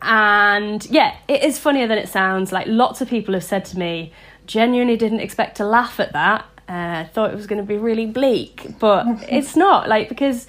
and 0.00 0.84
yeah, 0.86 1.16
it 1.28 1.44
is 1.44 1.58
funnier 1.58 1.86
than 1.86 1.98
it 1.98 2.08
sounds. 2.08 2.50
Like 2.50 2.66
lots 2.66 3.00
of 3.00 3.08
people 3.08 3.34
have 3.34 3.44
said 3.44 3.64
to 3.66 3.78
me, 3.78 4.12
genuinely 4.46 4.96
didn't 4.96 5.20
expect 5.20 5.58
to 5.58 5.64
laugh 5.64 6.00
at 6.00 6.12
that 6.14 6.46
uh, 6.68 7.04
thought 7.06 7.30
it 7.30 7.36
was 7.36 7.46
going 7.46 7.60
to 7.60 7.66
be 7.66 7.76
really 7.76 8.06
bleak, 8.06 8.78
but 8.78 9.06
it's 9.28 9.56
not. 9.56 9.88
Like 9.88 10.08
because 10.08 10.46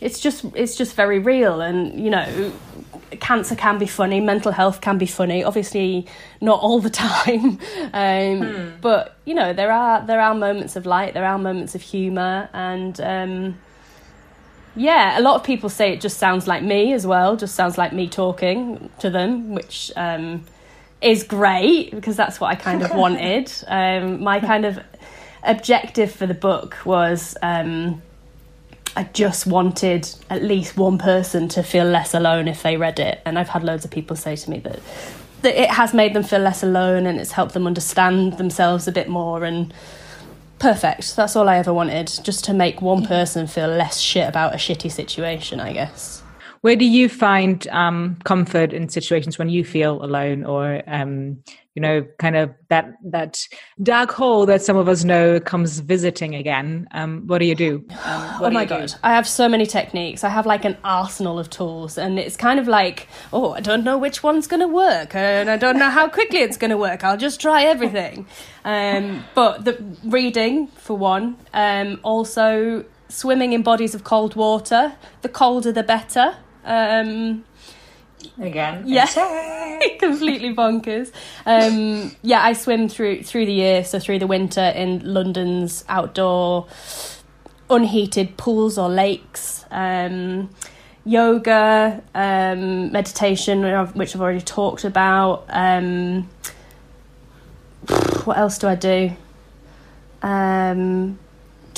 it's 0.00 0.20
just 0.20 0.44
it's 0.54 0.76
just 0.76 0.94
very 0.94 1.18
real, 1.18 1.60
and 1.60 1.98
you 1.98 2.10
know, 2.10 2.52
cancer 3.20 3.54
can 3.54 3.78
be 3.78 3.86
funny, 3.86 4.20
mental 4.20 4.52
health 4.52 4.80
can 4.80 4.98
be 4.98 5.06
funny. 5.06 5.44
Obviously, 5.44 6.06
not 6.40 6.60
all 6.60 6.80
the 6.80 6.90
time, 6.90 7.58
um, 7.92 8.42
hmm. 8.42 8.70
but 8.80 9.16
you 9.24 9.34
know, 9.34 9.52
there 9.52 9.72
are 9.72 10.04
there 10.06 10.20
are 10.20 10.34
moments 10.34 10.76
of 10.76 10.86
light, 10.86 11.14
there 11.14 11.26
are 11.26 11.38
moments 11.38 11.74
of 11.74 11.82
humour, 11.82 12.48
and. 12.52 13.00
Um, 13.00 13.58
yeah, 14.76 15.18
a 15.18 15.22
lot 15.22 15.34
of 15.34 15.42
people 15.42 15.68
say 15.68 15.92
it 15.92 16.00
just 16.00 16.18
sounds 16.18 16.46
like 16.46 16.62
me 16.62 16.92
as 16.92 17.04
well, 17.04 17.36
just 17.36 17.56
sounds 17.56 17.76
like 17.76 17.92
me 17.92 18.08
talking 18.08 18.90
to 19.00 19.10
them, 19.10 19.52
which 19.52 19.90
um, 19.96 20.44
is 21.00 21.24
great 21.24 21.90
because 21.90 22.16
that's 22.16 22.40
what 22.40 22.50
I 22.50 22.54
kind 22.54 22.82
of 22.82 22.90
wanted. 22.94 23.52
Um, 23.66 24.22
my 24.22 24.38
kind 24.38 24.64
of 24.64 24.78
objective 25.48 26.12
for 26.12 26.26
the 26.26 26.34
book 26.34 26.76
was 26.84 27.36
um, 27.42 28.02
I 28.96 29.04
just 29.04 29.46
wanted 29.46 30.08
at 30.28 30.42
least 30.42 30.76
one 30.76 30.98
person 30.98 31.48
to 31.50 31.62
feel 31.62 31.84
less 31.84 32.14
alone 32.14 32.48
if 32.48 32.62
they 32.62 32.76
read 32.76 32.98
it. 32.98 33.20
And 33.24 33.38
I've 33.38 33.48
had 33.48 33.62
loads 33.64 33.84
of 33.84 33.90
people 33.90 34.16
say 34.16 34.36
to 34.36 34.50
me 34.50 34.58
that, 34.60 34.80
that 35.42 35.60
it 35.60 35.70
has 35.70 35.94
made 35.94 36.14
them 36.14 36.22
feel 36.22 36.40
less 36.40 36.62
alone 36.62 37.06
and 37.06 37.20
it's 37.20 37.32
helped 37.32 37.54
them 37.54 37.66
understand 37.66 38.38
themselves 38.38 38.88
a 38.88 38.92
bit 38.92 39.08
more. 39.08 39.44
And 39.44 39.72
perfect. 40.58 41.16
That's 41.16 41.36
all 41.36 41.48
I 41.48 41.58
ever 41.58 41.72
wanted, 41.72 42.10
just 42.22 42.44
to 42.46 42.52
make 42.52 42.82
one 42.82 43.06
person 43.06 43.46
feel 43.46 43.68
less 43.68 44.00
shit 44.00 44.28
about 44.28 44.54
a 44.54 44.56
shitty 44.56 44.90
situation, 44.90 45.60
I 45.60 45.72
guess. 45.72 46.22
Where 46.62 46.76
do 46.76 46.84
you 46.84 47.08
find 47.08 47.66
um, 47.68 48.16
comfort 48.24 48.72
in 48.72 48.88
situations 48.88 49.38
when 49.38 49.48
you 49.48 49.64
feel 49.64 50.02
alone 50.04 50.44
or 50.44 50.82
um, 50.86 51.42
you 51.74 51.82
know 51.82 52.04
kind 52.18 52.36
of 52.36 52.50
that 52.68 52.94
that 53.04 53.38
dark 53.82 54.10
hole 54.10 54.46
that 54.46 54.62
some 54.62 54.76
of 54.76 54.88
us 54.88 55.04
know 55.04 55.38
comes 55.38 55.78
visiting 55.78 56.34
again? 56.34 56.88
Um, 56.92 57.26
what 57.26 57.38
do 57.38 57.44
you 57.44 57.54
do? 57.54 57.84
Um, 58.04 58.42
oh 58.42 58.50
my 58.50 58.64
god 58.64 58.88
do? 58.88 58.94
i 59.02 59.12
have 59.12 59.28
so 59.28 59.48
many 59.48 59.66
techniques. 59.66 60.24
I 60.24 60.28
have 60.28 60.46
like 60.46 60.64
an 60.64 60.76
arsenal 60.82 61.38
of 61.38 61.48
tools 61.50 61.96
and 61.98 62.18
it's 62.18 62.36
kind 62.36 62.58
of 62.58 62.66
like 62.66 63.08
oh 63.32 63.52
i 63.52 63.60
don't 63.60 63.84
know 63.84 63.96
which 63.96 64.22
one's 64.22 64.46
going 64.46 64.60
to 64.60 64.68
work 64.68 65.14
and 65.14 65.48
i 65.50 65.56
don't 65.56 65.78
know 65.78 65.90
how 65.90 66.08
quickly 66.08 66.40
it's 66.40 66.56
going 66.56 66.70
to 66.70 66.76
work. 66.76 67.04
I'll 67.04 67.16
just 67.16 67.40
try 67.40 67.62
everything. 67.62 68.26
Um, 68.64 69.24
but 69.34 69.64
the 69.64 69.82
reading 70.04 70.66
for 70.68 70.96
one. 70.96 71.36
Um, 71.54 72.00
also 72.02 72.84
swimming 73.08 73.52
in 73.52 73.62
bodies 73.62 73.94
of 73.94 74.04
cold 74.04 74.34
water. 74.34 74.94
The 75.22 75.28
colder 75.28 75.72
the 75.72 75.82
better 75.82 76.36
um, 76.68 77.44
again. 78.40 78.84
Yeah, 78.86 79.06
completely 79.98 80.54
bonkers. 80.54 81.10
Um, 81.46 82.14
yeah, 82.22 82.42
I 82.42 82.52
swim 82.52 82.88
through 82.88 83.22
through 83.22 83.46
the 83.46 83.52
year, 83.52 83.84
so 83.84 83.98
through 83.98 84.18
the 84.18 84.26
winter 84.26 84.72
in 84.74 85.12
London's 85.12 85.84
outdoor 85.88 86.66
unheated 87.70 88.36
pools 88.36 88.78
or 88.78 88.88
lakes. 88.88 89.64
Um, 89.70 90.50
yoga, 91.04 92.02
um, 92.14 92.92
meditation, 92.92 93.62
which 93.94 94.14
I've 94.14 94.20
already 94.20 94.40
talked 94.40 94.84
about. 94.84 95.46
Um, 95.48 96.28
what 98.24 98.36
else 98.36 98.58
do 98.58 98.68
I 98.68 98.74
do? 98.74 99.12
Um, 100.22 101.18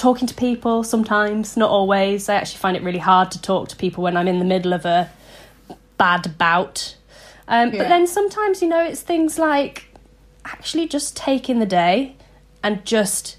talking 0.00 0.26
to 0.26 0.34
people 0.34 0.82
sometimes, 0.82 1.56
not 1.56 1.70
always. 1.70 2.28
I 2.28 2.34
actually 2.36 2.58
find 2.58 2.76
it 2.76 2.82
really 2.82 2.98
hard 2.98 3.30
to 3.32 3.40
talk 3.40 3.68
to 3.68 3.76
people 3.76 4.02
when 4.02 4.16
I'm 4.16 4.26
in 4.26 4.38
the 4.38 4.44
middle 4.46 4.72
of 4.72 4.86
a 4.86 5.10
bad 5.98 6.38
bout. 6.38 6.96
Um, 7.46 7.72
yeah. 7.72 7.82
But 7.82 7.88
then 7.88 8.06
sometimes, 8.06 8.62
you 8.62 8.68
know, 8.68 8.82
it's 8.82 9.02
things 9.02 9.38
like 9.38 9.94
actually 10.46 10.88
just 10.88 11.16
taking 11.16 11.58
the 11.58 11.66
day 11.66 12.16
and 12.62 12.84
just 12.86 13.36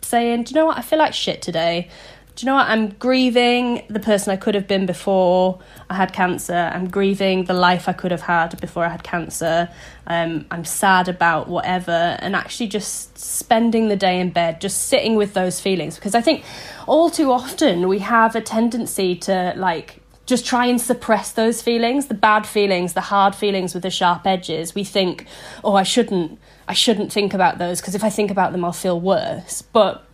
saying, 0.00 0.44
do 0.44 0.54
you 0.54 0.54
know 0.54 0.66
what, 0.66 0.78
I 0.78 0.82
feel 0.82 1.00
like 1.00 1.14
shit 1.14 1.42
today. 1.42 1.90
Do 2.38 2.46
you 2.46 2.52
know 2.52 2.54
what? 2.54 2.68
I'm 2.68 2.90
grieving 2.90 3.82
the 3.90 3.98
person 3.98 4.32
I 4.32 4.36
could 4.36 4.54
have 4.54 4.68
been 4.68 4.86
before 4.86 5.58
I 5.90 5.94
had 5.94 6.12
cancer. 6.12 6.54
I'm 6.54 6.88
grieving 6.88 7.46
the 7.46 7.52
life 7.52 7.88
I 7.88 7.92
could 7.92 8.12
have 8.12 8.20
had 8.20 8.60
before 8.60 8.84
I 8.84 8.90
had 8.90 9.02
cancer. 9.02 9.68
Um, 10.06 10.46
I'm 10.48 10.64
sad 10.64 11.08
about 11.08 11.48
whatever, 11.48 12.16
and 12.20 12.36
actually 12.36 12.68
just 12.68 13.18
spending 13.18 13.88
the 13.88 13.96
day 13.96 14.20
in 14.20 14.30
bed, 14.30 14.60
just 14.60 14.82
sitting 14.82 15.16
with 15.16 15.34
those 15.34 15.58
feelings. 15.60 15.96
Because 15.96 16.14
I 16.14 16.20
think 16.20 16.44
all 16.86 17.10
too 17.10 17.32
often 17.32 17.88
we 17.88 17.98
have 17.98 18.36
a 18.36 18.40
tendency 18.40 19.16
to 19.16 19.54
like 19.56 20.00
just 20.24 20.46
try 20.46 20.66
and 20.66 20.80
suppress 20.80 21.32
those 21.32 21.60
feelings, 21.60 22.06
the 22.06 22.14
bad 22.14 22.46
feelings, 22.46 22.92
the 22.92 23.00
hard 23.00 23.34
feelings 23.34 23.74
with 23.74 23.82
the 23.82 23.90
sharp 23.90 24.24
edges. 24.24 24.76
We 24.76 24.84
think, 24.84 25.26
oh, 25.64 25.74
I 25.74 25.82
shouldn't, 25.82 26.38
I 26.68 26.72
shouldn't 26.72 27.12
think 27.12 27.34
about 27.34 27.58
those 27.58 27.80
because 27.80 27.96
if 27.96 28.04
I 28.04 28.10
think 28.10 28.30
about 28.30 28.52
them, 28.52 28.64
I'll 28.64 28.72
feel 28.72 29.00
worse. 29.00 29.60
But 29.62 30.07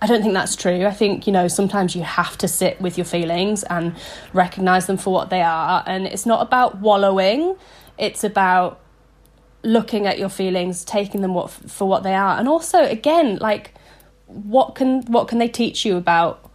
I 0.00 0.06
don't 0.06 0.20
think 0.20 0.34
that's 0.34 0.56
true. 0.56 0.84
I 0.84 0.90
think, 0.90 1.26
you 1.26 1.32
know, 1.32 1.48
sometimes 1.48 1.96
you 1.96 2.02
have 2.02 2.36
to 2.38 2.48
sit 2.48 2.80
with 2.80 2.98
your 2.98 3.06
feelings 3.06 3.62
and 3.64 3.96
recognize 4.32 4.86
them 4.86 4.98
for 4.98 5.12
what 5.12 5.30
they 5.30 5.40
are. 5.40 5.82
And 5.86 6.06
it's 6.06 6.26
not 6.26 6.42
about 6.42 6.78
wallowing, 6.78 7.56
it's 7.96 8.22
about 8.22 8.80
looking 9.62 10.06
at 10.06 10.18
your 10.18 10.28
feelings, 10.28 10.84
taking 10.84 11.22
them 11.22 11.32
what, 11.32 11.50
for 11.50 11.88
what 11.88 12.02
they 12.02 12.14
are. 12.14 12.38
And 12.38 12.46
also, 12.46 12.84
again, 12.84 13.38
like, 13.40 13.72
what 14.26 14.74
can 14.74 15.02
what 15.02 15.28
can 15.28 15.38
they 15.38 15.48
teach 15.48 15.84
you 15.84 15.96
about 15.96 16.50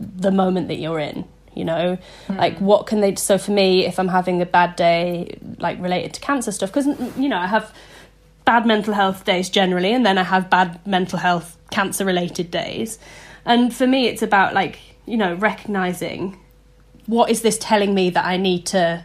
the 0.00 0.30
moment 0.30 0.68
that 0.68 0.76
you're 0.76 0.98
in 0.98 1.26
you 1.54 1.64
know 1.64 1.98
mm. 2.28 2.36
like 2.36 2.58
what 2.58 2.86
can 2.86 3.00
they 3.00 3.14
so 3.14 3.36
for 3.36 3.50
me 3.50 3.84
if 3.84 3.98
i'm 3.98 4.08
having 4.08 4.40
a 4.40 4.46
bad 4.46 4.74
day 4.76 5.38
like 5.58 5.80
related 5.80 6.14
to 6.14 6.20
cancer 6.20 6.52
stuff 6.52 6.72
because 6.72 6.86
you 7.18 7.28
know 7.28 7.36
i 7.36 7.46
have 7.46 7.74
bad 8.44 8.64
mental 8.66 8.94
health 8.94 9.24
days 9.24 9.48
generally 9.48 9.92
and 9.92 10.04
then 10.06 10.16
i 10.16 10.22
have 10.22 10.48
bad 10.48 10.84
mental 10.86 11.18
health 11.18 11.56
cancer 11.70 12.04
related 12.04 12.50
days 12.50 12.98
and 13.44 13.74
for 13.74 13.86
me 13.86 14.06
it's 14.06 14.22
about 14.22 14.54
like 14.54 14.78
you 15.06 15.16
know 15.16 15.34
recognizing 15.34 16.38
what 17.06 17.30
is 17.30 17.42
this 17.42 17.58
telling 17.58 17.94
me 17.94 18.10
that 18.10 18.24
i 18.24 18.36
need 18.36 18.66
to 18.66 19.04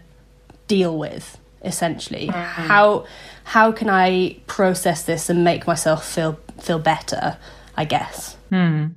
deal 0.67 0.97
with 0.97 1.37
essentially 1.63 2.27
mm. 2.27 2.33
how 2.33 3.05
how 3.43 3.71
can 3.71 3.89
i 3.89 4.35
process 4.47 5.03
this 5.03 5.29
and 5.29 5.43
make 5.43 5.65
myself 5.67 6.07
feel 6.07 6.39
feel 6.59 6.79
better 6.79 7.37
i 7.75 7.85
guess 7.85 8.35
hmm. 8.49 8.87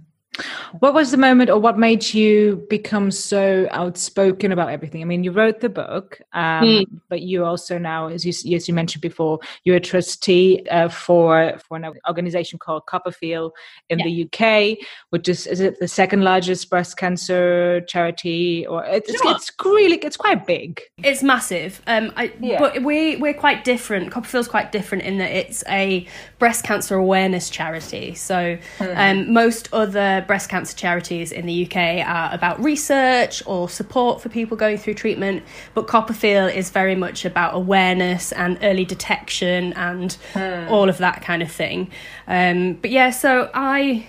What 0.81 0.95
was 0.95 1.11
the 1.11 1.17
moment, 1.17 1.51
or 1.51 1.59
what 1.59 1.79
made 1.79 2.15
you 2.15 2.67
become 2.69 3.11
so 3.11 3.67
outspoken 3.71 4.53
about 4.53 4.71
everything? 4.71 5.03
I 5.03 5.05
mean, 5.05 5.25
you 5.25 5.33
wrote 5.33 5.61
the 5.61 5.69
book, 5.69 6.21
um, 6.33 6.65
mm. 6.65 6.85
but 7.09 7.23
you 7.23 7.45
also 7.45 7.79
now, 7.79 8.09
as 8.09 8.25
you, 8.25 8.55
as 8.55 8.69
you 8.69 8.75
mentioned 8.75 9.03
before, 9.03 9.41
you're 9.65 9.77
a 9.77 9.81
trustee 9.81 10.65
uh, 10.71 10.89
for 10.89 11.59
for 11.67 11.77
an 11.77 11.93
organization 12.07 12.59
called 12.59 12.85
CoppaFeel 12.87 13.51
in 13.89 13.99
yeah. 13.99 14.05
the 14.05 14.25
UK, 14.25 14.79
which 15.11 15.29
is 15.29 15.47
is 15.47 15.61
it 15.61 15.81
the 15.81 15.89
second 15.89 16.23
largest 16.23 16.71
breast 16.71 16.97
cancer 16.97 17.81
charity, 17.89 18.67
or 18.67 18.85
it's, 18.85 19.11
know 19.25 19.31
it's 19.33 19.51
really 19.65 19.97
it's 19.99 20.17
quite 20.17 20.47
big. 20.47 20.81
It's 20.99 21.23
massive. 21.23 21.83
Um, 21.87 22.13
I, 22.17 22.33
yeah. 22.41 22.59
but 22.59 22.83
we 22.83 23.17
we're 23.17 23.35
quite 23.35 23.65
different. 23.65 24.13
CoppaFeel's 24.13 24.49
quite 24.49 24.73
different 24.73 25.05
in 25.05 25.19
that 25.19 25.31
it's 25.31 25.65
a 25.69 26.07
breast 26.39 26.65
cancer 26.65 26.95
awareness 26.95 27.51
charity. 27.51 28.15
So 28.15 28.59
mm. 28.79 28.97
um, 28.97 29.33
most 29.33 29.69
other 29.73 30.25
breast 30.29 30.49
cancer 30.49 30.77
charities 30.77 31.33
in 31.33 31.47
the 31.47 31.67
UK 31.67 32.07
are 32.07 32.33
about 32.33 32.63
research 32.63 33.43
or 33.47 33.69
support 33.69 34.21
for 34.21 34.29
people 34.29 34.57
going 34.57 34.79
through 34.79 34.95
treatment, 34.95 35.43
but 35.75 35.89
CoppaFeel 35.89 36.55
is 36.55 36.71
very 36.71 36.95
much 36.95 37.25
about 37.25 37.55
awareness 37.55 38.31
and 38.31 38.59
early 38.63 38.85
detection 38.85 39.73
and 39.73 40.17
mm. 40.35 40.71
all 40.71 40.89
of 40.89 40.99
that 40.99 41.23
kind 41.23 41.43
of 41.43 41.51
thing. 41.51 41.91
Um, 42.29 42.75
but 42.75 42.93
yeah, 42.93 43.11
so 43.11 43.51
I 43.53 44.07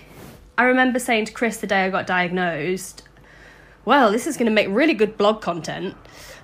I 0.56 0.64
remember 0.64 0.98
saying 0.98 1.24
to 1.24 1.32
Chris 1.32 1.56
the 1.56 1.66
day 1.66 1.84
I 1.84 1.90
got 1.90 2.06
diagnosed, 2.06 3.02
well, 3.84 4.12
this 4.12 4.26
is 4.26 4.36
going 4.36 4.46
to 4.46 4.52
make 4.52 4.68
really 4.68 4.94
good 4.94 5.16
blog 5.16 5.40
content. 5.40 5.96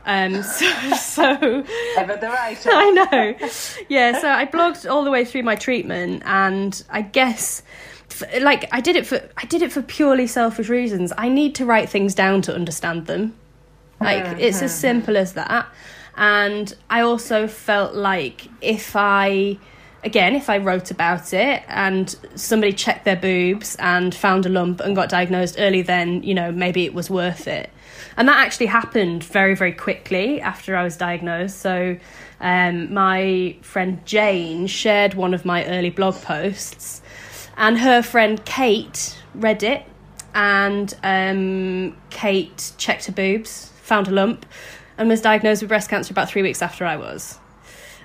Um, 0.06 0.42
so, 0.42 0.70
so 0.98 1.24
ever 1.98 2.16
the 2.16 2.28
writer. 2.28 2.70
I 2.72 2.90
know. 2.90 3.48
Yeah, 3.88 4.18
so 4.20 4.28
I 4.28 4.46
blogged 4.46 4.90
all 4.90 5.04
the 5.04 5.10
way 5.10 5.24
through 5.24 5.42
my 5.42 5.54
treatment, 5.56 6.22
and 6.24 6.82
I 6.90 7.02
guess 7.02 7.62
like 8.40 8.68
I 8.72 8.80
did 8.80 8.96
it 8.96 9.06
for 9.06 9.20
I 9.36 9.46
did 9.46 9.62
it 9.62 9.72
for 9.72 9.82
purely 9.82 10.26
selfish 10.26 10.68
reasons. 10.68 11.12
I 11.16 11.28
need 11.28 11.54
to 11.56 11.64
write 11.64 11.88
things 11.88 12.14
down 12.14 12.42
to 12.42 12.54
understand 12.54 13.06
them. 13.06 13.34
Like 14.00 14.24
mm-hmm. 14.24 14.40
it's 14.40 14.62
as 14.62 14.76
simple 14.78 15.16
as 15.16 15.34
that. 15.34 15.66
And 16.16 16.74
I 16.88 17.02
also 17.02 17.46
felt 17.46 17.94
like 17.94 18.48
if 18.60 18.96
I 18.96 19.58
again, 20.04 20.34
if 20.34 20.48
I 20.48 20.58
wrote 20.58 20.90
about 20.90 21.34
it 21.34 21.62
and 21.68 22.14
somebody 22.36 22.72
checked 22.72 23.04
their 23.04 23.16
boobs 23.16 23.76
and 23.76 24.14
found 24.14 24.46
a 24.46 24.48
lump 24.48 24.80
and 24.80 24.94
got 24.94 25.08
diagnosed 25.08 25.56
early, 25.58 25.82
then, 25.82 26.22
you 26.22 26.32
know, 26.32 26.52
maybe 26.52 26.84
it 26.84 26.94
was 26.94 27.10
worth 27.10 27.48
it. 27.48 27.70
And 28.16 28.28
that 28.28 28.38
actually 28.38 28.66
happened 28.66 29.24
very, 29.24 29.54
very 29.54 29.72
quickly 29.72 30.40
after 30.40 30.76
I 30.76 30.84
was 30.84 30.96
diagnosed. 30.96 31.58
So, 31.58 31.98
um, 32.40 32.92
my 32.92 33.56
friend 33.62 34.04
Jane 34.06 34.66
shared 34.66 35.14
one 35.14 35.34
of 35.34 35.44
my 35.44 35.66
early 35.66 35.90
blog 35.90 36.14
posts, 36.22 37.02
and 37.56 37.78
her 37.78 38.02
friend 38.02 38.44
Kate 38.44 39.16
read 39.34 39.62
it. 39.62 39.84
And 40.34 40.92
um, 41.02 41.96
Kate 42.10 42.72
checked 42.76 43.06
her 43.06 43.12
boobs, 43.12 43.72
found 43.80 44.06
a 44.06 44.10
lump, 44.10 44.44
and 44.98 45.08
was 45.08 45.22
diagnosed 45.22 45.62
with 45.62 45.70
breast 45.70 45.88
cancer 45.88 46.12
about 46.12 46.28
three 46.28 46.42
weeks 46.42 46.60
after 46.60 46.84
I 46.84 46.96
was. 46.96 47.38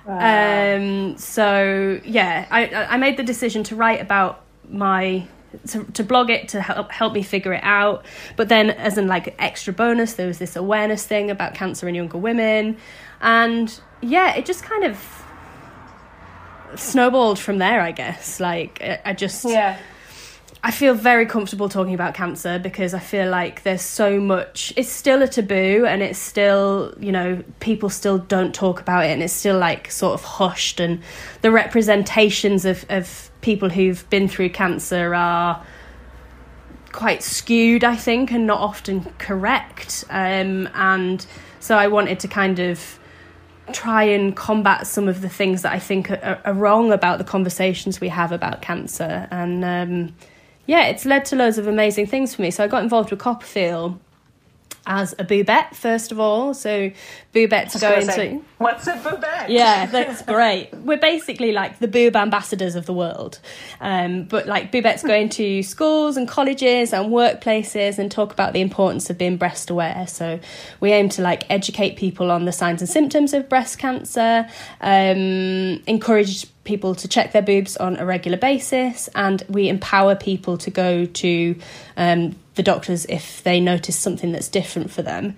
Wow. 0.06 0.76
Um, 0.76 1.18
so 1.18 2.00
yeah, 2.04 2.46
I 2.50 2.66
I 2.74 2.96
made 2.96 3.18
the 3.18 3.22
decision 3.22 3.62
to 3.64 3.76
write 3.76 4.00
about 4.00 4.42
my 4.68 5.26
to, 5.68 5.84
to 5.84 6.02
blog 6.02 6.30
it 6.30 6.48
to 6.48 6.60
help 6.60 6.90
help 6.90 7.12
me 7.12 7.22
figure 7.22 7.52
it 7.52 7.62
out. 7.62 8.04
But 8.36 8.48
then, 8.48 8.70
as 8.70 8.98
an 8.98 9.06
like 9.06 9.34
extra 9.38 9.72
bonus, 9.72 10.14
there 10.14 10.26
was 10.26 10.38
this 10.38 10.56
awareness 10.56 11.06
thing 11.06 11.30
about 11.30 11.54
cancer 11.54 11.86
in 11.88 11.94
younger 11.94 12.18
women, 12.18 12.78
and 13.20 13.80
yeah, 14.00 14.34
it 14.34 14.46
just 14.46 14.64
kind 14.64 14.84
of 14.84 15.21
snowballed 16.76 17.38
from 17.38 17.58
there. 17.58 17.80
I 17.80 17.92
guess 17.92 18.40
like 18.40 18.82
I 19.04 19.12
just 19.12 19.44
yeah 19.44 19.78
I 20.64 20.70
feel 20.70 20.94
very 20.94 21.26
comfortable 21.26 21.68
talking 21.68 21.92
about 21.92 22.14
cancer 22.14 22.56
because 22.56 22.94
I 22.94 23.00
feel 23.00 23.28
like 23.28 23.64
there's 23.64 23.82
so 23.82 24.20
much. 24.20 24.72
It's 24.76 24.88
still 24.88 25.20
a 25.20 25.26
taboo, 25.26 25.84
and 25.86 26.02
it's 26.02 26.20
still, 26.20 26.94
you 27.00 27.10
know, 27.10 27.42
people 27.58 27.90
still 27.90 28.18
don't 28.18 28.54
talk 28.54 28.80
about 28.80 29.04
it, 29.04 29.08
and 29.08 29.24
it's 29.24 29.32
still 29.32 29.58
like 29.58 29.90
sort 29.90 30.14
of 30.14 30.22
hushed. 30.22 30.78
And 30.78 31.02
the 31.40 31.50
representations 31.50 32.64
of 32.64 32.86
of 32.88 33.30
people 33.40 33.70
who've 33.70 34.08
been 34.08 34.28
through 34.28 34.50
cancer 34.50 35.16
are 35.16 35.64
quite 36.92 37.24
skewed, 37.24 37.82
I 37.82 37.96
think, 37.96 38.30
and 38.30 38.46
not 38.46 38.60
often 38.60 39.02
correct. 39.18 40.04
Um, 40.10 40.68
and 40.74 41.26
so 41.58 41.76
I 41.76 41.88
wanted 41.88 42.20
to 42.20 42.28
kind 42.28 42.60
of 42.60 43.00
try 43.72 44.04
and 44.04 44.34
combat 44.36 44.86
some 44.86 45.08
of 45.08 45.20
the 45.20 45.28
things 45.28 45.62
that 45.62 45.72
I 45.72 45.78
think 45.78 46.10
are, 46.10 46.40
are 46.44 46.54
wrong 46.54 46.92
about 46.92 47.18
the 47.18 47.24
conversations 47.24 48.00
we 48.00 48.08
have 48.08 48.32
about 48.32 48.62
cancer, 48.62 49.26
and. 49.30 49.64
Um, 49.64 50.14
yeah, 50.64 50.86
it's 50.86 51.04
led 51.04 51.24
to 51.26 51.36
loads 51.36 51.58
of 51.58 51.66
amazing 51.66 52.06
things 52.06 52.36
for 52.36 52.42
me. 52.42 52.50
So 52.52 52.62
I 52.62 52.68
got 52.68 52.84
involved 52.84 53.10
with 53.10 53.18
CoppaFeel 53.18 53.98
as 54.86 55.12
a 55.18 55.24
boobette 55.24 55.74
first 55.74 56.12
of 56.12 56.18
all. 56.18 56.54
So 56.54 56.90
boobette's 57.34 57.80
going 57.80 58.06
say, 58.06 58.30
to 58.30 58.44
what's 58.58 58.86
a 58.86 58.94
boobette? 58.94 59.48
Yeah, 59.48 59.86
that's 59.90 60.22
great. 60.22 60.72
We're 60.74 60.98
basically 60.98 61.52
like 61.52 61.78
the 61.78 61.88
boob 61.88 62.16
ambassadors 62.16 62.74
of 62.74 62.86
the 62.86 62.92
world. 62.92 63.38
Um, 63.80 64.24
but 64.24 64.46
like 64.46 64.72
boobette's 64.72 65.02
going 65.02 65.28
to 65.30 65.62
schools 65.62 66.16
and 66.16 66.28
colleges 66.28 66.92
and 66.92 67.12
workplaces 67.12 67.98
and 67.98 68.10
talk 68.10 68.32
about 68.32 68.52
the 68.52 68.60
importance 68.60 69.10
of 69.10 69.18
being 69.18 69.36
breast 69.36 69.70
aware. 69.70 70.06
So 70.06 70.40
we 70.80 70.92
aim 70.92 71.08
to 71.10 71.22
like 71.22 71.48
educate 71.50 71.96
people 71.96 72.30
on 72.30 72.44
the 72.44 72.52
signs 72.52 72.82
and 72.82 72.88
symptoms 72.88 73.32
of 73.32 73.48
breast 73.48 73.78
cancer, 73.78 74.48
um, 74.80 75.82
encourage 75.86 76.46
people 76.64 76.94
to 76.94 77.08
check 77.08 77.32
their 77.32 77.42
boobs 77.42 77.76
on 77.76 77.96
a 77.96 78.04
regular 78.04 78.38
basis, 78.38 79.08
and 79.14 79.42
we 79.48 79.68
empower 79.68 80.14
people 80.14 80.56
to 80.58 80.70
go 80.70 81.06
to 81.06 81.56
um, 81.96 82.36
the 82.54 82.62
doctors 82.62 83.06
if 83.06 83.42
they 83.42 83.60
notice 83.60 83.96
something 83.96 84.32
that's 84.32 84.48
different 84.48 84.90
for 84.90 85.02
them. 85.02 85.36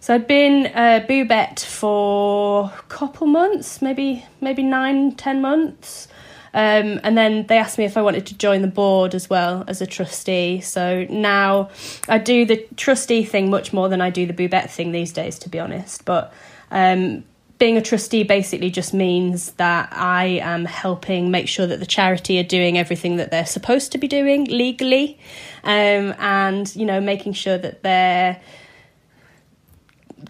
So 0.00 0.14
I'd 0.14 0.26
been 0.26 0.66
a 0.66 1.04
boobette 1.08 1.64
for 1.64 2.72
a 2.78 2.82
couple 2.88 3.26
months, 3.26 3.82
maybe 3.82 4.24
maybe 4.40 4.62
nine, 4.62 5.12
ten 5.12 5.40
months. 5.40 6.08
Um, 6.54 7.00
and 7.02 7.18
then 7.18 7.46
they 7.48 7.58
asked 7.58 7.76
me 7.76 7.84
if 7.84 7.98
I 7.98 8.02
wanted 8.02 8.24
to 8.26 8.38
join 8.38 8.62
the 8.62 8.68
board 8.68 9.14
as 9.14 9.28
well 9.28 9.64
as 9.68 9.82
a 9.82 9.86
trustee. 9.86 10.62
So 10.62 11.04
now 11.10 11.68
I 12.08 12.16
do 12.16 12.46
the 12.46 12.66
trustee 12.76 13.24
thing 13.24 13.50
much 13.50 13.74
more 13.74 13.90
than 13.90 14.00
I 14.00 14.08
do 14.08 14.26
the 14.26 14.32
boobette 14.32 14.70
thing 14.70 14.92
these 14.92 15.12
days, 15.12 15.38
to 15.40 15.50
be 15.50 15.58
honest. 15.58 16.06
But 16.06 16.32
um, 16.70 17.24
being 17.58 17.76
a 17.76 17.82
trustee 17.82 18.22
basically 18.22 18.70
just 18.70 18.92
means 18.92 19.52
that 19.52 19.88
I 19.92 20.40
am 20.42 20.64
helping 20.66 21.30
make 21.30 21.48
sure 21.48 21.66
that 21.66 21.80
the 21.80 21.86
charity 21.86 22.38
are 22.38 22.44
doing 22.44 22.76
everything 22.76 23.16
that 23.16 23.30
they're 23.30 23.46
supposed 23.46 23.92
to 23.92 23.98
be 23.98 24.08
doing 24.08 24.44
legally, 24.44 25.18
um, 25.64 26.14
and 26.18 26.74
you 26.76 26.84
know 26.84 27.00
making 27.00 27.32
sure 27.32 27.56
that 27.56 27.82
they're 27.82 28.40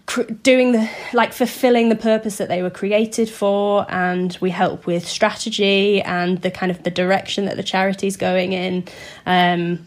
cr- 0.05 0.23
doing 0.23 0.71
the 0.71 0.89
like 1.11 1.33
fulfilling 1.33 1.89
the 1.89 1.95
purpose 1.95 2.37
that 2.37 2.47
they 2.47 2.63
were 2.63 2.69
created 2.69 3.29
for, 3.29 3.85
and 3.89 4.37
we 4.39 4.49
help 4.49 4.85
with 4.85 5.05
strategy 5.05 6.01
and 6.01 6.41
the 6.41 6.51
kind 6.51 6.71
of 6.71 6.83
the 6.83 6.91
direction 6.91 7.45
that 7.45 7.57
the 7.57 7.63
charity's 7.63 8.15
going 8.15 8.53
in. 8.53 8.85
Um, 9.25 9.85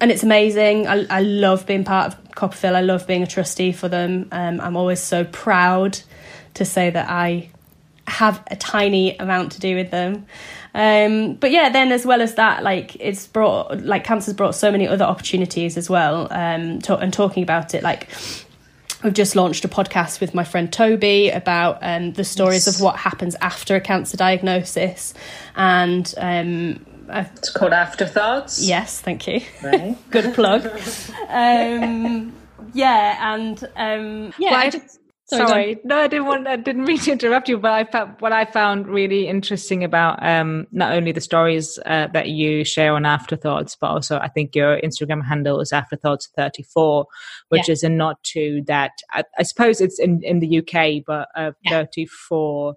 and 0.00 0.10
it's 0.10 0.22
amazing. 0.22 0.86
I, 0.86 1.06
I 1.08 1.20
love 1.20 1.66
being 1.66 1.84
part 1.84 2.12
of 2.12 2.24
CoppaFeel. 2.32 2.74
I 2.74 2.80
love 2.80 3.06
being 3.06 3.22
a 3.22 3.26
trustee 3.26 3.72
for 3.72 3.88
them. 3.88 4.28
Um, 4.32 4.60
I'm 4.60 4.76
always 4.76 5.00
so 5.00 5.24
proud 5.24 6.00
to 6.54 6.64
say 6.64 6.90
that 6.90 7.08
I 7.10 7.50
have 8.06 8.42
a 8.50 8.56
tiny 8.56 9.16
amount 9.16 9.52
to 9.52 9.60
do 9.60 9.74
with 9.74 9.90
them. 9.90 10.26
Um, 10.74 11.34
but 11.34 11.50
yeah, 11.50 11.70
then 11.70 11.92
as 11.92 12.04
well 12.04 12.20
as 12.20 12.34
that, 12.34 12.62
like 12.62 12.96
it's 12.96 13.26
brought 13.26 13.80
like 13.82 14.04
cancer's 14.04 14.34
brought 14.34 14.54
so 14.54 14.70
many 14.70 14.86
other 14.86 15.04
opportunities 15.04 15.76
as 15.76 15.88
well. 15.88 16.28
Um, 16.30 16.80
to, 16.82 16.96
and 16.96 17.12
talking 17.12 17.42
about 17.42 17.74
it, 17.74 17.82
like 17.82 18.08
We've 19.04 19.12
just 19.12 19.36
launched 19.36 19.66
a 19.66 19.68
podcast 19.68 20.22
with 20.22 20.34
my 20.34 20.44
friend 20.44 20.72
Toby 20.72 21.28
about 21.28 21.76
um, 21.82 22.14
the 22.14 22.24
stories 22.24 22.66
yes. 22.66 22.76
of 22.76 22.80
what 22.82 22.96
happens 22.96 23.36
after 23.42 23.76
a 23.76 23.80
cancer 23.80 24.16
diagnosis, 24.16 25.12
and 25.54 26.12
um, 26.16 26.86
it's 27.10 27.50
called 27.50 27.74
Afterthoughts. 27.74 28.66
Yes, 28.66 29.02
thank 29.02 29.26
you. 29.26 29.42
Right. 29.62 29.98
Good 30.10 30.32
plug. 30.34 30.64
um, 31.28 32.32
yeah, 32.72 33.34
and 33.34 33.62
um, 33.76 34.32
yeah, 34.38 34.52
well, 34.52 34.60
I 34.60 34.70
just 34.70 35.00
Sorry, 35.36 35.48
Sorry. 35.48 35.80
no, 35.84 35.98
I 35.98 36.06
didn't 36.06 36.26
want. 36.26 36.46
I 36.46 36.56
didn't 36.56 36.84
mean 36.84 36.98
to 36.98 37.12
interrupt 37.12 37.48
you, 37.48 37.58
but 37.58 37.72
I 37.72 37.84
found 37.84 38.16
what 38.20 38.32
I 38.32 38.44
found 38.44 38.86
really 38.86 39.28
interesting 39.28 39.84
about 39.84 40.24
um, 40.24 40.66
not 40.72 40.92
only 40.92 41.12
the 41.12 41.20
stories 41.20 41.78
uh, 41.86 42.08
that 42.12 42.28
you 42.28 42.64
share 42.64 42.94
on 42.94 43.04
Afterthoughts, 43.04 43.76
but 43.80 43.88
also 43.88 44.18
I 44.18 44.28
think 44.28 44.54
your 44.54 44.80
Instagram 44.80 45.24
handle 45.24 45.60
is 45.60 45.72
Afterthoughts 45.72 46.28
thirty 46.36 46.62
four, 46.62 47.06
which 47.48 47.68
yeah. 47.68 47.72
is 47.72 47.82
a 47.82 47.88
nod 47.88 48.16
to 48.32 48.62
that. 48.66 48.92
I, 49.10 49.24
I, 49.38 49.42
suppose 49.42 49.80
it's 49.80 49.98
in 49.98 50.22
in 50.22 50.40
the 50.40 50.58
UK, 50.58 51.04
but 51.06 51.28
uh, 51.34 51.52
yeah. 51.62 51.70
thirty 51.70 52.06
four 52.06 52.76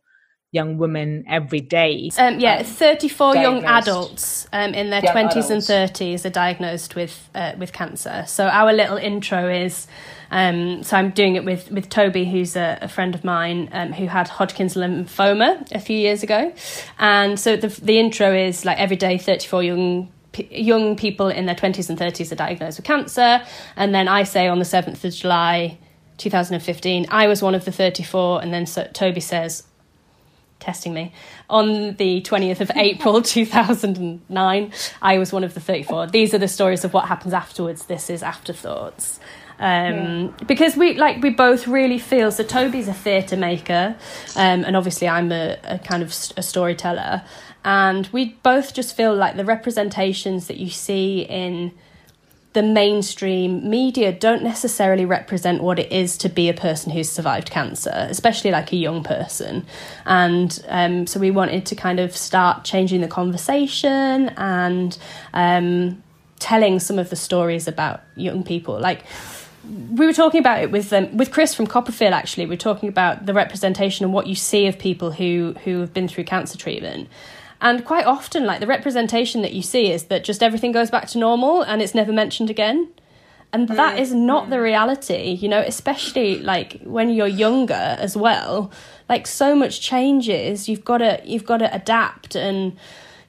young 0.52 0.78
women 0.78 1.24
every 1.28 1.60
day. 1.60 2.10
Um, 2.18 2.40
yeah, 2.40 2.60
um, 2.60 2.66
34 2.66 3.36
young 3.36 3.66
adults 3.66 4.48
um, 4.54 4.74
in 4.74 4.90
their 4.90 5.04
young 5.04 5.16
20s 5.16 5.30
adults. 5.30 5.50
and 5.50 5.62
30s 5.62 6.26
are 6.26 6.30
diagnosed 6.30 6.96
with 6.96 7.30
uh, 7.36 7.54
with 7.58 7.74
cancer. 7.74 8.24
So 8.28 8.48
our 8.48 8.74
little 8.74 8.98
intro 8.98 9.50
is 9.50 9.88
um, 10.32 10.84
so 10.84 10.98
I'm 10.98 11.12
doing 11.12 11.36
it 11.36 11.46
with 11.46 11.72
with 11.72 11.90
Toby, 11.90 12.26
who's 12.26 12.56
a, 12.56 12.80
a 12.82 12.88
friend 12.88 13.16
of 13.16 13.24
mine 13.24 13.70
um, 13.72 13.94
who 13.94 14.08
had 14.08 14.28
Hodgkin's 14.28 14.76
lymphoma 14.76 15.72
a 15.72 15.80
few 15.80 15.98
years 15.98 16.24
ago, 16.24 16.54
and 17.00 17.40
so 17.40 17.56
the 17.56 17.68
the 17.68 18.00
intro 18.00 18.34
is 18.34 18.66
like 18.66 18.78
every 18.78 18.98
day 18.98 19.18
34 19.18 19.64
young 19.64 20.12
young 20.52 20.96
people 20.96 21.30
in 21.30 21.48
their 21.48 21.56
20s 21.56 21.90
and 21.90 21.98
30s 21.98 22.32
are 22.32 22.36
diagnosed 22.36 22.78
with 22.78 22.86
cancer, 22.86 23.42
and 23.76 23.94
then 23.94 24.08
I 24.08 24.24
say 24.24 24.48
on 24.48 24.60
the 24.60 24.66
7th 24.66 25.04
of 25.04 25.14
July. 25.14 25.78
2015, 26.18 27.06
I 27.12 27.28
was 27.28 27.44
one 27.44 27.54
of 27.54 27.64
the 27.64 27.72
34, 27.72 28.42
and 28.42 28.52
then 28.52 28.66
so, 28.66 28.90
Toby 28.92 29.20
says, 29.20 29.68
testing 30.60 30.92
me. 30.92 31.14
On 31.48 31.96
the 31.98 32.22
20th 32.22 32.60
of 32.60 32.72
April 32.76 33.22
2009, 33.22 34.72
I 35.00 35.18
was 35.20 35.32
one 35.32 35.44
of 35.44 35.54
the 35.54 35.60
34. 35.60 36.08
These 36.08 36.34
are 36.34 36.40
the 36.40 36.48
stories 36.48 36.84
of 36.84 36.92
what 36.92 37.08
happens 37.08 37.36
afterwards. 37.36 37.86
This 37.86 38.10
is 38.10 38.24
Afterthoughts 38.24 39.20
um, 39.60 40.26
yeah. 40.26 40.32
because 40.48 40.76
we 40.76 40.98
like 40.98 41.22
we 41.22 41.30
both 41.30 41.68
really 41.68 42.00
feel 42.00 42.32
so 42.32 42.44
toby's 42.44 42.88
a 42.88 42.94
theatre 42.94 43.38
maker 43.38 43.96
um, 44.36 44.64
and 44.64 44.76
obviously 44.76 45.08
i'm 45.08 45.32
a, 45.32 45.58
a 45.64 45.80
kind 45.80 46.04
of 46.04 46.10
a 46.38 46.44
storyteller 46.44 47.24
and 47.66 48.08
we 48.08 48.38
both 48.44 48.74
just 48.74 48.96
feel 48.96 49.16
like 49.16 49.36
the 49.36 49.46
representations 49.46 50.48
that 50.48 50.58
you 50.58 50.70
see 50.70 51.22
in 51.22 51.72
the 52.58 52.64
mainstream 52.64 53.70
media 53.70 54.12
don't 54.12 54.42
necessarily 54.42 55.06
represent 55.06 55.62
what 55.62 55.78
it 55.78 55.92
is 55.92 56.18
to 56.18 56.28
be 56.28 56.50
a 56.50 56.56
person 56.56 56.92
who's 56.92 57.08
survived 57.08 57.52
cancer, 57.52 58.08
especially 58.10 58.50
like 58.50 58.72
a 58.72 58.76
young 58.76 59.04
person. 59.04 59.64
And 60.06 60.60
um, 60.68 61.06
so 61.06 61.20
we 61.20 61.30
wanted 61.30 61.68
to 61.68 61.76
kind 61.76 62.00
of 62.00 62.18
start 62.18 62.64
changing 62.64 63.02
the 63.02 63.08
conversation 63.08 64.30
and 64.38 64.98
um, 65.36 66.02
telling 66.40 66.80
some 66.80 66.98
of 66.98 67.12
the 67.12 67.16
stories 67.16 67.68
about 67.68 68.02
young 68.16 68.44
people. 68.44 68.80
Like, 68.80 69.04
we 69.68 70.06
were 70.06 70.14
talking 70.14 70.40
about 70.40 70.62
it 70.62 70.72
with 70.72 70.92
um, 70.94 71.16
with 71.18 71.32
Chris 71.32 71.54
from 71.54 71.68
CoppaFeel. 71.68 72.12
Actually, 72.12 72.46
we 72.46 72.56
are 72.56 72.58
talking 72.58 72.90
about 72.90 73.26
the 73.26 73.34
representation 73.34 74.04
and 74.06 74.14
what 74.14 74.28
you 74.28 74.36
see 74.36 74.68
of 74.68 74.80
people 74.80 75.12
who 75.12 75.56
who 75.64 75.80
have 75.82 75.94
been 75.94 76.08
through 76.08 76.24
cancer 76.24 76.58
treatment. 76.58 77.10
And 77.60 77.84
quite 77.84 78.06
often, 78.06 78.46
like 78.46 78.60
the 78.60 78.68
representation 78.68 79.42
that 79.42 79.54
you 79.54 79.62
see 79.62 79.92
is 79.92 80.06
that 80.06 80.24
just 80.24 80.44
everything 80.44 80.72
goes 80.72 80.92
back 80.92 81.08
to 81.10 81.18
normal 81.18 81.64
and 81.64 81.82
it's 81.82 81.96
never 81.96 82.14
mentioned 82.14 82.50
again. 82.50 82.88
And 83.54 83.68
that 83.70 83.98
mm. 83.98 84.02
is 84.02 84.14
not 84.14 84.50
the 84.50 84.62
reality, 84.62 85.32
you 85.32 85.48
know, 85.48 85.62
especially 85.62 86.40
like 86.40 86.82
when 86.84 87.10
you're 87.10 87.28
younger 87.28 87.74
as 87.74 88.16
well. 88.16 88.72
Like 89.08 89.26
so 89.26 89.56
much 89.56 89.80
changes, 89.80 90.68
you've 90.68 90.84
got 90.84 91.00
to 91.00 91.22
you've 91.24 91.46
got 91.46 91.58
to 91.58 91.74
adapt 91.74 92.36
and 92.36 92.78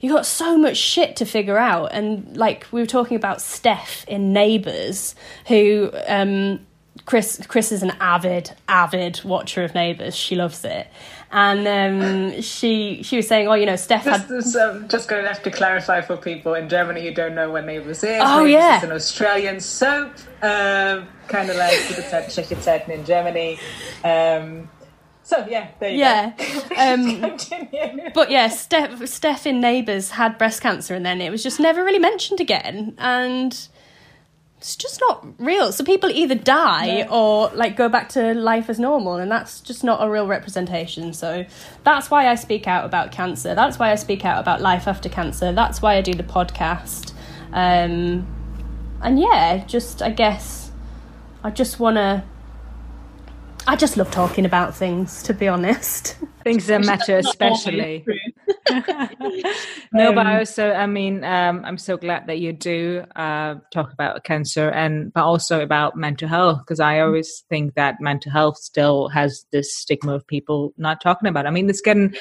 you 0.01 0.13
got 0.13 0.27
so 0.27 0.57
much 0.57 0.77
shit 0.77 1.17
to 1.17 1.25
figure 1.25 1.59
out. 1.59 1.93
And 1.93 2.37
like 2.37 2.67
we 2.71 2.81
were 2.81 2.87
talking 2.87 3.17
about 3.17 3.41
Steph 3.41 4.05
in 4.07 4.33
Neighbours, 4.33 5.15
who 5.47 5.91
um, 6.07 6.61
Chris 7.05 7.41
Chris 7.49 7.73
is 7.73 7.83
an 7.83 7.93
avid 8.01 8.55
avid 8.69 9.23
watcher 9.25 9.65
of 9.65 9.75
Neighbours. 9.75 10.15
She 10.15 10.37
loves 10.37 10.65
it, 10.65 10.87
and 11.33 11.67
um, 11.67 12.41
she 12.43 13.03
she 13.03 13.17
was 13.17 13.27
saying, 13.27 13.49
oh, 13.49 13.55
you 13.55 13.67
know, 13.67 13.77
Steph 13.77 14.05
had. 14.05 14.29
Just, 14.29 14.55
um, 14.57 14.89
just 14.89 15.09
going 15.09 15.23
to 15.23 15.29
have 15.29 15.43
to 15.43 15.51
clarify 15.51 16.01
for 16.01 16.17
people 16.17 16.55
in 16.55 16.69
Germany 16.69 17.03
who 17.03 17.13
don't 17.13 17.35
know 17.35 17.51
what 17.51 17.65
Neighbours 17.65 18.05
is. 18.05 18.21
Oh 18.23 18.45
Neighbours 18.45 18.53
yeah, 18.53 18.77
it's 18.77 18.85
an 18.85 18.93
Australian 18.93 19.61
soap, 19.61 20.13
uh, 20.43 21.03
kind 21.29 21.51
of 21.51 21.57
like 21.57 22.31
Chicken 22.31 22.61
Zeiten 22.61 22.93
in 22.93 23.05
Germany. 23.05 23.59
Um, 24.05 24.69
so 25.29 25.47
yeah, 25.47 25.69
yeah. 25.83 26.33
Um, 26.79 27.37
but 28.15 28.31
yeah, 28.31 28.49
Steph, 28.49 29.07
Steph 29.07 29.47
in 29.47 29.61
Neighbours 29.61 30.13
had 30.13 30.39
breast 30.39 30.63
cancer, 30.63 30.95
and 30.95 31.05
then 31.05 31.21
it 31.21 31.29
was 31.29 31.43
just 31.43 31.61
never 31.61 31.85
really 31.85 31.99
mentioned 31.99 32.41
again, 32.41 32.95
and 32.97 33.53
it's 34.57 34.75
just 34.75 35.01
not 35.01 35.27
real. 35.39 35.71
So 35.71 35.85
people 35.85 36.09
either 36.09 36.35
die 36.35 37.07
or 37.11 37.51
like 37.53 37.77
go 37.77 37.91
back 37.91 38.09
to 38.11 38.33
life 38.33 38.71
as 38.71 38.79
normal, 38.79 39.17
and 39.17 39.31
that's 39.31 39.61
just 39.61 39.85
not 39.85 40.03
a 40.03 40.09
real 40.09 40.27
representation. 40.27 41.13
So 41.13 41.45
that's 41.85 42.11
why 42.11 42.29
I 42.29 42.35
speak 42.35 42.67
out 42.67 42.87
about 42.87 43.13
cancer. 43.13 43.55
That's 43.55 43.79
why 43.79 43.93
I 43.93 43.97
speak 43.97 44.25
out 44.25 44.41
about 44.41 44.63
life 44.63 44.89
after 44.89 45.11
cancer. 45.11 45.53
That's 45.53 45.83
why 45.83 45.97
I 45.97 46.01
do 46.01 46.15
the 46.15 46.23
podcast. 46.23 47.13
Um, 47.53 48.27
and 49.03 49.21
yeah, 49.21 49.63
just 49.67 50.01
I 50.01 50.09
guess 50.09 50.73
I 51.45 51.51
just 51.51 51.79
want 51.79 51.97
to 51.97 52.25
I 53.69 53.77
just 53.77 53.99
love 53.99 54.11
talking 54.11 54.47
about 54.47 54.75
things, 54.75 55.23
to 55.25 55.35
be 55.35 55.47
honest. 55.47 56.17
Things 56.43 56.67
that 56.69 56.87
matter, 56.87 57.19
especially. 57.19 58.03
no, 59.93 60.15
but 60.15 60.27
um, 60.27 60.39
also, 60.39 60.73
I 60.73 60.87
mean, 60.87 61.23
um, 61.23 61.63
I'm 61.67 61.77
so 61.77 61.99
glad 61.99 62.27
that 62.29 62.39
you 62.39 62.55
do 62.55 63.05
uh, 63.15 63.57
talk 63.71 63.93
about 63.93 64.25
cancer 64.25 64.71
and, 64.71 65.13
but 65.13 65.23
also 65.25 65.61
about 65.61 65.97
mental 65.97 66.29
health, 66.29 66.61
because 66.61 66.81
I 66.81 67.01
always 67.01 67.45
think 67.51 67.75
that 67.75 67.97
mental 68.01 68.33
health 68.33 68.57
still 68.57 69.09
has 69.09 69.45
this 69.53 69.77
stigma 69.77 70.15
of 70.15 70.27
people 70.27 70.73
not 70.79 71.03
talking 71.03 71.29
about. 71.29 71.45
It. 71.45 71.49
I 71.49 71.51
mean, 71.51 71.69
it's 71.69 71.83
getting 71.83 72.15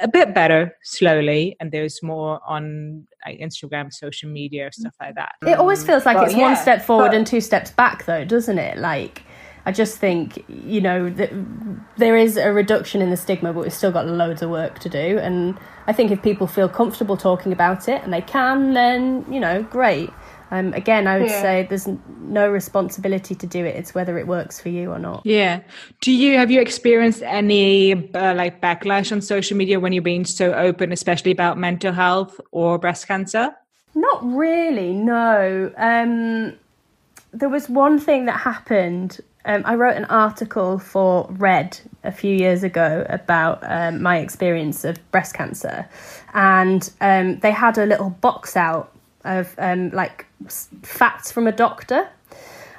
a 0.00 0.08
bit 0.08 0.34
better 0.34 0.74
slowly 0.82 1.54
and 1.60 1.70
there's 1.70 2.02
more 2.02 2.40
on 2.46 3.06
like, 3.26 3.38
instagram 3.40 3.92
social 3.92 4.30
media 4.30 4.70
stuff 4.72 4.94
like 5.00 5.14
that 5.14 5.34
it 5.46 5.58
always 5.58 5.84
feels 5.84 6.06
like 6.06 6.16
it's 6.26 6.34
yeah, 6.34 6.40
one 6.40 6.56
step 6.56 6.82
forward 6.82 7.08
but, 7.08 7.14
and 7.14 7.26
two 7.26 7.40
steps 7.42 7.70
back 7.72 8.06
though 8.06 8.24
doesn't 8.24 8.58
it 8.58 8.78
like 8.78 9.22
I 9.64 9.72
just 9.72 9.98
think, 9.98 10.44
you 10.48 10.80
know, 10.80 11.08
that 11.10 11.30
there 11.96 12.16
is 12.16 12.36
a 12.36 12.52
reduction 12.52 13.00
in 13.00 13.10
the 13.10 13.16
stigma, 13.16 13.52
but 13.52 13.62
we've 13.62 13.72
still 13.72 13.92
got 13.92 14.06
loads 14.06 14.42
of 14.42 14.50
work 14.50 14.80
to 14.80 14.88
do. 14.88 15.18
And 15.18 15.58
I 15.86 15.92
think 15.92 16.10
if 16.10 16.20
people 16.22 16.46
feel 16.46 16.68
comfortable 16.68 17.16
talking 17.16 17.52
about 17.52 17.88
it 17.88 18.02
and 18.02 18.12
they 18.12 18.22
can, 18.22 18.74
then, 18.74 19.24
you 19.30 19.38
know, 19.38 19.62
great. 19.62 20.10
Um, 20.50 20.74
again, 20.74 21.06
I 21.06 21.18
would 21.18 21.30
yeah. 21.30 21.40
say 21.40 21.66
there's 21.68 21.88
no 22.20 22.50
responsibility 22.50 23.34
to 23.34 23.46
do 23.46 23.64
it. 23.64 23.74
It's 23.74 23.94
whether 23.94 24.18
it 24.18 24.26
works 24.26 24.60
for 24.60 24.68
you 24.68 24.90
or 24.90 24.98
not. 24.98 25.22
Yeah. 25.24 25.60
Do 26.02 26.12
you 26.12 26.36
have 26.36 26.50
you 26.50 26.60
experienced 26.60 27.22
any 27.22 28.12
uh, 28.12 28.34
like 28.34 28.60
backlash 28.60 29.12
on 29.12 29.22
social 29.22 29.56
media 29.56 29.80
when 29.80 29.94
you're 29.94 30.02
being 30.02 30.26
so 30.26 30.52
open, 30.52 30.92
especially 30.92 31.30
about 31.30 31.56
mental 31.56 31.92
health 31.92 32.38
or 32.50 32.78
breast 32.78 33.08
cancer? 33.08 33.54
Not 33.94 34.22
really. 34.24 34.92
No. 34.92 35.72
Um, 35.78 36.58
there 37.32 37.48
was 37.48 37.70
one 37.70 37.98
thing 37.98 38.26
that 38.26 38.38
happened 38.38 39.20
um, 39.44 39.62
I 39.64 39.74
wrote 39.74 39.96
an 39.96 40.04
article 40.06 40.78
for 40.78 41.26
Red 41.30 41.78
a 42.04 42.12
few 42.12 42.34
years 42.34 42.62
ago 42.62 43.04
about 43.08 43.60
um, 43.62 44.02
my 44.02 44.18
experience 44.18 44.84
of 44.84 44.98
breast 45.10 45.34
cancer, 45.34 45.88
and 46.32 46.88
um, 47.00 47.38
they 47.40 47.50
had 47.50 47.78
a 47.78 47.86
little 47.86 48.10
box 48.10 48.56
out 48.56 48.92
of 49.24 49.54
um, 49.58 49.90
like 49.90 50.26
facts 50.82 51.32
from 51.32 51.46
a 51.46 51.52
doctor. 51.52 52.08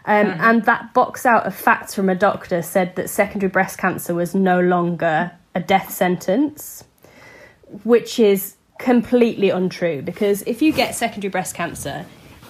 Um, 0.05 0.27
mm-hmm. 0.27 0.41
And 0.41 0.65
that 0.65 0.93
box 0.93 1.25
out 1.25 1.45
of 1.45 1.55
facts 1.55 1.95
from 1.95 2.09
a 2.09 2.15
doctor 2.15 2.61
said 2.61 2.97
that 2.97 3.09
secondary 3.09 3.49
breast 3.49 3.77
cancer 3.77 4.13
was 4.13 4.35
no 4.35 4.59
longer 4.59 5.31
a 5.55 5.61
death 5.61 5.91
sentence, 5.91 6.83
which 7.85 8.19
is 8.19 8.57
completely 8.79 9.49
untrue 9.49 10.01
because 10.01 10.41
if 10.41 10.61
you 10.61 10.73
get 10.73 10.93
secondary 10.93 11.29
breast 11.29 11.55
cancer, 11.55 12.05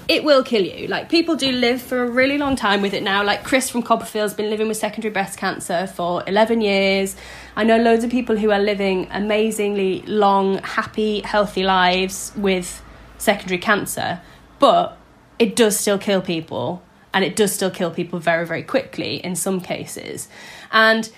it 0.07 0.23
will 0.23 0.43
kill 0.43 0.63
you. 0.63 0.87
Like 0.87 1.09
people 1.09 1.35
do 1.35 1.51
live 1.51 1.81
for 1.81 2.03
a 2.03 2.09
really 2.09 2.37
long 2.37 2.55
time 2.55 2.81
with 2.81 2.93
it 2.93 3.03
now. 3.03 3.23
Like 3.23 3.43
Chris 3.43 3.69
from 3.69 3.83
CoppaFeel's 3.83 4.33
been 4.33 4.49
living 4.49 4.67
with 4.67 4.77
secondary 4.77 5.11
breast 5.11 5.37
cancer 5.37 5.87
for 5.87 6.23
11 6.27 6.61
years. 6.61 7.15
I 7.55 7.63
know 7.63 7.77
loads 7.77 8.03
of 8.03 8.11
people 8.11 8.37
who 8.37 8.51
are 8.51 8.59
living 8.59 9.07
amazingly 9.11 10.01
long, 10.01 10.57
happy, 10.59 11.21
healthy 11.21 11.63
lives 11.63 12.33
with 12.35 12.81
secondary 13.17 13.59
cancer, 13.59 14.21
but 14.59 14.97
it 15.39 15.55
does 15.55 15.77
still 15.77 15.97
kill 15.97 16.21
people 16.21 16.83
and 17.13 17.23
it 17.23 17.35
does 17.35 17.53
still 17.53 17.71
kill 17.71 17.91
people 17.91 18.19
very 18.19 18.45
very 18.45 18.63
quickly 18.63 19.15
in 19.17 19.35
some 19.35 19.61
cases. 19.61 20.27
And 20.71 21.09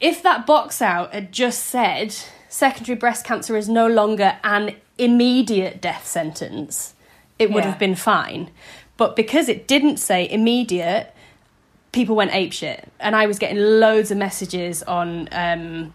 if 0.00 0.22
that 0.22 0.46
box 0.46 0.82
out 0.82 1.14
had 1.14 1.32
just 1.32 1.64
said 1.66 2.14
secondary 2.48 2.96
breast 2.96 3.24
cancer 3.24 3.56
is 3.56 3.68
no 3.68 3.86
longer 3.86 4.38
an 4.42 4.76
immediate 4.96 5.80
death 5.80 6.06
sentence, 6.06 6.94
it 7.38 7.50
would 7.50 7.64
yeah. 7.64 7.70
have 7.70 7.78
been 7.78 7.94
fine. 7.94 8.50
But 8.96 9.16
because 9.16 9.48
it 9.48 9.68
didn't 9.68 9.98
say 9.98 10.28
immediate, 10.28 11.14
people 11.92 12.16
went 12.16 12.32
apeshit. 12.32 12.84
And 12.98 13.14
I 13.14 13.26
was 13.26 13.38
getting 13.38 13.58
loads 13.58 14.10
of 14.10 14.18
messages 14.18 14.82
on 14.82 15.28
um, 15.32 15.94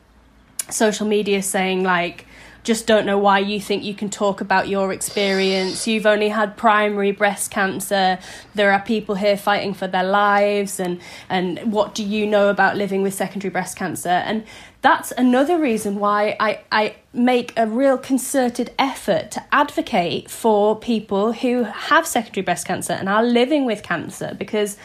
social 0.70 1.08
media 1.08 1.42
saying, 1.42 1.84
like, 1.84 2.26
just 2.64 2.88
don't 2.88 3.06
know 3.06 3.18
why 3.18 3.40
you 3.40 3.60
think 3.60 3.84
you 3.84 3.94
can 3.94 4.10
talk 4.10 4.40
about 4.40 4.70
your 4.70 4.94
experience. 4.94 5.86
You've 5.86 6.06
only 6.06 6.30
had 6.30 6.56
primary 6.56 7.12
breast 7.12 7.52
cancer. 7.52 8.20
There 8.56 8.72
are 8.72 8.80
people 8.80 9.16
here 9.16 9.36
fighting 9.36 9.74
for 9.74 9.88
their 9.88 10.04
lives, 10.06 10.80
and 10.80 11.02
and 11.30 11.74
what 11.74 11.94
do 11.94 12.04
you 12.04 12.26
know 12.26 12.50
about 12.50 12.78
living 12.78 13.02
with 13.02 13.14
secondary 13.14 13.52
breast 13.52 13.76
cancer? 13.76 14.10
And 14.10 14.46
that's 14.84 15.14
another 15.14 15.58
reason 15.58 15.98
why 15.98 16.36
I, 16.42 16.60
I 16.70 16.96
make 17.14 17.54
a 17.56 17.66
real 17.66 17.98
concerted 17.98 18.72
effort 18.78 19.32
to 19.32 19.44
advocate 19.54 20.30
for 20.30 20.78
people 20.78 21.32
who 21.32 21.64
have 21.64 22.06
secondary 22.06 22.44
breast 22.44 22.68
cancer 22.68 22.92
and 22.92 23.08
are 23.08 23.24
living 23.24 23.66
with 23.66 23.82
cancer 23.82 24.36
because 24.38 24.78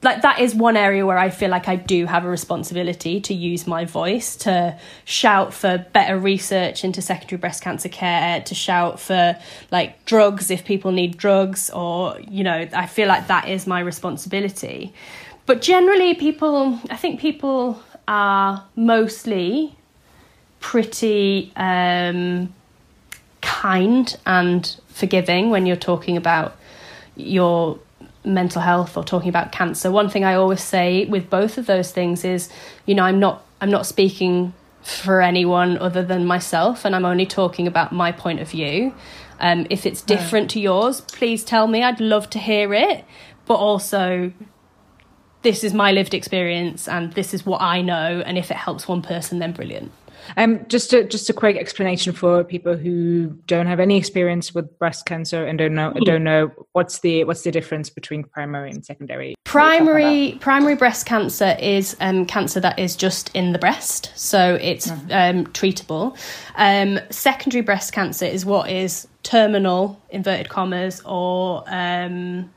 like 0.00 0.22
that 0.22 0.40
is 0.40 0.54
one 0.54 0.78
area 0.78 1.04
where 1.04 1.18
I 1.18 1.28
feel 1.28 1.50
like 1.50 1.68
I 1.68 1.76
do 1.76 2.06
have 2.06 2.24
a 2.24 2.28
responsibility 2.28 3.20
to 3.22 3.34
use 3.34 3.66
my 3.66 3.84
voice 3.84 4.36
to 4.36 4.78
shout 5.04 5.52
for 5.52 5.78
better 5.92 6.18
research 6.18 6.82
into 6.82 7.02
secondary 7.02 7.38
breast 7.38 7.62
cancer 7.62 7.88
care, 7.88 8.40
to 8.42 8.54
shout 8.54 8.98
for 8.98 9.36
like 9.70 10.04
drugs 10.04 10.50
if 10.50 10.64
people 10.64 10.92
need 10.92 11.16
drugs, 11.16 11.70
or 11.70 12.18
you 12.20 12.44
know, 12.44 12.68
I 12.72 12.86
feel 12.86 13.08
like 13.08 13.28
that 13.28 13.48
is 13.48 13.66
my 13.66 13.80
responsibility. 13.80 14.92
But 15.46 15.60
generally, 15.60 16.14
people, 16.14 16.78
I 16.90 16.96
think 16.96 17.20
people 17.20 17.82
are 18.06 18.64
mostly 18.76 19.76
pretty 20.60 21.52
um, 21.56 22.52
kind 23.40 24.16
and 24.24 24.80
forgiving 24.88 25.50
when 25.50 25.66
you're 25.66 25.76
talking 25.76 26.16
about 26.16 26.56
your 27.16 27.78
mental 28.24 28.62
health 28.62 28.96
or 28.96 29.04
talking 29.04 29.28
about 29.28 29.52
cancer. 29.52 29.90
One 29.90 30.08
thing 30.08 30.24
i 30.24 30.34
always 30.34 30.62
say 30.62 31.04
with 31.04 31.28
both 31.28 31.58
of 31.58 31.66
those 31.66 31.92
things 31.92 32.24
is 32.24 32.48
you 32.86 32.94
know 32.94 33.04
i'm 33.04 33.20
not 33.20 33.44
i'm 33.60 33.70
not 33.70 33.86
speaking 33.86 34.54
for 34.82 35.20
anyone 35.20 35.76
other 35.78 36.02
than 36.02 36.24
myself 36.24 36.84
and 36.84 36.96
i'm 36.96 37.04
only 37.04 37.26
talking 37.26 37.66
about 37.66 37.92
my 37.92 38.10
point 38.12 38.40
of 38.40 38.50
view. 38.50 38.94
Um, 39.40 39.66
if 39.68 39.84
it's 39.84 40.00
different 40.00 40.50
to 40.52 40.60
yours 40.60 41.00
please 41.02 41.44
tell 41.44 41.66
me. 41.66 41.82
I'd 41.82 42.00
love 42.00 42.30
to 42.30 42.38
hear 42.38 42.72
it 42.72 43.04
but 43.46 43.56
also 43.56 44.32
this 45.44 45.62
is 45.62 45.72
my 45.72 45.92
lived 45.92 46.14
experience 46.14 46.88
and 46.88 47.12
this 47.12 47.32
is 47.32 47.46
what 47.46 47.60
I 47.60 47.80
know. 47.82 48.22
And 48.26 48.36
if 48.36 48.50
it 48.50 48.56
helps 48.56 48.88
one 48.88 49.02
person, 49.02 49.38
then 49.38 49.52
brilliant. 49.52 49.92
Um, 50.36 50.66
just 50.68 50.92
a 50.92 51.04
just 51.04 51.28
a 51.28 51.32
quick 51.32 51.56
explanation 51.56 52.12
for 52.12 52.44
people 52.44 52.76
who 52.76 53.26
don't 53.46 53.66
have 53.66 53.78
any 53.78 53.96
experience 53.96 54.54
with 54.54 54.78
breast 54.78 55.04
cancer 55.04 55.44
and 55.44 55.58
don't 55.58 55.74
know 55.74 55.92
don't 56.04 56.24
know 56.24 56.50
what's 56.72 57.00
the 57.00 57.24
what's 57.24 57.42
the 57.42 57.50
difference 57.50 57.90
between 57.90 58.24
primary 58.24 58.70
and 58.70 58.84
secondary. 58.84 59.34
Primary 59.44 60.38
primary 60.40 60.76
breast 60.76 61.06
cancer 61.06 61.56
is 61.60 61.94
um, 62.00 62.24
cancer 62.26 62.58
that 62.60 62.78
is 62.78 62.96
just 62.96 63.30
in 63.34 63.52
the 63.52 63.58
breast, 63.58 64.12
so 64.16 64.58
it's 64.60 64.86
mm-hmm. 64.86 65.38
um, 65.38 65.46
treatable. 65.48 66.16
Um, 66.56 67.00
secondary 67.10 67.62
breast 67.62 67.92
cancer 67.92 68.24
is 68.24 68.46
what 68.46 68.70
is 68.70 69.06
terminal 69.22 70.00
inverted 70.10 70.48
commas 70.48 71.02
or 71.04 71.64
um, 71.66 72.50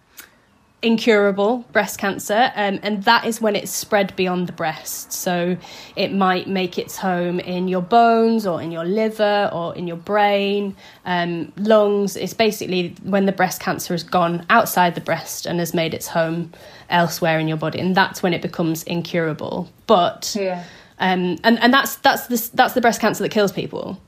incurable 0.88 1.60
breast 1.74 2.00
cancer, 2.00 2.52
um, 2.56 2.80
and 2.82 3.04
that 3.04 3.26
is 3.26 3.40
when 3.42 3.56
it's 3.56 3.70
spread 3.70 4.16
beyond 4.16 4.48
the 4.48 4.54
breast. 4.54 5.12
So 5.12 5.58
it 5.96 6.14
might 6.14 6.48
make 6.48 6.80
its 6.80 6.98
home 6.98 7.40
in 7.40 7.68
your 7.68 7.82
bones 7.82 8.48
or 8.48 8.62
in 8.62 8.72
your 8.72 8.86
liver 8.86 9.50
or 9.54 9.76
in 9.76 9.86
your 9.86 9.98
brain, 9.98 10.76
um, 11.06 11.52
lungs. 11.58 12.16
It's 12.16 12.34
basically 12.34 12.96
when 13.04 13.26
the 13.26 13.32
breast 13.32 13.62
cancer 13.62 13.94
has 13.94 14.04
gone 14.04 14.46
outside 14.50 14.96
the 14.96 15.02
breast 15.02 15.46
and 15.46 15.60
has 15.60 15.74
made 15.74 15.94
its 15.94 16.08
home 16.08 16.54
elsewhere 16.90 17.38
in 17.38 17.48
your 17.48 17.58
body, 17.58 17.80
and 17.80 17.96
that's 17.96 18.24
when 18.24 18.34
it 18.34 18.42
becomes 18.42 18.84
incurable. 18.84 19.70
But 19.86 20.36
yeah. 20.40 20.64
um, 21.00 21.38
and 21.44 21.60
and 21.60 21.74
that's 21.74 21.98
that's 21.98 22.28
the 22.28 22.56
that's 22.56 22.74
the 22.74 22.82
breast 22.82 23.02
cancer 23.02 23.24
that 23.24 23.32
kills 23.32 23.52
people. 23.52 24.02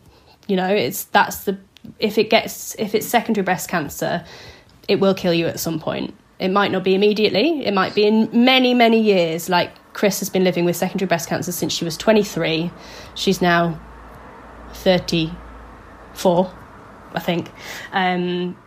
You 0.47 0.55
know, 0.55 0.69
it's 0.69 1.03
that's 1.03 1.43
the 1.43 1.57
if 1.99 2.17
it 2.17 2.29
gets 2.29 2.75
if 2.79 2.95
it's 2.95 3.05
secondary 3.05 3.43
breast 3.43 3.69
cancer, 3.69 4.25
it 4.87 4.99
will 4.99 5.13
kill 5.13 5.33
you 5.33 5.47
at 5.47 5.59
some 5.59 5.79
point. 5.79 6.15
It 6.39 6.49
might 6.49 6.71
not 6.71 6.83
be 6.83 6.95
immediately. 6.95 7.65
It 7.65 7.73
might 7.73 7.93
be 7.93 8.05
in 8.05 8.29
many 8.31 8.73
many 8.73 8.99
years. 8.99 9.49
Like 9.49 9.71
Chris 9.93 10.19
has 10.19 10.29
been 10.29 10.43
living 10.43 10.65
with 10.65 10.75
secondary 10.75 11.07
breast 11.07 11.27
cancer 11.27 11.51
since 11.51 11.73
she 11.73 11.83
was 11.83 11.97
23. 11.97 12.71
She's 13.15 13.41
now 13.41 13.79
34, 14.73 16.53
I 17.13 17.19
think. 17.19 17.51
Um, 17.91 18.57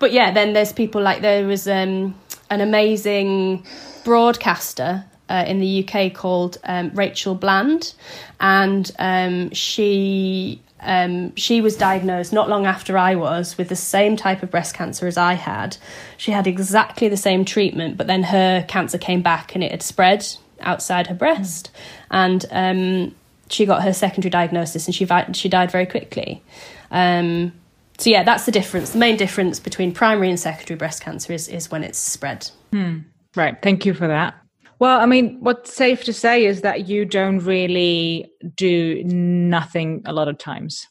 but 0.00 0.12
yeah, 0.12 0.32
then 0.32 0.52
there's 0.52 0.72
people 0.72 1.00
like 1.02 1.20
there 1.22 1.46
was 1.46 1.68
um, 1.68 2.18
an 2.48 2.60
amazing 2.60 3.64
broadcaster 4.04 5.04
uh, 5.28 5.44
in 5.46 5.60
the 5.60 5.86
UK 5.86 6.12
called 6.12 6.58
um, 6.64 6.90
Rachel 6.94 7.34
Bland, 7.34 7.94
and 8.40 8.90
um, 8.98 9.52
she 9.52 10.60
um, 10.82 11.34
she 11.36 11.60
was 11.60 11.76
diagnosed 11.76 12.32
not 12.32 12.48
long 12.48 12.66
after 12.66 12.96
I 12.96 13.14
was 13.14 13.58
with 13.58 13.68
the 13.68 13.76
same 13.76 14.16
type 14.16 14.42
of 14.42 14.50
breast 14.50 14.74
cancer 14.74 15.06
as 15.06 15.16
I 15.16 15.34
had. 15.34 15.76
She 16.16 16.32
had 16.32 16.46
exactly 16.46 17.08
the 17.08 17.16
same 17.16 17.44
treatment, 17.44 17.96
but 17.96 18.06
then 18.06 18.24
her 18.24 18.64
cancer 18.68 18.98
came 18.98 19.22
back 19.22 19.54
and 19.54 19.62
it 19.62 19.70
had 19.70 19.82
spread 19.82 20.26
outside 20.60 21.06
her 21.06 21.14
breast, 21.14 21.70
and 22.10 22.44
um, 22.50 23.14
she 23.48 23.66
got 23.66 23.82
her 23.82 23.92
secondary 23.92 24.30
diagnosis 24.30 24.86
and 24.86 24.94
she 24.94 25.06
she 25.32 25.48
died 25.48 25.70
very 25.70 25.86
quickly. 25.86 26.42
Um, 26.90 27.52
so 27.98 28.08
yeah, 28.08 28.22
that's 28.22 28.46
the 28.46 28.52
difference. 28.52 28.90
The 28.90 28.98
main 28.98 29.16
difference 29.16 29.60
between 29.60 29.92
primary 29.92 30.30
and 30.30 30.40
secondary 30.40 30.78
breast 30.78 31.02
cancer 31.02 31.32
is 31.32 31.48
is 31.48 31.70
when 31.70 31.84
it's 31.84 31.98
spread. 31.98 32.50
Hmm. 32.72 33.00
Right. 33.36 33.60
Thank 33.62 33.86
you 33.86 33.94
for 33.94 34.08
that. 34.08 34.39
Well, 34.80 34.98
I 34.98 35.04
mean, 35.04 35.36
what's 35.40 35.74
safe 35.74 36.04
to 36.04 36.12
say 36.12 36.46
is 36.46 36.62
that 36.62 36.88
you 36.88 37.04
don't 37.04 37.38
really 37.40 38.32
do 38.56 39.04
nothing 39.04 40.02
a 40.06 40.12
lot 40.14 40.26
of 40.26 40.38
times. 40.38 40.88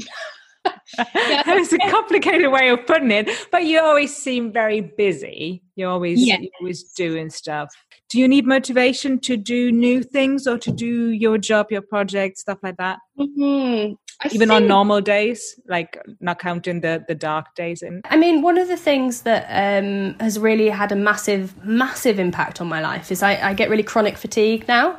it's 0.98 1.72
a 1.72 1.78
complicated 1.90 2.50
way 2.52 2.68
of 2.68 2.86
putting 2.86 3.10
it, 3.10 3.28
but 3.50 3.64
you 3.64 3.80
always 3.80 4.16
seem 4.16 4.52
very 4.52 4.80
busy. 4.80 5.64
You're 5.74 5.90
always 5.90 6.24
yeah. 6.24 6.38
you're 6.38 6.50
always 6.60 6.84
doing 6.92 7.28
stuff. 7.28 7.70
Do 8.08 8.20
you 8.20 8.28
need 8.28 8.46
motivation 8.46 9.18
to 9.20 9.36
do 9.36 9.72
new 9.72 10.04
things 10.04 10.46
or 10.46 10.56
to 10.58 10.70
do 10.70 11.10
your 11.10 11.38
job, 11.38 11.72
your 11.72 11.82
project, 11.82 12.38
stuff 12.38 12.58
like 12.62 12.76
that? 12.76 13.00
Mm-hmm. 13.18 13.94
I 14.22 14.28
even 14.28 14.48
think, 14.48 14.52
on 14.52 14.68
normal 14.68 15.00
days 15.00 15.58
like 15.68 15.98
not 16.20 16.38
counting 16.38 16.80
the 16.80 17.04
the 17.06 17.14
dark 17.14 17.54
days 17.54 17.82
in. 17.82 18.02
I 18.04 18.16
mean 18.16 18.42
one 18.42 18.58
of 18.58 18.68
the 18.68 18.76
things 18.76 19.22
that 19.22 19.46
um, 19.48 20.14
has 20.20 20.38
really 20.38 20.68
had 20.68 20.92
a 20.92 20.96
massive 20.96 21.62
massive 21.64 22.18
impact 22.18 22.60
on 22.60 22.68
my 22.68 22.80
life 22.80 23.10
is 23.10 23.22
i, 23.22 23.50
I 23.50 23.54
get 23.54 23.70
really 23.70 23.82
chronic 23.82 24.16
fatigue 24.16 24.66
now. 24.68 24.98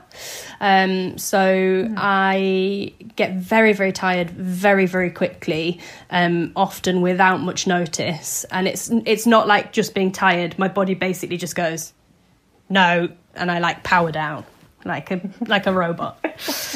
Um, 0.60 1.18
so 1.18 1.38
mm. 1.38 1.94
i 1.98 2.94
get 3.16 3.36
very 3.36 3.74
very 3.74 3.92
tired 3.92 4.32
very 4.32 4.86
very 4.86 5.10
quickly 5.10 5.80
um, 6.10 6.52
often 6.56 7.02
without 7.02 7.42
much 7.42 7.68
notice. 7.68 8.46
And 8.52 8.68
it's 8.68 8.90
it's 9.06 9.26
not 9.26 9.48
like 9.48 9.74
just 9.74 9.94
being 9.94 10.12
tired. 10.12 10.58
My 10.60 10.68
body 10.68 10.94
basically 10.94 11.38
just 11.38 11.56
goes 11.56 11.94
no 12.70 13.10
and 13.36 13.52
i 13.52 13.60
like 13.60 13.84
power 13.84 14.12
down 14.12 14.44
like 14.86 15.12
a 15.12 15.22
like 15.48 15.66
a 15.68 15.74
robot, 15.74 16.24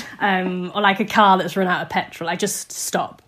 um, 0.20 0.72
or 0.76 0.82
like 0.82 1.00
a 1.00 1.06
car 1.06 1.38
that's 1.38 1.56
run 1.56 1.68
out 1.68 1.82
of 1.82 1.90
petrol. 1.90 2.30
I 2.30 2.36
just 2.36 2.72
stop, 2.72 3.22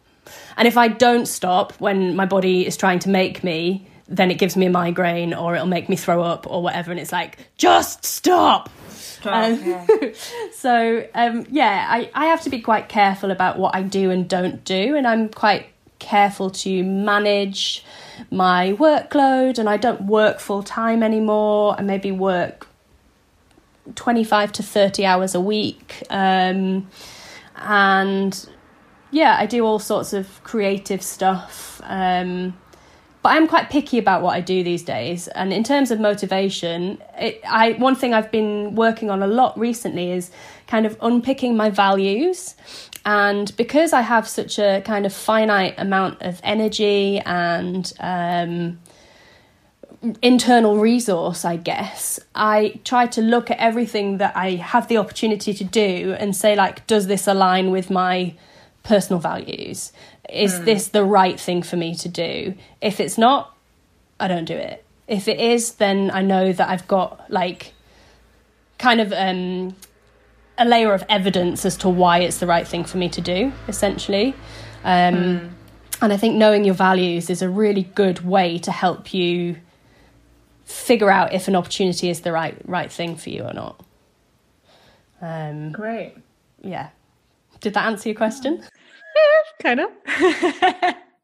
and 0.57 0.67
if 0.67 0.77
I 0.77 0.87
don't 0.87 1.27
stop 1.27 1.73
when 1.73 2.15
my 2.15 2.25
body 2.25 2.65
is 2.65 2.75
trying 2.75 2.99
to 2.99 3.09
make 3.09 3.43
me, 3.43 3.87
then 4.07 4.31
it 4.31 4.37
gives 4.37 4.57
me 4.57 4.65
a 4.65 4.69
migraine 4.69 5.33
or 5.33 5.55
it'll 5.55 5.67
make 5.67 5.87
me 5.87 5.95
throw 5.95 6.21
up 6.21 6.45
or 6.49 6.61
whatever. 6.61 6.91
And 6.91 6.99
it's 6.99 7.11
like 7.11 7.37
just 7.57 8.03
stop. 8.03 8.69
stop 8.89 9.33
um, 9.33 9.63
yeah. 9.63 9.87
so 10.53 11.07
um, 11.13 11.45
yeah, 11.49 11.87
I 11.89 12.09
I 12.13 12.25
have 12.25 12.41
to 12.41 12.49
be 12.49 12.59
quite 12.59 12.89
careful 12.89 13.31
about 13.31 13.57
what 13.57 13.75
I 13.75 13.83
do 13.83 14.09
and 14.09 14.27
don't 14.27 14.63
do, 14.65 14.95
and 14.95 15.07
I'm 15.07 15.29
quite 15.29 15.67
careful 15.99 16.49
to 16.49 16.83
manage 16.83 17.85
my 18.31 18.73
workload 18.73 19.57
and 19.57 19.69
I 19.69 19.77
don't 19.77 20.01
work 20.01 20.39
full 20.39 20.63
time 20.63 21.03
anymore. 21.03 21.75
I 21.77 21.83
maybe 21.83 22.11
work 22.11 22.67
25 23.95 24.51
to 24.53 24.63
30 24.63 25.05
hours 25.05 25.35
a 25.35 25.41
week. 25.41 26.03
Um, 26.09 26.89
and 27.55 28.49
yeah, 29.11 29.35
I 29.37 29.45
do 29.45 29.65
all 29.65 29.79
sorts 29.79 30.13
of 30.13 30.43
creative 30.43 31.01
stuff. 31.01 31.81
Um, 31.83 32.57
but 33.21 33.29
I'm 33.29 33.47
quite 33.47 33.69
picky 33.69 33.99
about 33.99 34.23
what 34.23 34.35
I 34.35 34.41
do 34.41 34.63
these 34.63 34.83
days. 34.83 35.27
And 35.27 35.53
in 35.53 35.63
terms 35.63 35.91
of 35.91 35.99
motivation, 35.99 37.01
it, 37.19 37.39
I 37.47 37.73
one 37.73 37.95
thing 37.95 38.13
I've 38.13 38.31
been 38.31 38.73
working 38.73 39.11
on 39.11 39.21
a 39.21 39.27
lot 39.27 39.57
recently 39.59 40.11
is 40.11 40.31
kind 40.65 40.85
of 40.87 40.97
unpicking 41.01 41.55
my 41.55 41.69
values. 41.69 42.55
And 43.05 43.55
because 43.57 43.93
I 43.93 44.01
have 44.01 44.27
such 44.27 44.57
a 44.57 44.81
kind 44.85 45.05
of 45.05 45.13
finite 45.13 45.75
amount 45.77 46.21
of 46.21 46.39
energy 46.43 47.19
and 47.19 47.91
um, 47.99 48.79
internal 50.21 50.77
resource, 50.77 51.45
I 51.45 51.57
guess, 51.57 52.19
I 52.33 52.79
try 52.83 53.05
to 53.07 53.21
look 53.21 53.51
at 53.51 53.57
everything 53.57 54.17
that 54.17 54.35
I 54.35 54.51
have 54.55 54.87
the 54.87 54.97
opportunity 54.97 55.53
to 55.53 55.63
do 55.63 56.15
and 56.19 56.35
say, 56.35 56.55
like, 56.55 56.87
does 56.87 57.07
this 57.07 57.27
align 57.27 57.71
with 57.71 57.91
my 57.91 58.33
personal 58.83 59.19
values? 59.19 59.93
Is 60.29 60.55
mm. 60.55 60.65
this 60.65 60.87
the 60.87 61.03
right 61.03 61.39
thing 61.39 61.61
for 61.61 61.77
me 61.77 61.93
to 61.95 62.09
do? 62.09 62.55
If 62.81 62.99
it's 62.99 63.17
not, 63.17 63.55
I 64.19 64.27
don't 64.27 64.45
do 64.45 64.55
it. 64.55 64.83
If 65.07 65.27
it 65.27 65.39
is, 65.39 65.73
then 65.73 66.09
I 66.11 66.21
know 66.21 66.51
that 66.51 66.69
I've 66.69 66.87
got 66.87 67.29
like 67.29 67.73
kind 68.79 69.01
of 69.01 69.13
um, 69.13 69.75
a 70.57 70.65
layer 70.65 70.93
of 70.93 71.03
evidence 71.09 71.65
as 71.65 71.77
to 71.77 71.89
why 71.89 72.19
it's 72.19 72.39
the 72.39 72.47
right 72.47 72.67
thing 72.67 72.85
for 72.85 72.97
me 72.97 73.09
to 73.09 73.21
do, 73.21 73.51
essentially. 73.67 74.33
Um, 74.83 75.15
mm. 75.15 75.49
And 76.01 76.11
I 76.11 76.17
think 76.17 76.35
knowing 76.35 76.63
your 76.63 76.73
values 76.73 77.29
is 77.29 77.43
a 77.43 77.49
really 77.49 77.83
good 77.83 78.25
way 78.25 78.57
to 78.59 78.71
help 78.71 79.13
you 79.13 79.57
figure 80.71 81.11
out 81.11 81.33
if 81.33 81.47
an 81.47 81.55
opportunity 81.55 82.09
is 82.09 82.21
the 82.21 82.31
right 82.31 82.57
right 82.65 82.91
thing 82.91 83.15
for 83.15 83.29
you 83.29 83.43
or 83.43 83.53
not. 83.53 83.83
Um, 85.21 85.71
Great. 85.71 86.15
Yeah. 86.63 86.89
Did 87.59 87.73
that 87.75 87.85
answer 87.85 88.09
your 88.09 88.15
question? 88.15 88.63
Yeah, 89.15 89.41
kind 89.61 89.79
of. 89.81 89.89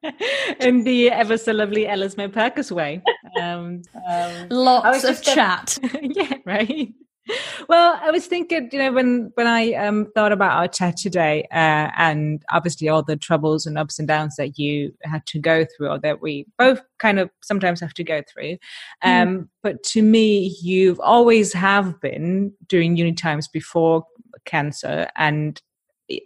In 0.59 0.83
the 0.83 1.09
ever 1.09 1.37
so 1.37 1.51
lovely 1.51 1.87
Alice 1.87 2.15
May 2.15 2.27
way. 2.27 3.01
Um, 3.41 3.81
um, 4.07 4.47
Lots 4.49 5.03
of 5.03 5.21
chat. 5.23 5.79
yeah, 6.01 6.33
right 6.45 6.93
well, 7.69 7.99
I 8.01 8.11
was 8.11 8.25
thinking, 8.25 8.69
you 8.71 8.79
know, 8.79 8.91
when 8.91 9.31
when 9.35 9.47
I 9.47 9.73
um, 9.73 10.07
thought 10.13 10.31
about 10.31 10.53
our 10.53 10.67
chat 10.67 10.97
today, 10.97 11.47
uh, 11.51 11.91
and 11.97 12.43
obviously 12.51 12.89
all 12.89 13.03
the 13.03 13.17
troubles 13.17 13.65
and 13.65 13.77
ups 13.77 13.99
and 13.99 14.07
downs 14.07 14.35
that 14.37 14.57
you 14.57 14.93
had 15.03 15.25
to 15.27 15.39
go 15.39 15.65
through, 15.65 15.89
or 15.89 15.99
that 15.99 16.21
we 16.21 16.45
both 16.57 16.81
kind 16.99 17.19
of 17.19 17.29
sometimes 17.43 17.79
have 17.79 17.93
to 17.95 18.03
go 18.03 18.21
through. 18.31 18.57
Um, 19.01 19.27
mm. 19.27 19.47
But 19.63 19.83
to 19.83 20.01
me, 20.01 20.55
you've 20.61 20.99
always 20.99 21.53
have 21.53 21.99
been 22.01 22.53
during 22.67 22.97
uni 22.97 23.13
times 23.13 23.47
before 23.47 24.05
cancer, 24.45 25.07
and 25.15 25.61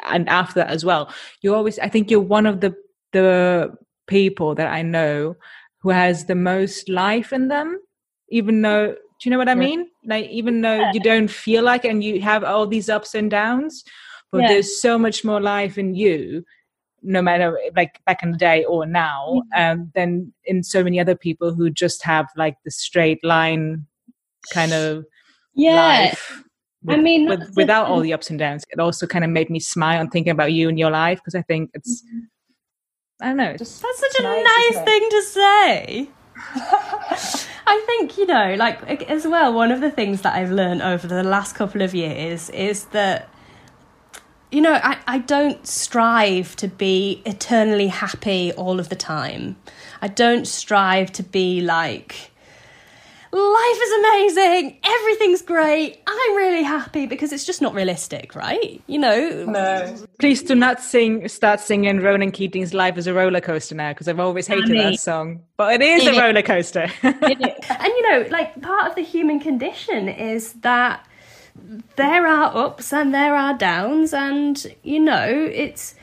and 0.05 0.29
after 0.29 0.55
that 0.55 0.69
as 0.69 0.85
well. 0.85 1.13
You 1.41 1.55
always, 1.55 1.79
I 1.79 1.89
think, 1.89 2.11
you're 2.11 2.19
one 2.19 2.45
of 2.45 2.61
the 2.61 2.75
the 3.13 3.73
people 4.07 4.55
that 4.55 4.67
I 4.67 4.81
know 4.81 5.35
who 5.79 5.89
has 5.89 6.25
the 6.25 6.35
most 6.35 6.89
life 6.89 7.33
in 7.33 7.47
them, 7.47 7.79
even 8.29 8.61
though 8.61 8.95
do 9.21 9.29
you 9.29 9.31
know 9.31 9.37
what 9.37 9.49
I 9.49 9.55
mean? 9.55 9.87
Like 10.05 10.29
even 10.29 10.61
though 10.61 10.91
you 10.93 10.99
don't 10.99 11.29
feel 11.29 11.63
like 11.63 11.85
and 11.85 12.03
you 12.03 12.21
have 12.21 12.43
all 12.43 12.65
these 12.65 12.89
ups 12.89 13.13
and 13.13 13.29
downs, 13.29 13.83
but 14.31 14.41
yeah. 14.41 14.47
there's 14.47 14.81
so 14.81 14.97
much 14.97 15.23
more 15.23 15.41
life 15.41 15.77
in 15.77 15.93
you, 15.93 16.43
no 17.03 17.21
matter 17.21 17.59
like 17.75 17.99
back 18.05 18.23
in 18.23 18.31
the 18.31 18.37
day 18.37 18.63
or 18.63 18.85
now, 18.85 19.43
mm-hmm. 19.55 19.79
um, 19.79 19.91
than 19.93 20.33
in 20.45 20.63
so 20.63 20.83
many 20.83 20.99
other 20.99 21.15
people 21.15 21.53
who 21.53 21.69
just 21.69 22.03
have 22.03 22.27
like 22.35 22.55
the 22.65 22.71
straight 22.71 23.23
line 23.23 23.85
kind 24.53 24.73
of 24.73 25.05
yeah. 25.53 25.75
life. 25.75 26.43
With, 26.83 26.97
I 26.97 27.01
mean, 27.01 27.27
with, 27.27 27.53
without 27.55 27.87
all 27.87 27.99
the 27.99 28.13
ups 28.13 28.31
and 28.31 28.39
downs, 28.39 28.65
it 28.71 28.79
also 28.79 29.05
kind 29.05 29.23
of 29.23 29.29
made 29.29 29.51
me 29.51 29.59
smile 29.59 30.01
and 30.01 30.11
thinking 30.11 30.31
about 30.31 30.51
you 30.51 30.67
and 30.67 30.79
your 30.79 30.89
life 30.89 31.19
because 31.19 31.35
I 31.35 31.43
think 31.43 31.69
it's, 31.75 32.01
mm-hmm. 32.03 32.19
I 33.21 33.27
don't 33.27 33.37
know, 33.37 33.55
just 33.55 33.83
that's 33.83 33.99
such 33.99 34.19
a 34.19 34.23
nice, 34.23 34.73
nice 34.73 34.83
thing 34.83 35.09
to 35.11 35.21
say. 35.21 36.09
I 37.71 37.79
think, 37.85 38.17
you 38.17 38.25
know, 38.25 38.55
like 38.55 39.09
as 39.09 39.25
well, 39.25 39.53
one 39.53 39.71
of 39.71 39.79
the 39.79 39.89
things 39.89 40.23
that 40.23 40.35
I've 40.35 40.51
learned 40.51 40.81
over 40.81 41.07
the 41.07 41.23
last 41.23 41.55
couple 41.55 41.81
of 41.81 41.95
years 41.95 42.49
is 42.49 42.83
that, 42.87 43.29
you 44.51 44.59
know, 44.59 44.73
I, 44.73 44.97
I 45.07 45.19
don't 45.19 45.65
strive 45.65 46.57
to 46.57 46.67
be 46.67 47.21
eternally 47.25 47.87
happy 47.87 48.51
all 48.51 48.77
of 48.77 48.89
the 48.89 48.97
time. 48.97 49.55
I 50.01 50.09
don't 50.09 50.45
strive 50.45 51.13
to 51.13 51.23
be 51.23 51.61
like, 51.61 52.30
life 53.71 53.81
is 53.81 53.91
amazing. 53.99 54.77
Everything's 54.83 55.41
great. 55.41 56.01
I'm 56.07 56.35
really 56.35 56.63
happy 56.63 57.05
because 57.05 57.31
it's 57.31 57.45
just 57.45 57.61
not 57.61 57.73
realistic, 57.73 58.35
right? 58.35 58.81
You 58.87 58.99
know. 58.99 59.45
No. 59.45 59.97
Please 60.19 60.43
do 60.43 60.55
not 60.55 60.81
sing. 60.81 61.27
Start 61.27 61.59
singing 61.59 61.99
Ronan 62.01 62.31
Keating's 62.31 62.73
"Life 62.73 62.97
is 62.97 63.07
a 63.07 63.13
Roller 63.13 63.41
Coaster" 63.41 63.75
now, 63.75 63.91
because 63.91 64.07
I've 64.07 64.19
always 64.19 64.47
hated 64.47 64.65
I 64.65 64.67
mean, 64.69 64.77
that 64.77 64.99
song. 64.99 65.41
But 65.57 65.75
it 65.75 65.81
is 65.81 66.05
it 66.05 66.15
a 66.15 66.21
roller 66.21 66.41
coaster. 66.41 66.87
and 67.03 67.19
you 67.21 68.11
know, 68.11 68.27
like 68.29 68.61
part 68.61 68.87
of 68.87 68.95
the 68.95 69.03
human 69.03 69.39
condition 69.39 70.09
is 70.09 70.53
that 70.53 71.05
there 71.95 72.25
are 72.27 72.55
ups 72.55 72.93
and 72.93 73.13
there 73.13 73.35
are 73.35 73.57
downs, 73.57 74.13
and 74.13 74.65
you 74.83 74.99
know, 74.99 75.49
it's 75.51 75.95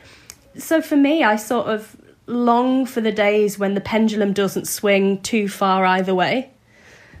so 0.57 0.81
for 0.81 0.97
me, 0.97 1.23
I 1.23 1.35
sort 1.35 1.67
of 1.67 1.95
long 2.27 2.85
for 2.85 3.01
the 3.01 3.11
days 3.11 3.57
when 3.57 3.73
the 3.73 3.81
pendulum 3.81 4.33
doesn't 4.33 4.67
swing 4.67 5.19
too 5.21 5.47
far 5.47 5.83
either 5.83 6.13
way. 6.13 6.51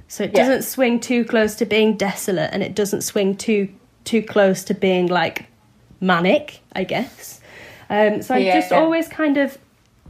So 0.09 0.23
it 0.23 0.33
doesn't 0.33 0.63
swing 0.63 0.99
too 0.99 1.23
close 1.23 1.53
to 1.55 1.65
being 1.65 1.95
desolate 1.95 2.49
and 2.51 2.63
it 2.63 2.73
doesn't 2.73 3.01
swing 3.01 3.37
too 3.37 3.69
too 4.05 4.23
close 4.23 4.63
to 4.63 4.73
being 4.73 5.05
like 5.05 5.45
manic, 6.01 6.61
I 6.73 6.83
guess. 6.83 7.39
Um, 7.91 8.23
so 8.23 8.33
I'm 8.33 8.41
yeah, 8.41 8.59
just 8.59 8.71
yeah. 8.71 8.79
always 8.79 9.07
kind 9.07 9.37
of 9.37 9.59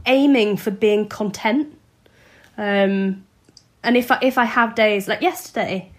aiming 0.06 0.56
for 0.56 0.70
being 0.70 1.06
content. 1.06 1.78
Um, 2.56 3.26
and 3.82 3.96
if 3.96 4.10
I, 4.10 4.18
if 4.22 4.38
I 4.38 4.46
have 4.46 4.74
days 4.74 5.06
like 5.06 5.20
yesterday, 5.20 5.92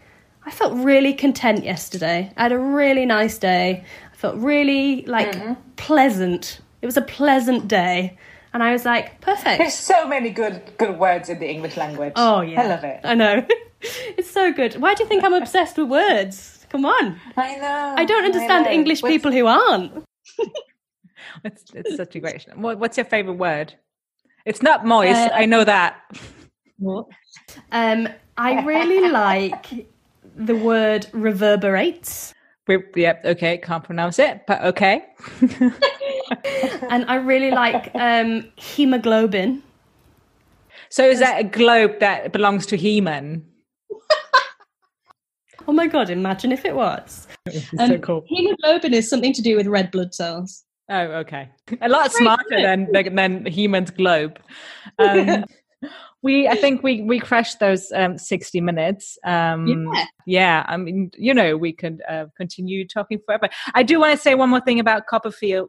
I 0.47 0.52
felt 0.52 0.74
really 0.74 1.14
content 1.14 1.64
yesterday. 1.64 2.34
I 2.36 2.41
had 2.41 2.52
a 2.52 2.58
really 2.58 3.06
nice 3.06 3.38
day. 3.38 3.86
I 4.12 4.16
felt 4.16 4.36
really 4.38 5.06
like 5.06 5.32
mm-hmm. 5.32 5.54
pleasant. 5.76 6.60
It 6.82 6.88
was 6.88 6.97
a 6.97 7.04
pleasant 7.04 7.68
day. 7.68 8.18
And 8.54 8.62
I 8.62 8.72
was 8.72 8.86
like, 8.86 9.22
perfect. 9.22 9.60
There's 9.60 9.74
so 9.74 10.08
many 10.08 10.30
good 10.30 10.74
good 10.78 10.99
words 10.99 11.30
in 11.30 11.39
the 11.39 11.49
English 11.49 11.78
language. 11.78 12.14
Oh 12.16 12.41
yeah. 12.41 12.62
I 12.62 12.68
love 12.68 12.84
it. 12.84 12.99
I 13.04 13.16
know. 13.16 13.45
it's 13.82 14.30
so 14.30 14.52
good. 14.52 14.76
Why 14.76 14.93
do 14.93 15.04
you 15.04 15.10
think 15.10 15.24
I'm 15.24 15.34
obsessed 15.34 15.78
with 15.78 15.89
words? 15.89 16.66
Come 16.70 16.86
on. 16.86 17.20
I 17.38 17.56
know. 17.58 17.95
I 17.97 18.06
don't 18.06 18.26
understand 18.26 18.68
I 18.68 18.72
English 18.72 19.02
what's... 19.02 19.12
people 19.12 19.32
who 19.32 19.45
aren't. 19.45 20.06
it's, 21.43 21.64
it's 21.74 21.95
such 21.97 22.16
a 22.16 22.20
great. 22.20 22.45
What's 22.56 22.97
your 22.97 23.06
favorite 23.06 23.34
word? 23.34 23.74
It's 24.45 24.62
not 24.62 24.86
moist. 24.86 25.18
Uh, 25.18 25.30
I 25.34 25.45
know 25.45 25.64
that. 25.64 26.02
What? 26.78 27.08
Um, 27.72 28.08
I 28.38 28.64
really 28.66 29.10
like 29.10 29.88
the 30.36 30.56
word 30.56 31.08
reverberates. 31.14 32.34
Yep. 32.96 33.26
Okay. 33.26 33.58
Can't 33.58 33.84
pronounce 33.84 34.20
it, 34.20 34.42
but 34.48 34.62
okay. 34.64 35.06
and 36.90 37.06
I 37.08 37.16
really 37.16 37.52
like 37.52 37.92
um, 37.96 38.52
hemoglobin. 38.56 39.64
So 40.90 41.08
is 41.08 41.20
that 41.20 41.40
a 41.40 41.44
globe 41.44 42.00
that 42.00 42.34
belongs 42.34 42.66
to 42.68 42.76
He-Man? 42.76 43.46
oh 45.68 45.72
my 45.72 45.88
god! 45.88 46.10
Imagine 46.10 46.52
if 46.52 46.66
it 46.66 46.76
was. 46.76 47.28
Um, 47.80 47.88
so 47.88 47.98
cool. 48.00 48.26
Hemoglobin 48.28 48.94
is 48.94 49.10
something 49.10 49.34
to 49.34 49.42
do 49.42 49.56
with 49.56 49.68
red 49.68 49.92
blood 49.92 50.14
cells. 50.14 50.64
Oh, 50.90 51.04
okay. 51.24 51.50
A 51.82 51.88
lot 51.88 52.12
smarter 52.12 52.62
than 52.62 52.92
than 52.92 53.46
He-Man's 53.46 53.92
globe. 53.92 54.40
Um, 55.00 55.46
we 56.22 56.48
i 56.48 56.56
think 56.56 56.84
we 56.84 57.02
we 57.02 57.20
crashed 57.20 57.60
those 57.60 57.92
um 57.94 58.18
60 58.18 58.62
minutes 58.62 59.18
um 59.24 59.68
yeah. 59.68 60.06
yeah 60.26 60.66
i 60.68 60.78
mean 60.78 61.12
you 61.18 61.34
know 61.34 61.58
we 61.58 61.74
could 61.74 62.02
uh, 62.08 62.26
continue 62.38 62.88
talking 62.88 63.20
forever 63.26 63.50
i 63.74 63.84
do 63.84 64.00
want 64.00 64.16
to 64.16 64.22
say 64.22 64.36
one 64.36 64.50
more 64.50 64.62
thing 64.62 64.80
about 64.80 65.04
CoppaFeel 65.08 65.68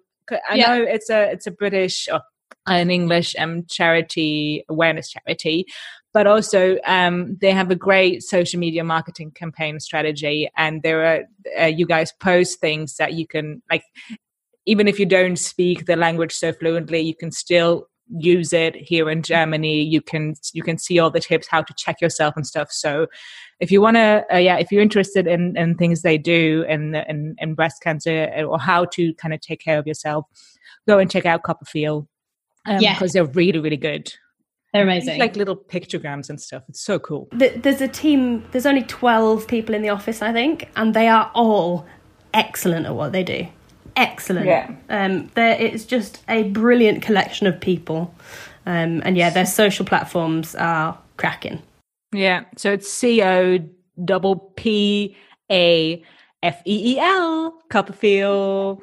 i 0.48 0.54
yeah. 0.54 0.68
know 0.68 0.82
it's 0.82 1.10
a 1.10 1.30
it's 1.30 1.46
a 1.46 1.50
british 1.50 2.08
or 2.12 2.20
an 2.66 2.90
english 2.90 3.34
um 3.38 3.64
charity 3.66 4.64
awareness 4.68 5.10
charity 5.10 5.66
but 6.12 6.26
also 6.26 6.76
um, 6.84 7.38
they 7.40 7.52
have 7.52 7.70
a 7.70 7.74
great 7.74 8.22
social 8.22 8.60
media 8.60 8.84
marketing 8.84 9.30
campaign 9.30 9.80
strategy 9.80 10.50
and 10.56 10.82
there 10.82 11.04
are 11.04 11.22
uh, 11.58 11.66
you 11.66 11.86
guys 11.86 12.12
post 12.20 12.60
things 12.60 12.96
that 12.96 13.14
you 13.14 13.26
can 13.26 13.62
like 13.70 13.82
even 14.66 14.86
if 14.86 15.00
you 15.00 15.06
don't 15.06 15.36
speak 15.36 15.86
the 15.86 15.96
language 15.96 16.32
so 16.32 16.52
fluently 16.52 17.00
you 17.00 17.14
can 17.14 17.32
still 17.32 17.88
use 18.18 18.52
it 18.52 18.74
here 18.76 19.10
in 19.10 19.22
Germany. 19.22 19.82
You 19.82 20.00
can 20.00 20.34
you 20.52 20.62
can 20.62 20.78
see 20.78 20.98
all 20.98 21.10
the 21.10 21.20
tips 21.20 21.46
how 21.48 21.62
to 21.62 21.74
check 21.76 22.00
yourself 22.00 22.34
and 22.36 22.46
stuff. 22.46 22.70
So 22.70 23.06
if 23.60 23.70
you 23.70 23.80
want 23.80 23.96
to, 23.96 24.24
uh, 24.32 24.38
yeah, 24.38 24.56
if 24.58 24.70
you're 24.70 24.82
interested 24.82 25.26
in, 25.26 25.56
in 25.56 25.76
things 25.76 26.02
they 26.02 26.18
do 26.18 26.64
in, 26.68 26.94
in, 26.94 27.36
in 27.38 27.54
breast 27.54 27.82
cancer 27.82 28.32
uh, 28.36 28.42
or 28.42 28.58
how 28.58 28.84
to 28.86 29.14
kind 29.14 29.32
of 29.32 29.40
take 29.40 29.60
care 29.60 29.78
of 29.78 29.86
yourself, 29.86 30.26
go 30.86 30.98
and 30.98 31.10
check 31.10 31.26
out 31.26 31.42
CoppaFeel. 31.42 32.06
Um, 32.64 32.80
yeah, 32.80 32.94
because 32.94 33.12
they're 33.12 33.24
really 33.24 33.58
really 33.58 33.76
good. 33.76 34.12
They're 34.72 34.84
amazing. 34.84 35.14
It's 35.14 35.20
like 35.20 35.36
little 35.36 35.56
pictograms 35.56 36.30
and 36.30 36.40
stuff. 36.40 36.62
It's 36.68 36.80
so 36.80 36.98
cool. 36.98 37.28
There's 37.32 37.80
a 37.80 37.88
team. 37.88 38.44
There's 38.52 38.66
only 38.66 38.84
twelve 38.84 39.48
people 39.48 39.74
in 39.74 39.82
the 39.82 39.88
office, 39.88 40.22
I 40.22 40.32
think, 40.32 40.70
and 40.76 40.94
they 40.94 41.08
are 41.08 41.30
all 41.34 41.86
excellent 42.32 42.86
at 42.86 42.94
what 42.94 43.12
they 43.12 43.22
do 43.22 43.46
excellent. 43.96 44.46
Yeah. 44.46 44.74
Um, 44.88 45.30
there, 45.34 45.56
it's 45.60 45.84
just 45.84 46.22
a 46.28 46.44
brilliant 46.44 47.02
collection 47.02 47.46
of 47.46 47.60
people. 47.60 48.14
Um, 48.66 49.02
and 49.04 49.16
yeah, 49.16 49.30
their 49.30 49.46
social 49.46 49.84
platforms 49.84 50.54
are 50.54 50.98
cracking. 51.16 51.62
Yeah. 52.12 52.44
So 52.56 52.72
it's 52.72 52.92
C 52.92 53.22
O 53.22 53.58
double 54.04 54.36
P 54.56 55.16
A 55.50 56.02
F 56.42 56.62
E 56.66 56.94
E 56.94 56.98
L, 56.98 57.58
CoppaFeel. 57.70 58.82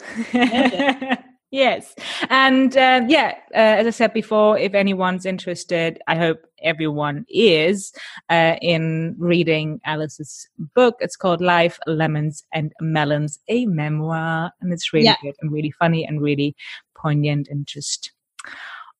Yes. 1.52 1.96
And 2.30 2.76
uh, 2.78 3.02
yeah, 3.08 3.36
uh, 3.54 3.58
as 3.82 3.88
I 3.88 3.90
said 3.90 4.14
before, 4.14 4.58
if 4.58 4.76
anyone's 4.76 5.26
interested, 5.26 6.00
I 6.08 6.16
hope 6.16 6.46
everyone 6.64 7.26
is 7.30 7.92
uh, 8.30 8.56
in 8.62 9.16
reading 9.18 9.80
Alice's 9.86 10.48
book. 10.76 10.96
It's 11.00 11.16
called 11.16 11.42
Life, 11.42 11.80
Lemons 11.88 12.44
and 12.54 12.72
Melons, 12.82 13.40
a 13.48 13.66
memoir. 13.66 14.52
And 14.62 14.74
it's 14.74 14.94
really 14.94 15.06
yeah. 15.06 15.16
good 15.22 15.36
and 15.42 15.52
really 15.52 15.72
funny 15.72 16.06
and 16.06 16.22
really 16.22 16.56
poignant 16.96 17.48
and 17.50 17.66
just 17.66 18.12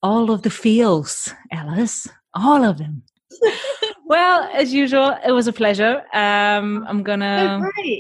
all 0.02 0.32
of 0.32 0.44
the 0.44 0.50
feels, 0.50 1.34
Alice, 1.52 2.08
all 2.34 2.64
of 2.64 2.78
them. 2.78 3.04
well, 4.06 4.50
as 4.54 4.74
usual, 4.74 5.18
it 5.26 5.32
was 5.32 5.48
a 5.48 5.54
pleasure. 5.54 6.04
Um, 6.14 6.86
I'm 6.88 7.04
gonna. 7.04 7.62
Oh. 7.64 8.00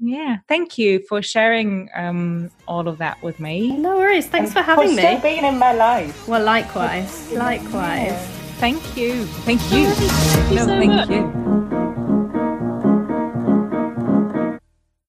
Yeah, 0.00 0.38
thank 0.48 0.76
you 0.76 1.00
for 1.08 1.22
sharing 1.22 1.88
um, 1.94 2.50
all 2.66 2.88
of 2.88 2.98
that 2.98 3.22
with 3.22 3.38
me. 3.40 3.76
No 3.76 3.96
worries. 3.96 4.26
Thanks 4.26 4.50
and 4.50 4.58
for 4.58 4.62
having 4.62 4.88
for 4.90 4.96
me. 4.96 5.02
Still 5.02 5.20
being 5.20 5.44
in 5.44 5.58
my 5.58 5.72
life. 5.72 6.28
Well, 6.28 6.44
likewise. 6.44 7.32
Likewise. 7.32 8.10
Yeah. 8.10 8.43
Thank 8.64 8.96
you. 8.96 9.26
Thank 9.44 9.60
you. 9.70 9.90
thank 9.90 10.50
you 10.50 10.56
no, 10.56 10.64
so 10.64 10.68
thank 10.68 10.90
much. 10.90 11.10
you. 11.10 11.63